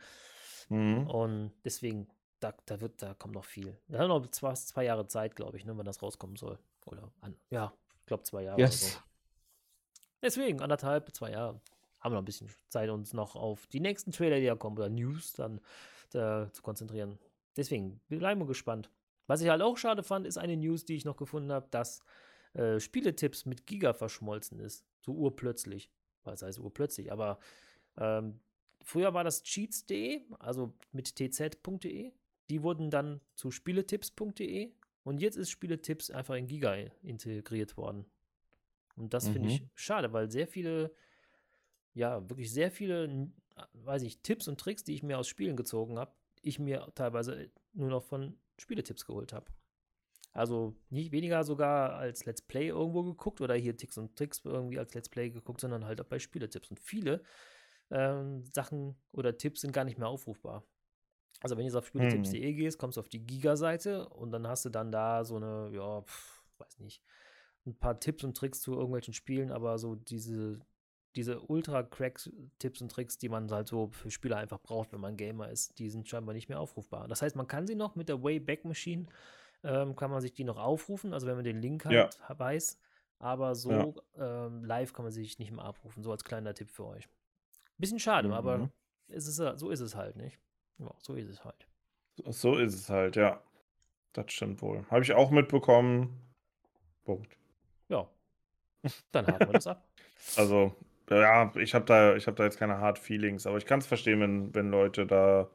[0.70, 1.08] Mhm.
[1.08, 2.08] Und deswegen,
[2.40, 3.78] da, da wird, da kommt noch viel.
[3.88, 6.60] Wir haben noch zwei, zwei Jahre Zeit, glaube ich, ne, wenn das rauskommen soll.
[6.86, 8.86] Oder an, ja, ich glaube zwei Jahre oder so.
[8.86, 9.02] Yes.
[10.22, 11.60] Deswegen, anderthalb, zwei Jahre.
[12.00, 14.78] Haben wir noch ein bisschen Zeit, uns noch auf die nächsten Trailer, die da kommen,
[14.78, 15.62] oder News dann
[16.12, 17.18] da, zu konzentrieren.
[17.56, 18.90] Deswegen, wir bleiben gespannt.
[19.28, 22.02] Was ich halt auch schade fand, ist eine News, die ich noch gefunden habe, dass
[22.54, 24.86] äh, Spieletipps mit Giga verschmolzen ist.
[25.00, 25.90] So urplötzlich.
[26.24, 27.12] Was heißt urplötzlich?
[27.12, 27.40] Aber
[27.98, 28.40] ähm,
[28.84, 32.12] früher war das cheats.de, also mit tz.de.
[32.50, 34.72] Die wurden dann zu spieletipps.de
[35.04, 38.06] und jetzt ist Spieletipps einfach in Giga integriert worden.
[38.96, 39.56] Und das finde Mhm.
[39.56, 40.94] ich schade, weil sehr viele,
[41.94, 43.30] ja, wirklich sehr viele,
[43.74, 46.12] weiß ich, Tipps und Tricks, die ich mir aus Spielen gezogen habe,
[46.42, 49.48] ich mir teilweise nur noch von Spieletipps geholt habe.
[50.32, 54.80] Also nicht weniger sogar als Let's Play irgendwo geguckt oder hier Ticks und Tricks irgendwie
[54.80, 56.70] als Let's Play geguckt, sondern halt auch bei Spieletipps.
[56.72, 57.24] Und viele
[57.92, 60.64] ähm, Sachen oder Tipps sind gar nicht mehr aufrufbar.
[61.42, 64.64] Also wenn du jetzt auf spieletipps.de gehst, kommst du auf die Giga-Seite und dann hast
[64.66, 67.04] du dann da so eine, ja, pf, weiß nicht,
[67.66, 70.60] ein paar Tipps und Tricks zu irgendwelchen Spielen, aber so diese,
[71.16, 75.50] diese Ultra-Cracks-Tipps und Tricks, die man halt so für Spieler einfach braucht, wenn man Gamer
[75.50, 77.08] ist, die sind scheinbar nicht mehr aufrufbar.
[77.08, 79.06] Das heißt, man kann sie noch mit der Wayback Machine,
[79.64, 82.10] ähm, kann man sich die noch aufrufen, also wenn man den Link Ja.
[82.22, 82.80] halt weiß,
[83.20, 83.54] aber Ja.
[83.56, 87.08] so ähm, live kann man sich nicht mehr abrufen, so als kleiner Tipp für euch.
[87.78, 88.34] Bisschen schade, Mhm.
[88.34, 88.70] aber
[89.08, 90.40] es ist, ja- so ist es halt, nicht?
[90.80, 91.68] Ja, so ist es halt.
[92.30, 93.42] So ist es halt, ja.
[94.14, 94.86] Das stimmt wohl.
[94.92, 96.20] Habe ich auch mitbekommen.
[97.04, 97.36] Punkt.
[97.90, 98.08] Ja.
[99.12, 99.88] Dann haken wir das ab.
[100.38, 100.76] Also,
[101.10, 103.88] ja, ich habe da, ich hab da jetzt keine Hard Feelings, aber ich kann es
[103.88, 105.50] verstehen, wenn, wenn Leute da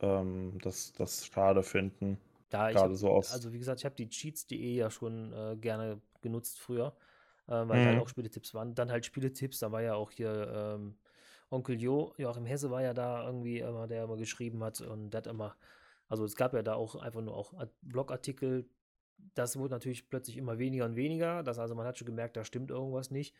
[0.00, 2.18] ähm, das, das schade finden.
[2.52, 3.32] Ja, ich Gerade so aus.
[3.32, 6.96] also wie gesagt, ich habe die Cheats.de ja schon äh, gerne genutzt früher,
[7.48, 8.00] äh, weil halt Mhm.
[8.00, 8.74] auch Spieletipps waren.
[8.74, 10.96] Dann halt Spieletipps, da war ja auch hier ähm,
[11.50, 15.18] Onkel Jo, Joachim Hesse war ja da irgendwie immer, der immer geschrieben hat und der
[15.18, 15.56] hat immer,
[16.08, 18.68] also es gab ja da auch einfach nur auch Art- Blogartikel,
[19.34, 22.44] das wurde natürlich plötzlich immer weniger und weniger, das also man hat schon gemerkt, da
[22.44, 23.34] stimmt irgendwas nicht.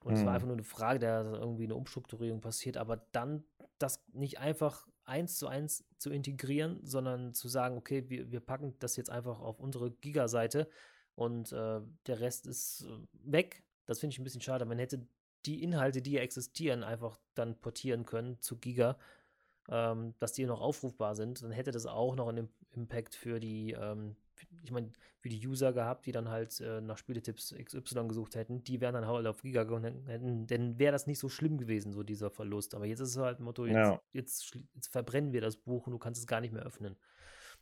[0.00, 0.34] Und es war Mhm.
[0.34, 3.44] einfach nur eine Frage, der irgendwie eine Umstrukturierung passiert, aber dann
[3.78, 8.76] das nicht einfach eins zu eins zu integrieren, sondern zu sagen, okay, wir, wir packen
[8.78, 10.68] das jetzt einfach auf unsere Giga-Seite
[11.14, 13.64] und äh, der Rest ist äh, weg.
[13.86, 14.64] Das finde ich ein bisschen schade.
[14.64, 15.06] Man hätte
[15.46, 18.98] die Inhalte, die ja existieren, einfach dann portieren können zu Giga,
[19.68, 21.42] ähm, dass die noch aufrufbar sind.
[21.42, 24.16] Dann hätte das auch noch einen Im- Impact für die, ähm,
[24.62, 24.90] ich meine,
[25.20, 28.62] für die User gehabt, die dann halt äh, nach Spieletipps XY gesucht hätten.
[28.64, 31.92] Die wären dann halt auf Giga gegangen, hätten, dann wäre das nicht so schlimm gewesen,
[31.92, 32.74] so dieser Verlust.
[32.74, 34.00] Aber jetzt ist es halt ein Motto, jetzt, Ja.
[34.12, 36.96] jetzt, jetzt verbrennen wir das Buch und du kannst es gar nicht mehr öffnen.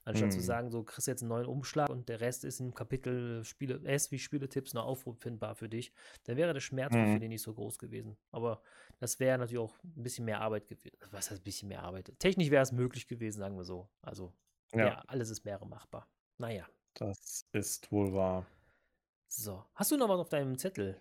[0.05, 0.45] Anstatt zu Mhm.
[0.45, 3.81] sagen, so kriegst du jetzt einen neuen Umschlag und der Rest ist im Kapitel Spiele,
[3.85, 5.93] S wie Spieletipps noch auffindbar für dich,
[6.25, 7.13] dann wäre der Schmerz für Mhm.
[7.13, 8.17] viele nicht so groß gewesen.
[8.31, 8.63] Aber
[9.01, 10.97] das wäre natürlich auch ein bisschen mehr Arbeit gewesen.
[11.11, 12.13] Was heißt ein bisschen mehr Arbeit?
[12.19, 13.89] Technisch wäre es möglich gewesen, sagen wir so.
[14.03, 14.33] Also,
[14.75, 16.07] ja, Ja, alles ist mehr machbar.
[16.39, 18.47] Naja, das ist wohl wahr.
[19.29, 19.65] so.
[19.75, 20.99] Hast du noch was auf deinem Zettel?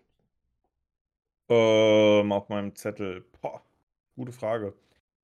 [1.50, 3.22] Ähm, auf meinem Zettel.
[3.42, 3.62] Boah,
[4.16, 4.74] gute Frage.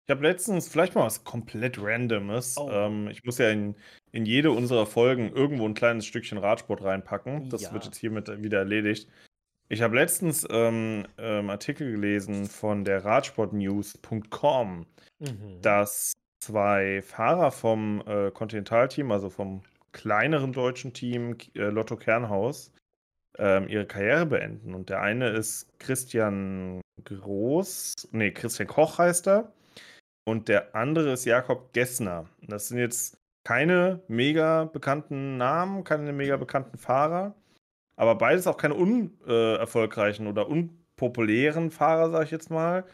[0.10, 2.58] Ich habe letztens vielleicht mal was komplett Randomes.
[2.58, 2.68] Oh.
[2.72, 3.76] Ähm, ich muss ja in,
[4.12, 7.48] in jede unserer Folgen irgendwo ein kleines Stückchen Radsport reinpacken.
[7.52, 7.90] Das wird Ja.
[7.92, 9.08] jetzt hiermit wieder erledigt.
[9.68, 14.88] Ich habe letztens ähm, ähm, Artikel gelesen von der Radsportnews.com,
[15.20, 15.62] Mhm.
[15.62, 22.72] dass zwei Fahrer vom äh, Continental-Team, also vom kleineren deutschen Team äh, Lotto Kernhaus,
[23.38, 24.74] ähm, ihre Karriere beenden.
[24.74, 29.54] Und der eine ist Christian Groß, nee, Christian Koch heißt er.
[30.30, 32.28] Und der andere ist Jakob Gessner.
[32.42, 37.34] Das sind jetzt keine mega bekannten Namen, keine mega bekannten Fahrer,
[37.96, 42.86] aber beides auch keine unerfolgreichen oder unpopulären Fahrer, sag ich jetzt mal.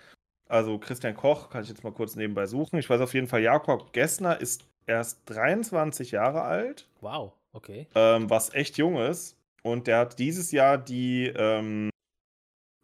[0.48, 2.80] Also Christian Koch kann ich jetzt mal kurz nebenbei suchen.
[2.80, 7.88] Ich weiß auf jeden Fall, Jakob Gessner ist erst 23 Jahre alt Wow, okay.
[7.96, 9.38] ähm, was echt jung ist.
[9.62, 11.90] Und der hat dieses Jahr die, ähm,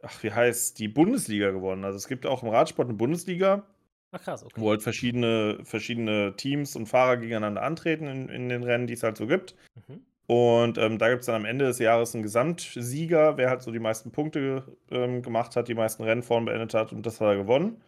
[0.02, 1.86] ach, wie heißt die Bundesliga gewonnen.
[1.86, 3.66] Also es gibt auch im Radsport eine Bundesliga.
[4.12, 4.60] Ach krass, okay.
[4.60, 9.04] Wo halt verschiedene, verschiedene Teams und Fahrer gegeneinander antreten in, in den Rennen, die es
[9.04, 9.56] halt so gibt.
[9.88, 10.02] Mhm.
[10.28, 13.72] Und ähm, da gibt es dann am Ende des Jahres einen Gesamtsieger, wer halt so
[13.72, 17.28] die meisten Punkte ähm, gemacht hat, die meisten Rennen vorn beendet hat und das hat
[17.28, 17.82] er gewonnen.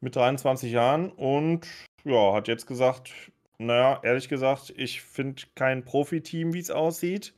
[0.00, 1.66] Mit 23 Jahren und
[2.04, 3.12] ja, hat jetzt gesagt,
[3.58, 7.34] naja, ehrlich gesagt, ich finde kein Profiteam, wie es aussieht.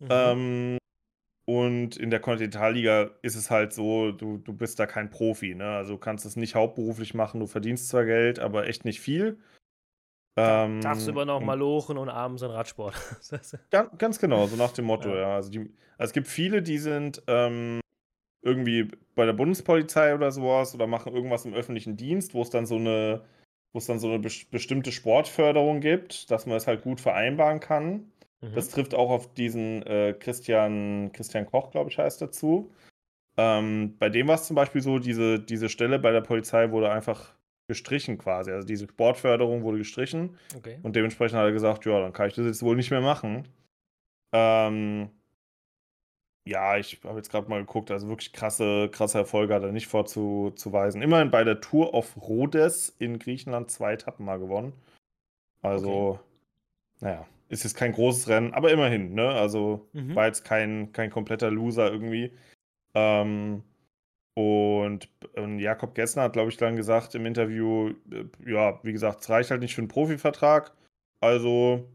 [0.00, 0.08] Mhm.
[0.10, 0.78] Ähm,
[1.48, 5.64] und in der Kontinentalliga ist es halt so, du, du bist da kein Profi, ne?
[5.64, 9.38] Also du kannst es nicht hauptberuflich machen, du verdienst zwar Geld, aber echt nicht viel.
[10.36, 12.92] Ähm, Tagsüber noch mal lochen und abends ein Radsport.
[13.70, 15.20] ganz, ganz genau, so nach dem Motto, ja.
[15.20, 15.34] ja.
[15.36, 15.60] Also, die,
[15.96, 17.80] also, es gibt viele, die sind ähm,
[18.42, 22.66] irgendwie bei der Bundespolizei oder sowas oder machen irgendwas im öffentlichen Dienst, wo es dann
[22.66, 23.24] so eine,
[23.72, 27.60] wo es dann so eine be bestimmte Sportförderung gibt, dass man es halt gut vereinbaren
[27.60, 28.12] kann.
[28.40, 28.54] Mhm.
[28.54, 32.72] Das trifft auch auf diesen äh, Christian, Christian Koch, glaube ich, heißt dazu.
[33.36, 36.90] Ähm, bei dem war es zum Beispiel so, diese, diese Stelle bei der Polizei wurde
[36.90, 37.34] einfach
[37.68, 38.50] gestrichen quasi.
[38.50, 40.36] Also diese Sportförderung wurde gestrichen.
[40.56, 40.78] Okay.
[40.82, 43.46] Und dementsprechend hat er gesagt, ja, dann kann ich das jetzt wohl nicht mehr machen.
[44.32, 45.10] Ähm,
[46.48, 49.86] ja, ich habe jetzt gerade mal geguckt, also wirklich krasse, krasse Erfolge hat er nicht
[49.86, 51.02] vorzuweisen.
[51.02, 54.72] Immerhin bei der Tour of Rhodes in Griechenland zwei Etappen mal gewonnen.
[55.60, 56.20] Also, okay.
[57.00, 59.28] naja, ist jetzt kein großes Rennen, aber immerhin, ne?
[59.28, 60.14] Also mhm.
[60.14, 62.32] war jetzt kein, kein kompletter Loser irgendwie.
[62.94, 63.62] Ähm,
[64.34, 69.22] und ähm, Jakob Gessner hat, glaube ich, dann gesagt im Interview, äh, ja, wie gesagt,
[69.22, 70.72] es reicht halt nicht für einen Profivertrag.
[71.20, 71.88] Also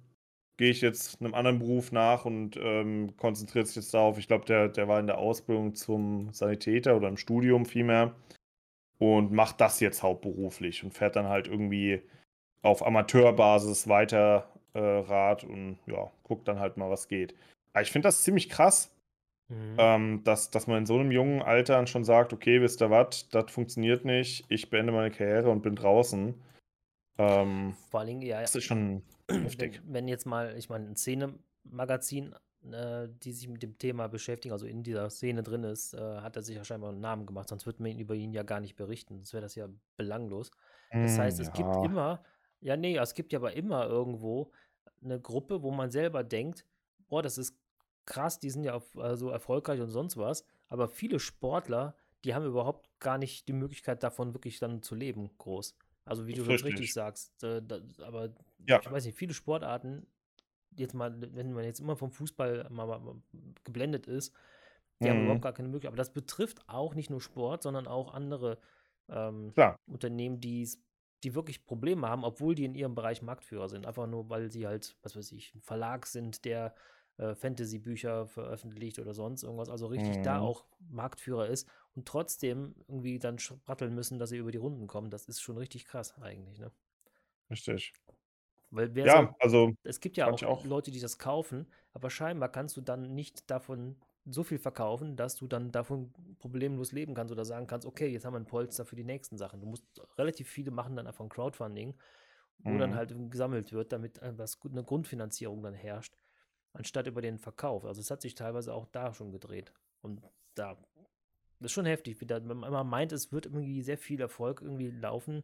[0.58, 4.18] gehe ich jetzt einem anderen Beruf nach und ähm, konzentriert sich jetzt darauf.
[4.18, 8.16] Ich glaube, der, der war in der Ausbildung zum Sanitäter oder im Studium vielmehr
[9.00, 12.02] und macht das jetzt hauptberuflich und fährt dann halt irgendwie
[12.62, 17.36] auf Amateurbasis weiter äh, Rad und ja, guckt dann halt mal, was geht.
[17.74, 18.94] Aber ich finde das ziemlich krass,
[19.50, 19.76] Mhm.
[19.78, 23.30] Ähm, dass, dass man in so einem jungen Alter schon sagt, okay, wisst ihr was,
[23.30, 26.34] das funktioniert nicht, ich beende meine Karriere und bin draußen.
[27.18, 28.42] Ähm, Vor allen Dingen, ja.
[28.42, 29.82] Das ist schon heftig.
[29.84, 32.34] Wenn, wenn jetzt mal, ich meine, ein Szene-Magazin,
[32.72, 36.36] äh, die sich mit dem Thema beschäftigen, also in dieser Szene drin ist, äh, hat
[36.36, 38.76] er sich ja scheinbar einen Namen gemacht, sonst würde man über ihn ja gar nicht
[38.76, 39.20] berichten.
[39.20, 39.68] Das wäre das ja
[39.98, 40.52] belanglos.
[40.92, 41.54] Das heißt, es ja.
[41.54, 42.24] gibt immer,
[42.62, 44.52] ja, nee, es gibt ja aber immer irgendwo
[45.04, 46.66] eine Gruppe, wo man selber denkt,
[47.08, 47.56] boah, das ist
[48.06, 52.46] krass, die sind ja auf, also erfolgreich und sonst was, aber viele Sportler, die haben
[52.46, 55.76] überhaupt gar nicht die Möglichkeit davon wirklich dann zu leben, groß.
[56.06, 58.34] Also wie du das richtig sagst, äh, da, aber
[58.68, 58.80] ja.
[58.82, 60.06] ich weiß nicht, viele Sportarten,
[60.76, 63.16] jetzt mal, wenn man jetzt immer vom Fußball mal, mal, mal
[63.64, 64.34] geblendet ist,
[65.00, 65.10] die mhm.
[65.10, 65.90] haben überhaupt gar keine Möglichkeit.
[65.90, 68.58] Aber das betrifft auch nicht nur Sport, sondern auch andere
[69.10, 69.54] ähm,
[69.86, 70.68] Unternehmen, die
[71.24, 73.86] die wirklich Probleme haben, obwohl die in ihrem Bereich Marktführer sind.
[73.86, 76.76] Einfach nur, weil sie halt, was weiß ich, ein Verlag sind, der
[77.18, 80.24] äh, Fantasy-Bücher veröffentlicht oder sonst irgendwas, also richtig mhm.
[80.24, 84.88] da auch Marktführer ist und trotzdem irgendwie dann spratteln müssen, dass sie über die Runden
[84.88, 86.72] kommen, das ist schon richtig krass eigentlich, ne?
[87.50, 87.94] Richtig.
[88.72, 92.10] Weil wer ja, soll, also es gibt ja auch, auch, Leute, die das kaufen, aber
[92.10, 93.96] scheinbar kannst du dann nicht davon
[94.26, 98.26] so viel verkaufen, dass du dann davon problemlos leben kannst oder sagen kannst, okay, jetzt
[98.26, 99.60] haben wir ein Polster für die nächsten Sachen.
[99.60, 99.86] Du musst
[100.18, 101.94] relativ viele machen dann einfach ein Crowdfunding,
[102.60, 102.80] wo mhm.
[102.80, 106.16] dann halt gesammelt wird, damit was eine Grundfinanzierung dann herrscht
[106.74, 107.86] anstatt über den Verkauf.
[107.86, 109.74] Also es hat sich teilweise auch da schon gedreht.
[110.02, 110.22] Und
[110.56, 110.78] da
[111.60, 115.44] das ist schon heftig, wie man meint, es wird irgendwie sehr viel Erfolg irgendwie laufen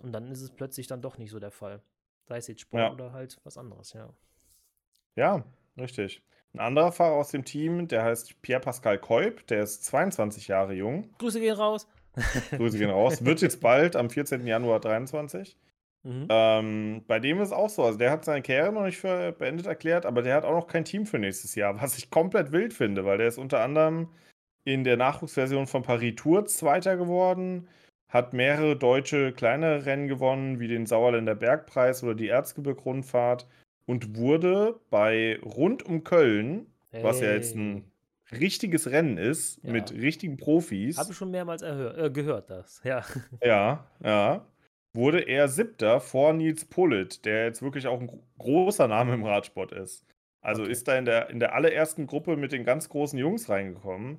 [0.00, 1.80] und dann ist es plötzlich dann doch nicht so der Fall.
[2.24, 2.92] Sei es jetzt Sport ja.
[2.92, 4.12] oder halt was anderes, ja.
[5.14, 5.44] Ja,
[5.76, 6.24] richtig.
[6.54, 11.10] Ein anderer Fahrer aus dem Team, der heißt Pierre-Pascal Kolb, der ist 22 Jahre jung.
[11.18, 11.88] Grüße gehen raus.
[12.50, 13.24] Grüße gehen raus.
[13.24, 14.46] Wird jetzt bald am 14.
[14.46, 15.56] Januar 23.
[16.04, 16.26] Mhm.
[16.28, 17.84] Ähm, bei dem ist es auch so.
[17.84, 20.66] Also der hat seine Karriere noch nicht für beendet erklärt, aber der hat auch noch
[20.66, 24.08] kein Team für nächstes Jahr, was ich komplett wild finde, weil der ist unter anderem
[24.64, 27.68] in der Nachwuchsversion von Paris Tour Zweiter geworden,
[28.08, 33.46] hat mehrere deutsche kleinere Rennen gewonnen, wie den Sauerländer Bergpreis oder die Erzgebirge-Rundfahrt
[33.86, 37.02] und wurde bei Rund um Köln, hey.
[37.02, 37.90] was ja jetzt ein
[38.30, 39.72] richtiges Rennen ist, ja.
[39.72, 40.98] mit richtigen Profis.
[40.98, 43.04] Habe ich schon mehrmals äh, gehört, das, ja.
[43.42, 44.46] Ja, ja
[44.94, 49.72] wurde er Siebter vor Nils Pullet, der jetzt wirklich auch ein großer Name im Radsport
[49.72, 50.04] ist.
[50.40, 50.72] Also okay.
[50.72, 54.18] ist da in der, in der allerersten Gruppe mit den ganz großen Jungs reingekommen.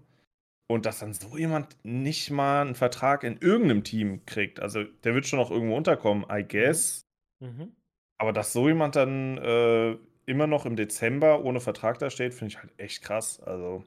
[0.68, 4.62] Und dass dann so jemand nicht mal einen Vertrag in irgendeinem Team kriegt.
[4.62, 7.06] Also der wird schon noch irgendwo unterkommen, I guess.
[7.40, 7.76] Mhm.
[8.24, 12.54] Aber dass so jemand dann äh, immer noch im Dezember ohne Vertrag da steht, finde
[12.54, 13.42] ich halt echt krass.
[13.42, 13.84] Also.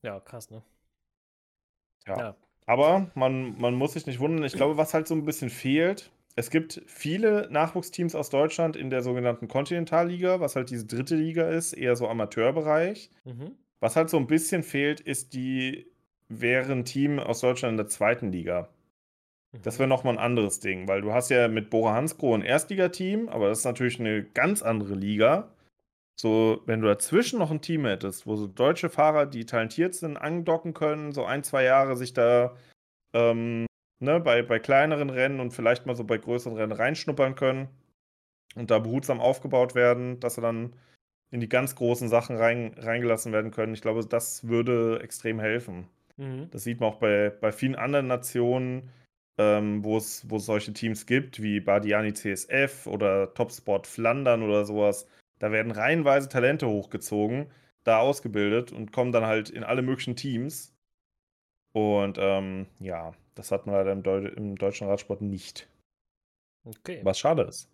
[0.00, 0.62] Ja, krass, ne?
[2.06, 2.18] Ja.
[2.18, 2.36] ja.
[2.64, 4.46] Aber man, man muss sich nicht wundern.
[4.46, 8.88] Ich glaube, was halt so ein bisschen fehlt, es gibt viele Nachwuchsteams aus Deutschland in
[8.88, 13.10] der sogenannten Kontinentalliga, was halt diese dritte Liga ist, eher so Amateurbereich.
[13.24, 13.58] Mhm.
[13.78, 15.86] Was halt so ein bisschen fehlt, ist die,
[16.30, 18.70] wäre ein Team aus Deutschland in der zweiten Liga.
[19.62, 23.28] Das wäre nochmal ein anderes Ding, weil du hast ja mit Bora Hansgrohe ein Erstligateam,
[23.28, 25.50] aber das ist natürlich eine ganz andere Liga.
[26.20, 30.16] So, wenn du dazwischen noch ein Team hättest, wo so deutsche Fahrer, die talentiert sind,
[30.16, 32.56] andocken können, so ein, zwei Jahre sich da
[33.12, 33.66] ähm,
[34.00, 37.68] ne, bei, bei kleineren Rennen und vielleicht mal so bei größeren Rennen reinschnuppern können
[38.54, 40.74] und da behutsam aufgebaut werden, dass sie dann
[41.30, 43.74] in die ganz großen Sachen rein, reingelassen werden können.
[43.74, 45.88] Ich glaube, das würde extrem helfen.
[46.16, 46.48] Mhm.
[46.52, 48.90] Das sieht man auch bei, bei vielen anderen Nationen,
[49.38, 55.06] ähm, wo es solche Teams gibt, wie Bardiani CSF oder Topsport Flandern oder sowas.
[55.38, 57.50] Da werden reihenweise Talente hochgezogen,
[57.82, 60.74] da ausgebildet und kommen dann halt in alle möglichen Teams.
[61.72, 65.68] Und ähm, ja, das hat man leider im, Deu im deutschen Radsport nicht.
[66.64, 67.00] Okay.
[67.02, 67.68] Was schade ist.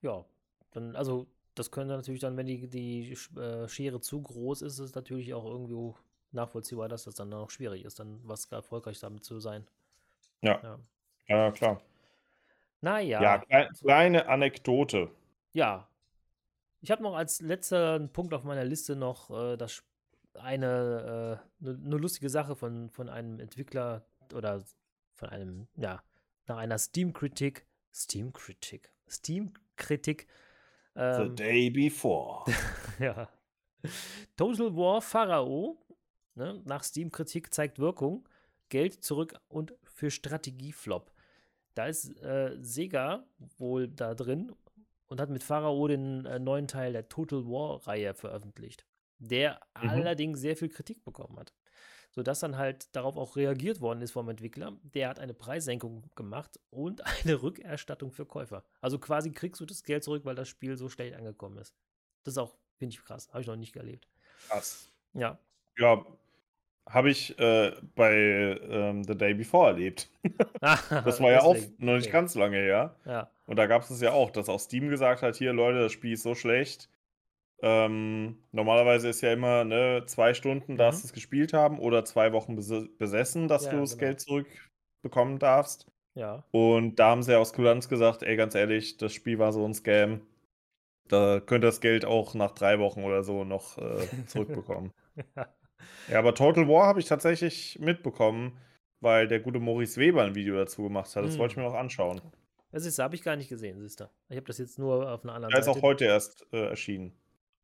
[0.00, 0.24] Ja,
[0.70, 1.26] dann, also
[1.56, 5.44] das könnte natürlich dann, wenn die, die äh, Schere zu groß ist, ist natürlich auch
[5.44, 5.98] irgendwie
[6.30, 9.66] nachvollziehbar, dass das dann auch schwierig ist, dann was erfolgreich damit zu sein.
[10.42, 10.60] Ja.
[10.62, 10.78] Ja,
[11.28, 11.80] ja klar.
[12.80, 13.22] Naja.
[13.22, 15.10] Ja, kleine, kleine Anekdote.
[15.52, 15.88] Ja.
[16.80, 19.82] Ich habe noch als letzten Punkt auf meiner Liste noch äh, das
[20.34, 24.62] eine, äh, ne, ne lustige Sache von, von einem Entwickler oder
[25.14, 26.02] von einem, ja,
[26.46, 30.28] nach einer Steam-Kritik, Steam-Kritik, Steam-Kritik
[30.94, 32.44] ähm, The day before.
[32.98, 33.28] ja.
[34.36, 35.78] Total War Pharao,
[36.34, 38.28] ne, nach Steam-Kritik zeigt Wirkung,
[38.68, 41.10] Geld zurück und für Strategieflop.
[41.74, 43.26] Da ist äh, Sega
[43.56, 44.52] wohl da drin
[45.08, 48.86] und hat mit Pharao den äh, neuen Teil der Total War-Reihe veröffentlicht,
[49.18, 49.88] der mhm.
[49.90, 51.52] allerdings sehr viel Kritik bekommen hat
[52.10, 54.76] sodass dann halt darauf auch reagiert worden ist vom Entwickler.
[54.82, 58.64] Der hat eine Preissenkung gemacht und eine Rückerstattung für Käufer.
[58.80, 61.74] Also quasi kriegst du das Geld zurück, weil das Spiel so schlecht angekommen ist.
[62.24, 64.08] Das ist auch, finde ich krass, habe ich noch nicht erlebt.
[64.48, 64.90] Krass.
[65.12, 65.38] Ja.
[65.76, 66.04] Ja,
[66.88, 68.14] habe ich äh, bei
[68.70, 70.10] ähm, The Day Before erlebt.
[70.60, 72.12] das war ja auch noch nicht okay.
[72.12, 72.96] ganz lange her.
[73.04, 73.30] Ja.
[73.46, 75.92] Und da gab es es ja auch, dass auch Steam gesagt hat: Hier, Leute, das
[75.92, 76.88] Spiel ist so schlecht.
[77.60, 81.02] Ähm, normalerweise ist ja immer ne, zwei Stunden darfst mhm.
[81.02, 84.00] du es gespielt haben oder zwei Wochen besessen, dass ja, du das genau.
[84.00, 85.86] Geld zurückbekommen darfst.
[86.14, 86.44] Ja.
[86.52, 89.64] Und da haben sie ja aus Kulanz gesagt, ey, ganz ehrlich, das Spiel war so
[89.64, 90.20] ein Scam.
[91.08, 94.92] Da könnt ihr das Geld auch nach drei Wochen oder so noch äh, zurückbekommen.
[95.36, 95.48] ja.
[96.08, 98.58] Ja, aber Total War habe ich tatsächlich mitbekommen,
[99.00, 101.24] weil der gute Maurice Weber ein Video dazu gemacht hat.
[101.24, 101.38] Das mhm.
[101.38, 102.20] wollte ich mir noch anschauen.
[102.70, 104.10] Das ist, habe ich gar nicht gesehen, siehst du.
[104.28, 105.64] Ich habe das jetzt nur auf einer anderen Seite.
[105.64, 107.12] Der ist auch heute erst äh, erschienen.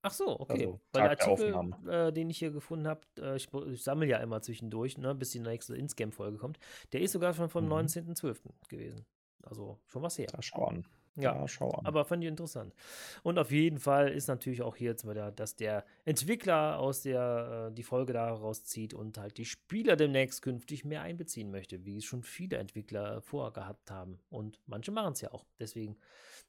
[0.02, 0.66] Ach so, okay.
[0.66, 4.18] Also, Weil der Artikel, äh, den ich hier gefunden habe, äh, ich, ich sammle ja
[4.18, 6.58] immer zwischendurch, ne, bis die nächste Inscam-Folge kommt,
[6.92, 7.72] der ist sogar schon vom mhm.
[7.72, 8.36] 19.12.
[8.68, 9.06] gewesen.
[9.42, 10.28] Also schon was her.
[10.30, 10.86] Da schau an.
[11.16, 11.86] Ja, ja schau an.
[11.86, 12.74] aber fand ich interessant.
[13.22, 17.68] Und auf jeden Fall ist natürlich auch hier jetzt wieder, dass der Entwickler aus der
[17.70, 21.98] äh, die Folge daraus zieht und halt die Spieler demnächst künftig mehr einbeziehen möchte, wie
[21.98, 24.18] es schon viele Entwickler vorgehabt haben.
[24.30, 25.46] Und manche machen es ja auch.
[25.58, 25.96] Deswegen,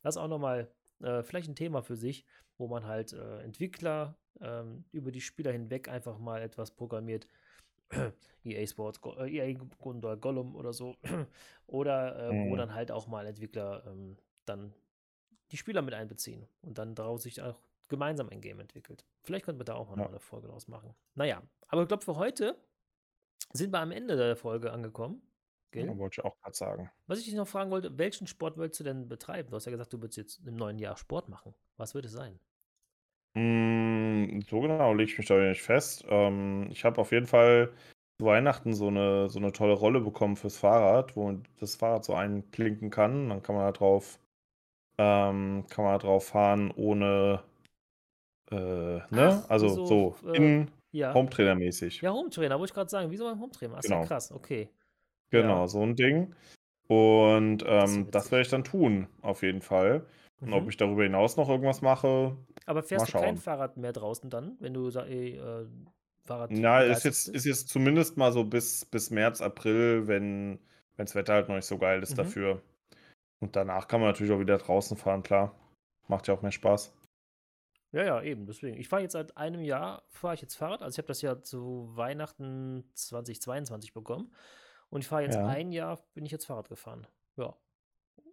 [0.02, 0.70] das auch nochmal
[1.02, 2.26] äh, vielleicht ein Thema für sich
[2.58, 7.28] wo man halt äh, Entwickler ähm, über die Spieler hinweg einfach mal etwas programmiert.
[8.44, 10.96] EA Sports, äh, EA oder Gollum oder so.
[11.68, 12.50] oder äh, mhm.
[12.50, 14.74] wo dann halt auch mal Entwickler ähm, dann
[15.52, 19.06] die Spieler mit einbeziehen und dann daraus sich auch gemeinsam ein Game entwickelt.
[19.24, 20.08] Vielleicht könnten wir da auch mal ja.
[20.08, 20.96] eine Folge draus machen.
[21.14, 22.58] Naja, aber ich glaube, für heute
[23.54, 25.22] sind wir am Ende der Folge angekommen.
[25.72, 25.88] Gell?
[25.88, 26.92] Ja, wollte ich auch gerade sagen.
[27.08, 29.50] Was ich dich noch fragen wollte, welchen Sport willst du denn betreiben?
[29.50, 31.54] Du hast ja gesagt, du willst jetzt im neuen Jahr Sport machen.
[31.78, 32.40] Was wird es sein?
[33.34, 36.06] Mm, so genau lege ich mich da nicht fest.
[36.08, 37.74] Ähm, ich habe auf jeden Fall
[38.18, 42.14] zu Weihnachten so eine, so eine tolle Rolle bekommen fürs Fahrrad, wo das Fahrrad so
[42.14, 43.30] einklinken kann.
[43.30, 44.20] Dann kann man da drauf,
[44.98, 47.44] ähm, kann man drauf fahren, ohne,
[48.52, 49.44] äh, ne?
[49.44, 51.14] Ach, also so, so äh, in ja.
[51.14, 52.02] Hometrainer-mäßig.
[52.02, 53.12] Ja, Hometrainer, wollte ich gerade sagen.
[53.12, 53.76] Wieso beim Hometrainer?
[53.78, 54.02] Ach, genau.
[54.02, 54.70] ja krass, okay.
[55.30, 55.68] Genau, ja.
[55.68, 56.34] so ein Ding.
[56.88, 60.06] Und ähm, das, das werde ich dann tun, auf jeden Fall.
[60.40, 60.54] Und mhm.
[60.54, 62.38] ob ich darüber hinaus noch irgendwas mache.
[62.66, 65.66] Aber fährst du kein Fahrrad mehr draußen dann, wenn du ey, äh,
[66.24, 66.52] Fahrrad.
[66.52, 70.60] Na, ist jetzt, ist jetzt zumindest mal so bis, bis März, April, wenn
[70.98, 72.18] das Wetter halt noch nicht so geil ist mhm.
[72.18, 72.62] dafür.
[73.40, 75.56] Und danach kann man natürlich auch wieder draußen fahren, klar.
[76.08, 76.94] Macht ja auch mehr Spaß.
[77.92, 78.78] Ja, ja, eben, deswegen.
[78.78, 80.82] Ich fahre jetzt seit einem Jahr, fahre ich jetzt Fahrrad.
[80.82, 84.34] Also ich habe das ja zu Weihnachten 2022 bekommen.
[84.90, 85.48] Und ich fahre jetzt ja.
[85.48, 87.08] ein Jahr, bin ich jetzt Fahrrad gefahren.
[87.38, 87.56] Ja.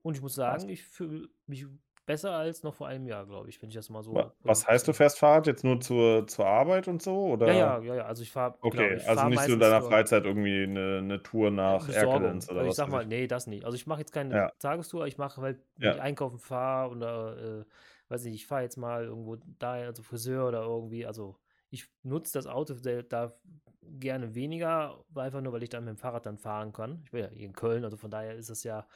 [0.02, 1.66] Und ich muss sagen, ich fühle mich
[2.06, 4.32] besser als noch vor einem Jahr, glaube ich, wenn ich das mal so.
[4.42, 7.32] Was heißt, du fährst Fahrrad jetzt nur zur, zur Arbeit und so?
[7.32, 7.48] Oder?
[7.48, 8.04] Ja, ja, ja, ja.
[8.04, 8.56] Also ich fahre.
[8.60, 11.88] Okay, genau, ich also fahr nicht so in deiner Freizeit irgendwie eine, eine Tour nach
[11.88, 12.70] Erkelenz oder also?
[12.70, 13.64] Ich sag mal, nee, das nicht.
[13.64, 14.52] Also ich mache jetzt keine ja.
[14.58, 15.94] Tagestour, ich mache halt, wenn ja.
[15.94, 17.64] ich einkaufen fahre oder äh,
[18.08, 21.36] weiß nicht, ich fahre jetzt mal irgendwo daher, also Friseur oder irgendwie, also
[21.70, 22.74] ich nutze das Auto
[23.08, 23.32] da
[23.80, 27.00] gerne weniger, einfach nur, weil ich dann mit dem Fahrrad dann fahren kann.
[27.04, 28.86] Ich bin ja hier in Köln, also von daher ist es ja,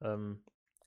[0.00, 0.42] ähm,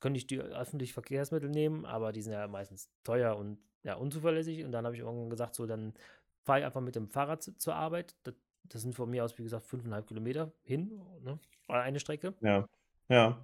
[0.06, 4.64] könnte ich die öffentlichen Verkehrsmittel nehmen, aber die sind ja meistens teuer und ja, unzuverlässig.
[4.64, 5.96] Und dann habe ich irgendwann gesagt, so, dann
[6.44, 8.16] fahre ich einfach mit dem Fahrrad zu, zur Arbeit.
[8.22, 11.40] Das, das, sind von mir aus, wie gesagt, fünfeinhalb Kilometer hin, ne?
[11.70, 12.36] eine Strecke.
[12.42, 12.70] Ja.
[13.10, 13.44] Ja.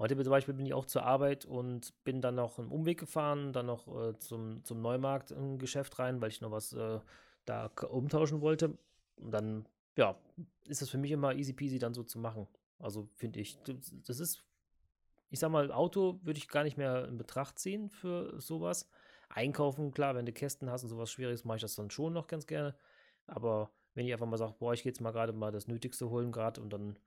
[0.00, 3.52] Heute zum Beispiel bin ich auch zur Arbeit und bin dann noch einen Umweg gefahren,
[3.52, 6.98] dann noch äh, zum, zum Neumarkt in ein Geschäft rein, weil ich noch was äh,
[7.44, 8.76] da umtauschen wollte.
[9.14, 9.64] Und dann,
[9.94, 10.16] ja,
[10.66, 12.48] ist das für mich immer easy peasy dann so zu machen.
[12.80, 14.42] Also finde ich, das ist,
[15.30, 18.88] ich sag mal, Auto würde ich gar nicht mehr in Betracht ziehen für sowas.
[19.28, 22.26] Einkaufen, klar, wenn du Kästen hast und sowas Schwieriges, mache ich das dann schon noch
[22.26, 22.76] ganz gerne.
[23.26, 26.10] Aber wenn ich einfach mal sage, boah, ich gehe jetzt mal gerade mal das Nötigste
[26.10, 26.98] holen gerade und dann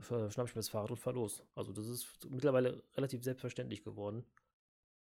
[0.00, 1.44] schnapp ich mir das Fahrrad und fahr los.
[1.54, 4.24] Also das ist mittlerweile relativ selbstverständlich geworden.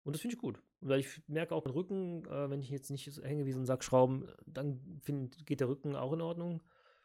[0.03, 0.61] Und das finde ich gut.
[0.79, 3.65] Weil ich merke auch den Rücken, äh, wenn ich jetzt nicht hänge wie so ein
[3.65, 6.63] Sack Schrauben, dann find, geht der Rücken auch in Ordnung.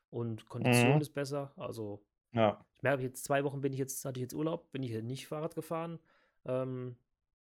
[0.09, 1.01] Und Kondition mhm.
[1.01, 1.53] ist besser.
[1.57, 2.03] Also
[2.37, 2.65] ja.
[2.77, 5.05] ich merke jetzt zwei Wochen bin ich jetzt, hatte ich jetzt Urlaub, bin ich halt
[5.05, 5.99] nicht Fahrrad gefahren.
[6.45, 6.97] Ähm,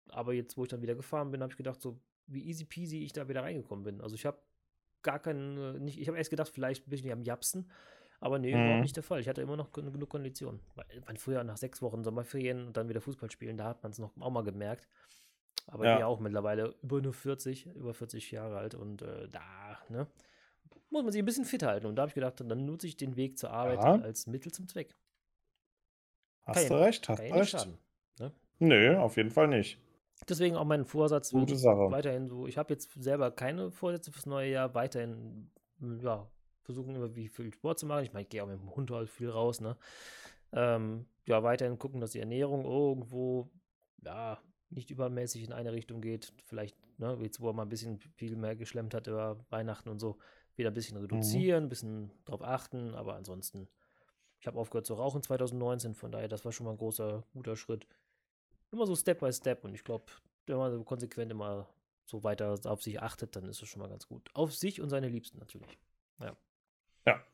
[0.08, 3.04] aber jetzt, wo ich dann wieder gefahren bin, habe ich gedacht, so wie easy peasy
[3.04, 4.00] ich da wieder reingekommen bin.
[4.00, 4.38] Also ich habe
[5.02, 7.70] gar keinen, nicht, ich habe erst gedacht, vielleicht bin ich nicht am Japsen,
[8.20, 8.62] aber nee, mhm.
[8.62, 9.20] überhaupt nicht der Fall.
[9.20, 10.60] Ich hatte immer noch genug Konditionen.
[10.74, 13.98] Weil früher nach sechs Wochen Sommerferien und dann wieder Fußball spielen, da hat man es
[13.98, 14.88] noch auch mal gemerkt.
[15.66, 20.06] Aber ja auch mittlerweile über nur 40, über 40 Jahre alt und äh, da, ne,
[20.94, 21.86] muss man sich ein bisschen fit halten.
[21.86, 24.00] Und da habe ich gedacht, dann nutze ich den Weg zur Arbeit ja.
[24.00, 24.94] als Mittel zum Zweck.
[26.44, 27.50] Hast kann du recht, hast du recht.
[27.50, 27.78] Schaden,
[28.20, 28.32] ne?
[28.60, 29.78] Nö, auf jeden Fall nicht.
[30.28, 31.90] Deswegen auch mein Vorsatz Gute Sache.
[31.90, 32.46] weiterhin so.
[32.46, 34.74] Ich habe jetzt selber keine Vorsätze fürs neue Jahr.
[34.74, 35.50] Weiterhin,
[36.00, 36.30] ja,
[36.62, 38.04] versuchen immer wie viel Sport zu machen.
[38.04, 39.76] Ich meine, ich gehe auch mit dem Hund halt viel raus, ne?
[40.52, 43.50] Ähm, ja, weiterhin gucken, dass die Ernährung irgendwo,
[44.04, 44.38] ja,
[44.70, 46.32] nicht übermäßig in eine Richtung geht.
[46.44, 49.98] Vielleicht, ne, jetzt wo er mal ein bisschen viel mehr geschlemmt hat über Weihnachten und
[49.98, 50.18] so,
[50.56, 51.04] wieder ein bisschen mhm.
[51.04, 51.66] reduzieren, mhm.
[51.66, 53.68] ein bisschen drauf achten, aber ansonsten,
[54.40, 57.56] ich habe aufgehört zu rauchen 2019, von daher, das war schon mal ein großer, guter
[57.56, 57.86] Schritt.
[58.70, 60.04] Immer so Step by Step und ich glaube,
[60.46, 61.68] wenn man so konsequent immer
[62.06, 64.28] so weiter auf sich achtet, dann ist es schon mal ganz gut.
[64.34, 65.78] Auf sich und seine Liebsten natürlich.
[66.20, 66.36] Ja.
[67.06, 67.24] Ja.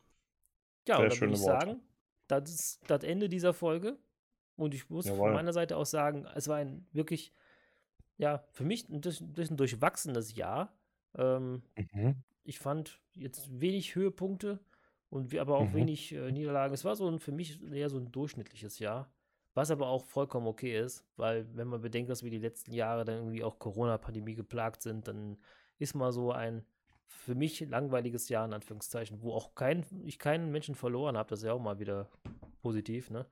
[0.86, 1.66] Ja, Sehr und dann würde ich Worte.
[1.66, 1.80] sagen,
[2.28, 3.98] das ist das Ende dieser Folge.
[4.56, 5.18] Und ich muss Jawohl.
[5.18, 7.32] von meiner Seite aus sagen, es war ein wirklich,
[8.20, 10.74] ja, für mich ein bisschen durchwachsenes Jahr.
[11.16, 12.16] Ähm, mhm.
[12.44, 14.60] Ich fand jetzt wenig Höhepunkte
[15.08, 15.74] und aber auch mhm.
[15.74, 16.74] wenig äh, Niederlagen.
[16.74, 19.10] Es war so ein, für mich eher so ein durchschnittliches Jahr.
[19.54, 23.04] Was aber auch vollkommen okay ist, weil wenn man bedenkt, dass wir die letzten Jahre
[23.04, 25.38] dann irgendwie auch Corona-Pandemie geplagt sind, dann
[25.78, 26.64] ist mal so ein
[27.06, 31.30] für mich langweiliges Jahr in Anführungszeichen, wo auch kein, ich keinen Menschen verloren habe.
[31.30, 32.08] Das ist ja auch mal wieder
[32.62, 33.26] positiv, ne?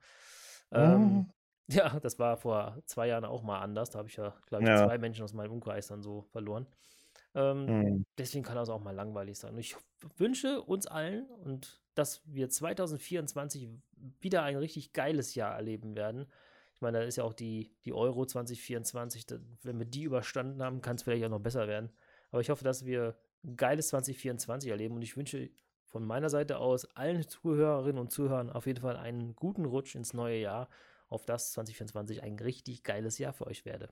[0.71, 1.25] Ähm, mhm.
[1.69, 3.89] Ja, das war vor zwei Jahren auch mal anders.
[3.89, 4.85] Da habe ich ja, glaube ich, ja.
[4.85, 6.67] zwei Menschen aus meinem Umkreis dann so verloren.
[7.35, 8.05] Ähm, mhm.
[8.17, 9.53] Deswegen kann das auch mal langweilig sein.
[9.53, 9.75] Und ich
[10.17, 13.69] wünsche uns allen und dass wir 2024
[14.19, 16.27] wieder ein richtig geiles Jahr erleben werden.
[16.73, 19.25] Ich meine, da ist ja auch die, die Euro 2024.
[19.27, 21.91] Da, wenn wir die überstanden haben, kann es vielleicht auch noch besser werden.
[22.31, 25.49] Aber ich hoffe, dass wir ein geiles 2024 erleben und ich wünsche
[25.85, 30.13] von meiner Seite aus allen Zuhörerinnen und Zuhörern auf jeden Fall einen guten Rutsch ins
[30.13, 30.69] neue Jahr,
[31.09, 33.89] auf das 2024 ein richtig geiles Jahr für euch werde.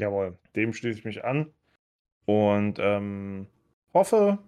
[0.00, 1.52] Jawohl, dem schließe ich mich an
[2.26, 3.46] und ähm,
[3.94, 4.38] hoffe,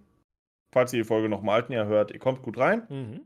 [0.71, 2.85] falls ihr die Folge noch im alten Jahr hört, ihr kommt gut rein.
[2.89, 3.25] Mhm.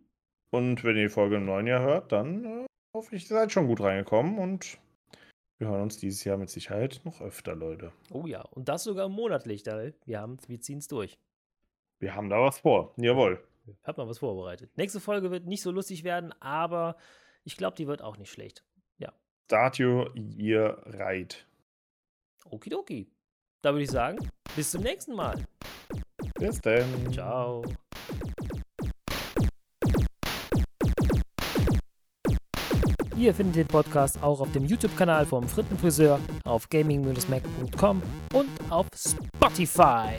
[0.52, 2.66] Und wenn ihr die Folge im neuen Jahr hört, dann äh,
[2.96, 4.80] hoffe ich, ihr seid schon gut reingekommen und
[5.60, 7.92] wir hören uns dieses Jahr mit Sicherheit noch öfter, Leute.
[8.12, 11.20] Oh ja, und das sogar monatlich, da wir, wir ziehen es durch.
[12.00, 12.94] Wir haben da was vor.
[12.98, 13.44] Jawohl.
[13.84, 14.72] Hat man was vorbereitet.
[14.78, 16.96] Nächste Folge wird nicht so lustig werden, aber
[17.44, 18.64] ich glaube, die wird auch nicht schlecht.
[18.98, 19.14] Ja.
[19.46, 21.46] Start your year right.
[22.46, 23.12] Okidoki.
[23.62, 24.18] Da würde ich sagen,
[24.56, 25.46] bis zum nächsten Mal.
[26.36, 27.12] Bis dann.
[27.12, 27.64] Ciao.
[33.18, 38.02] Ihr findet den Podcast auch auf dem YouTube-Kanal vom Frittenfriseur, auf gaming-mac.com
[38.34, 40.16] und auf Spotify.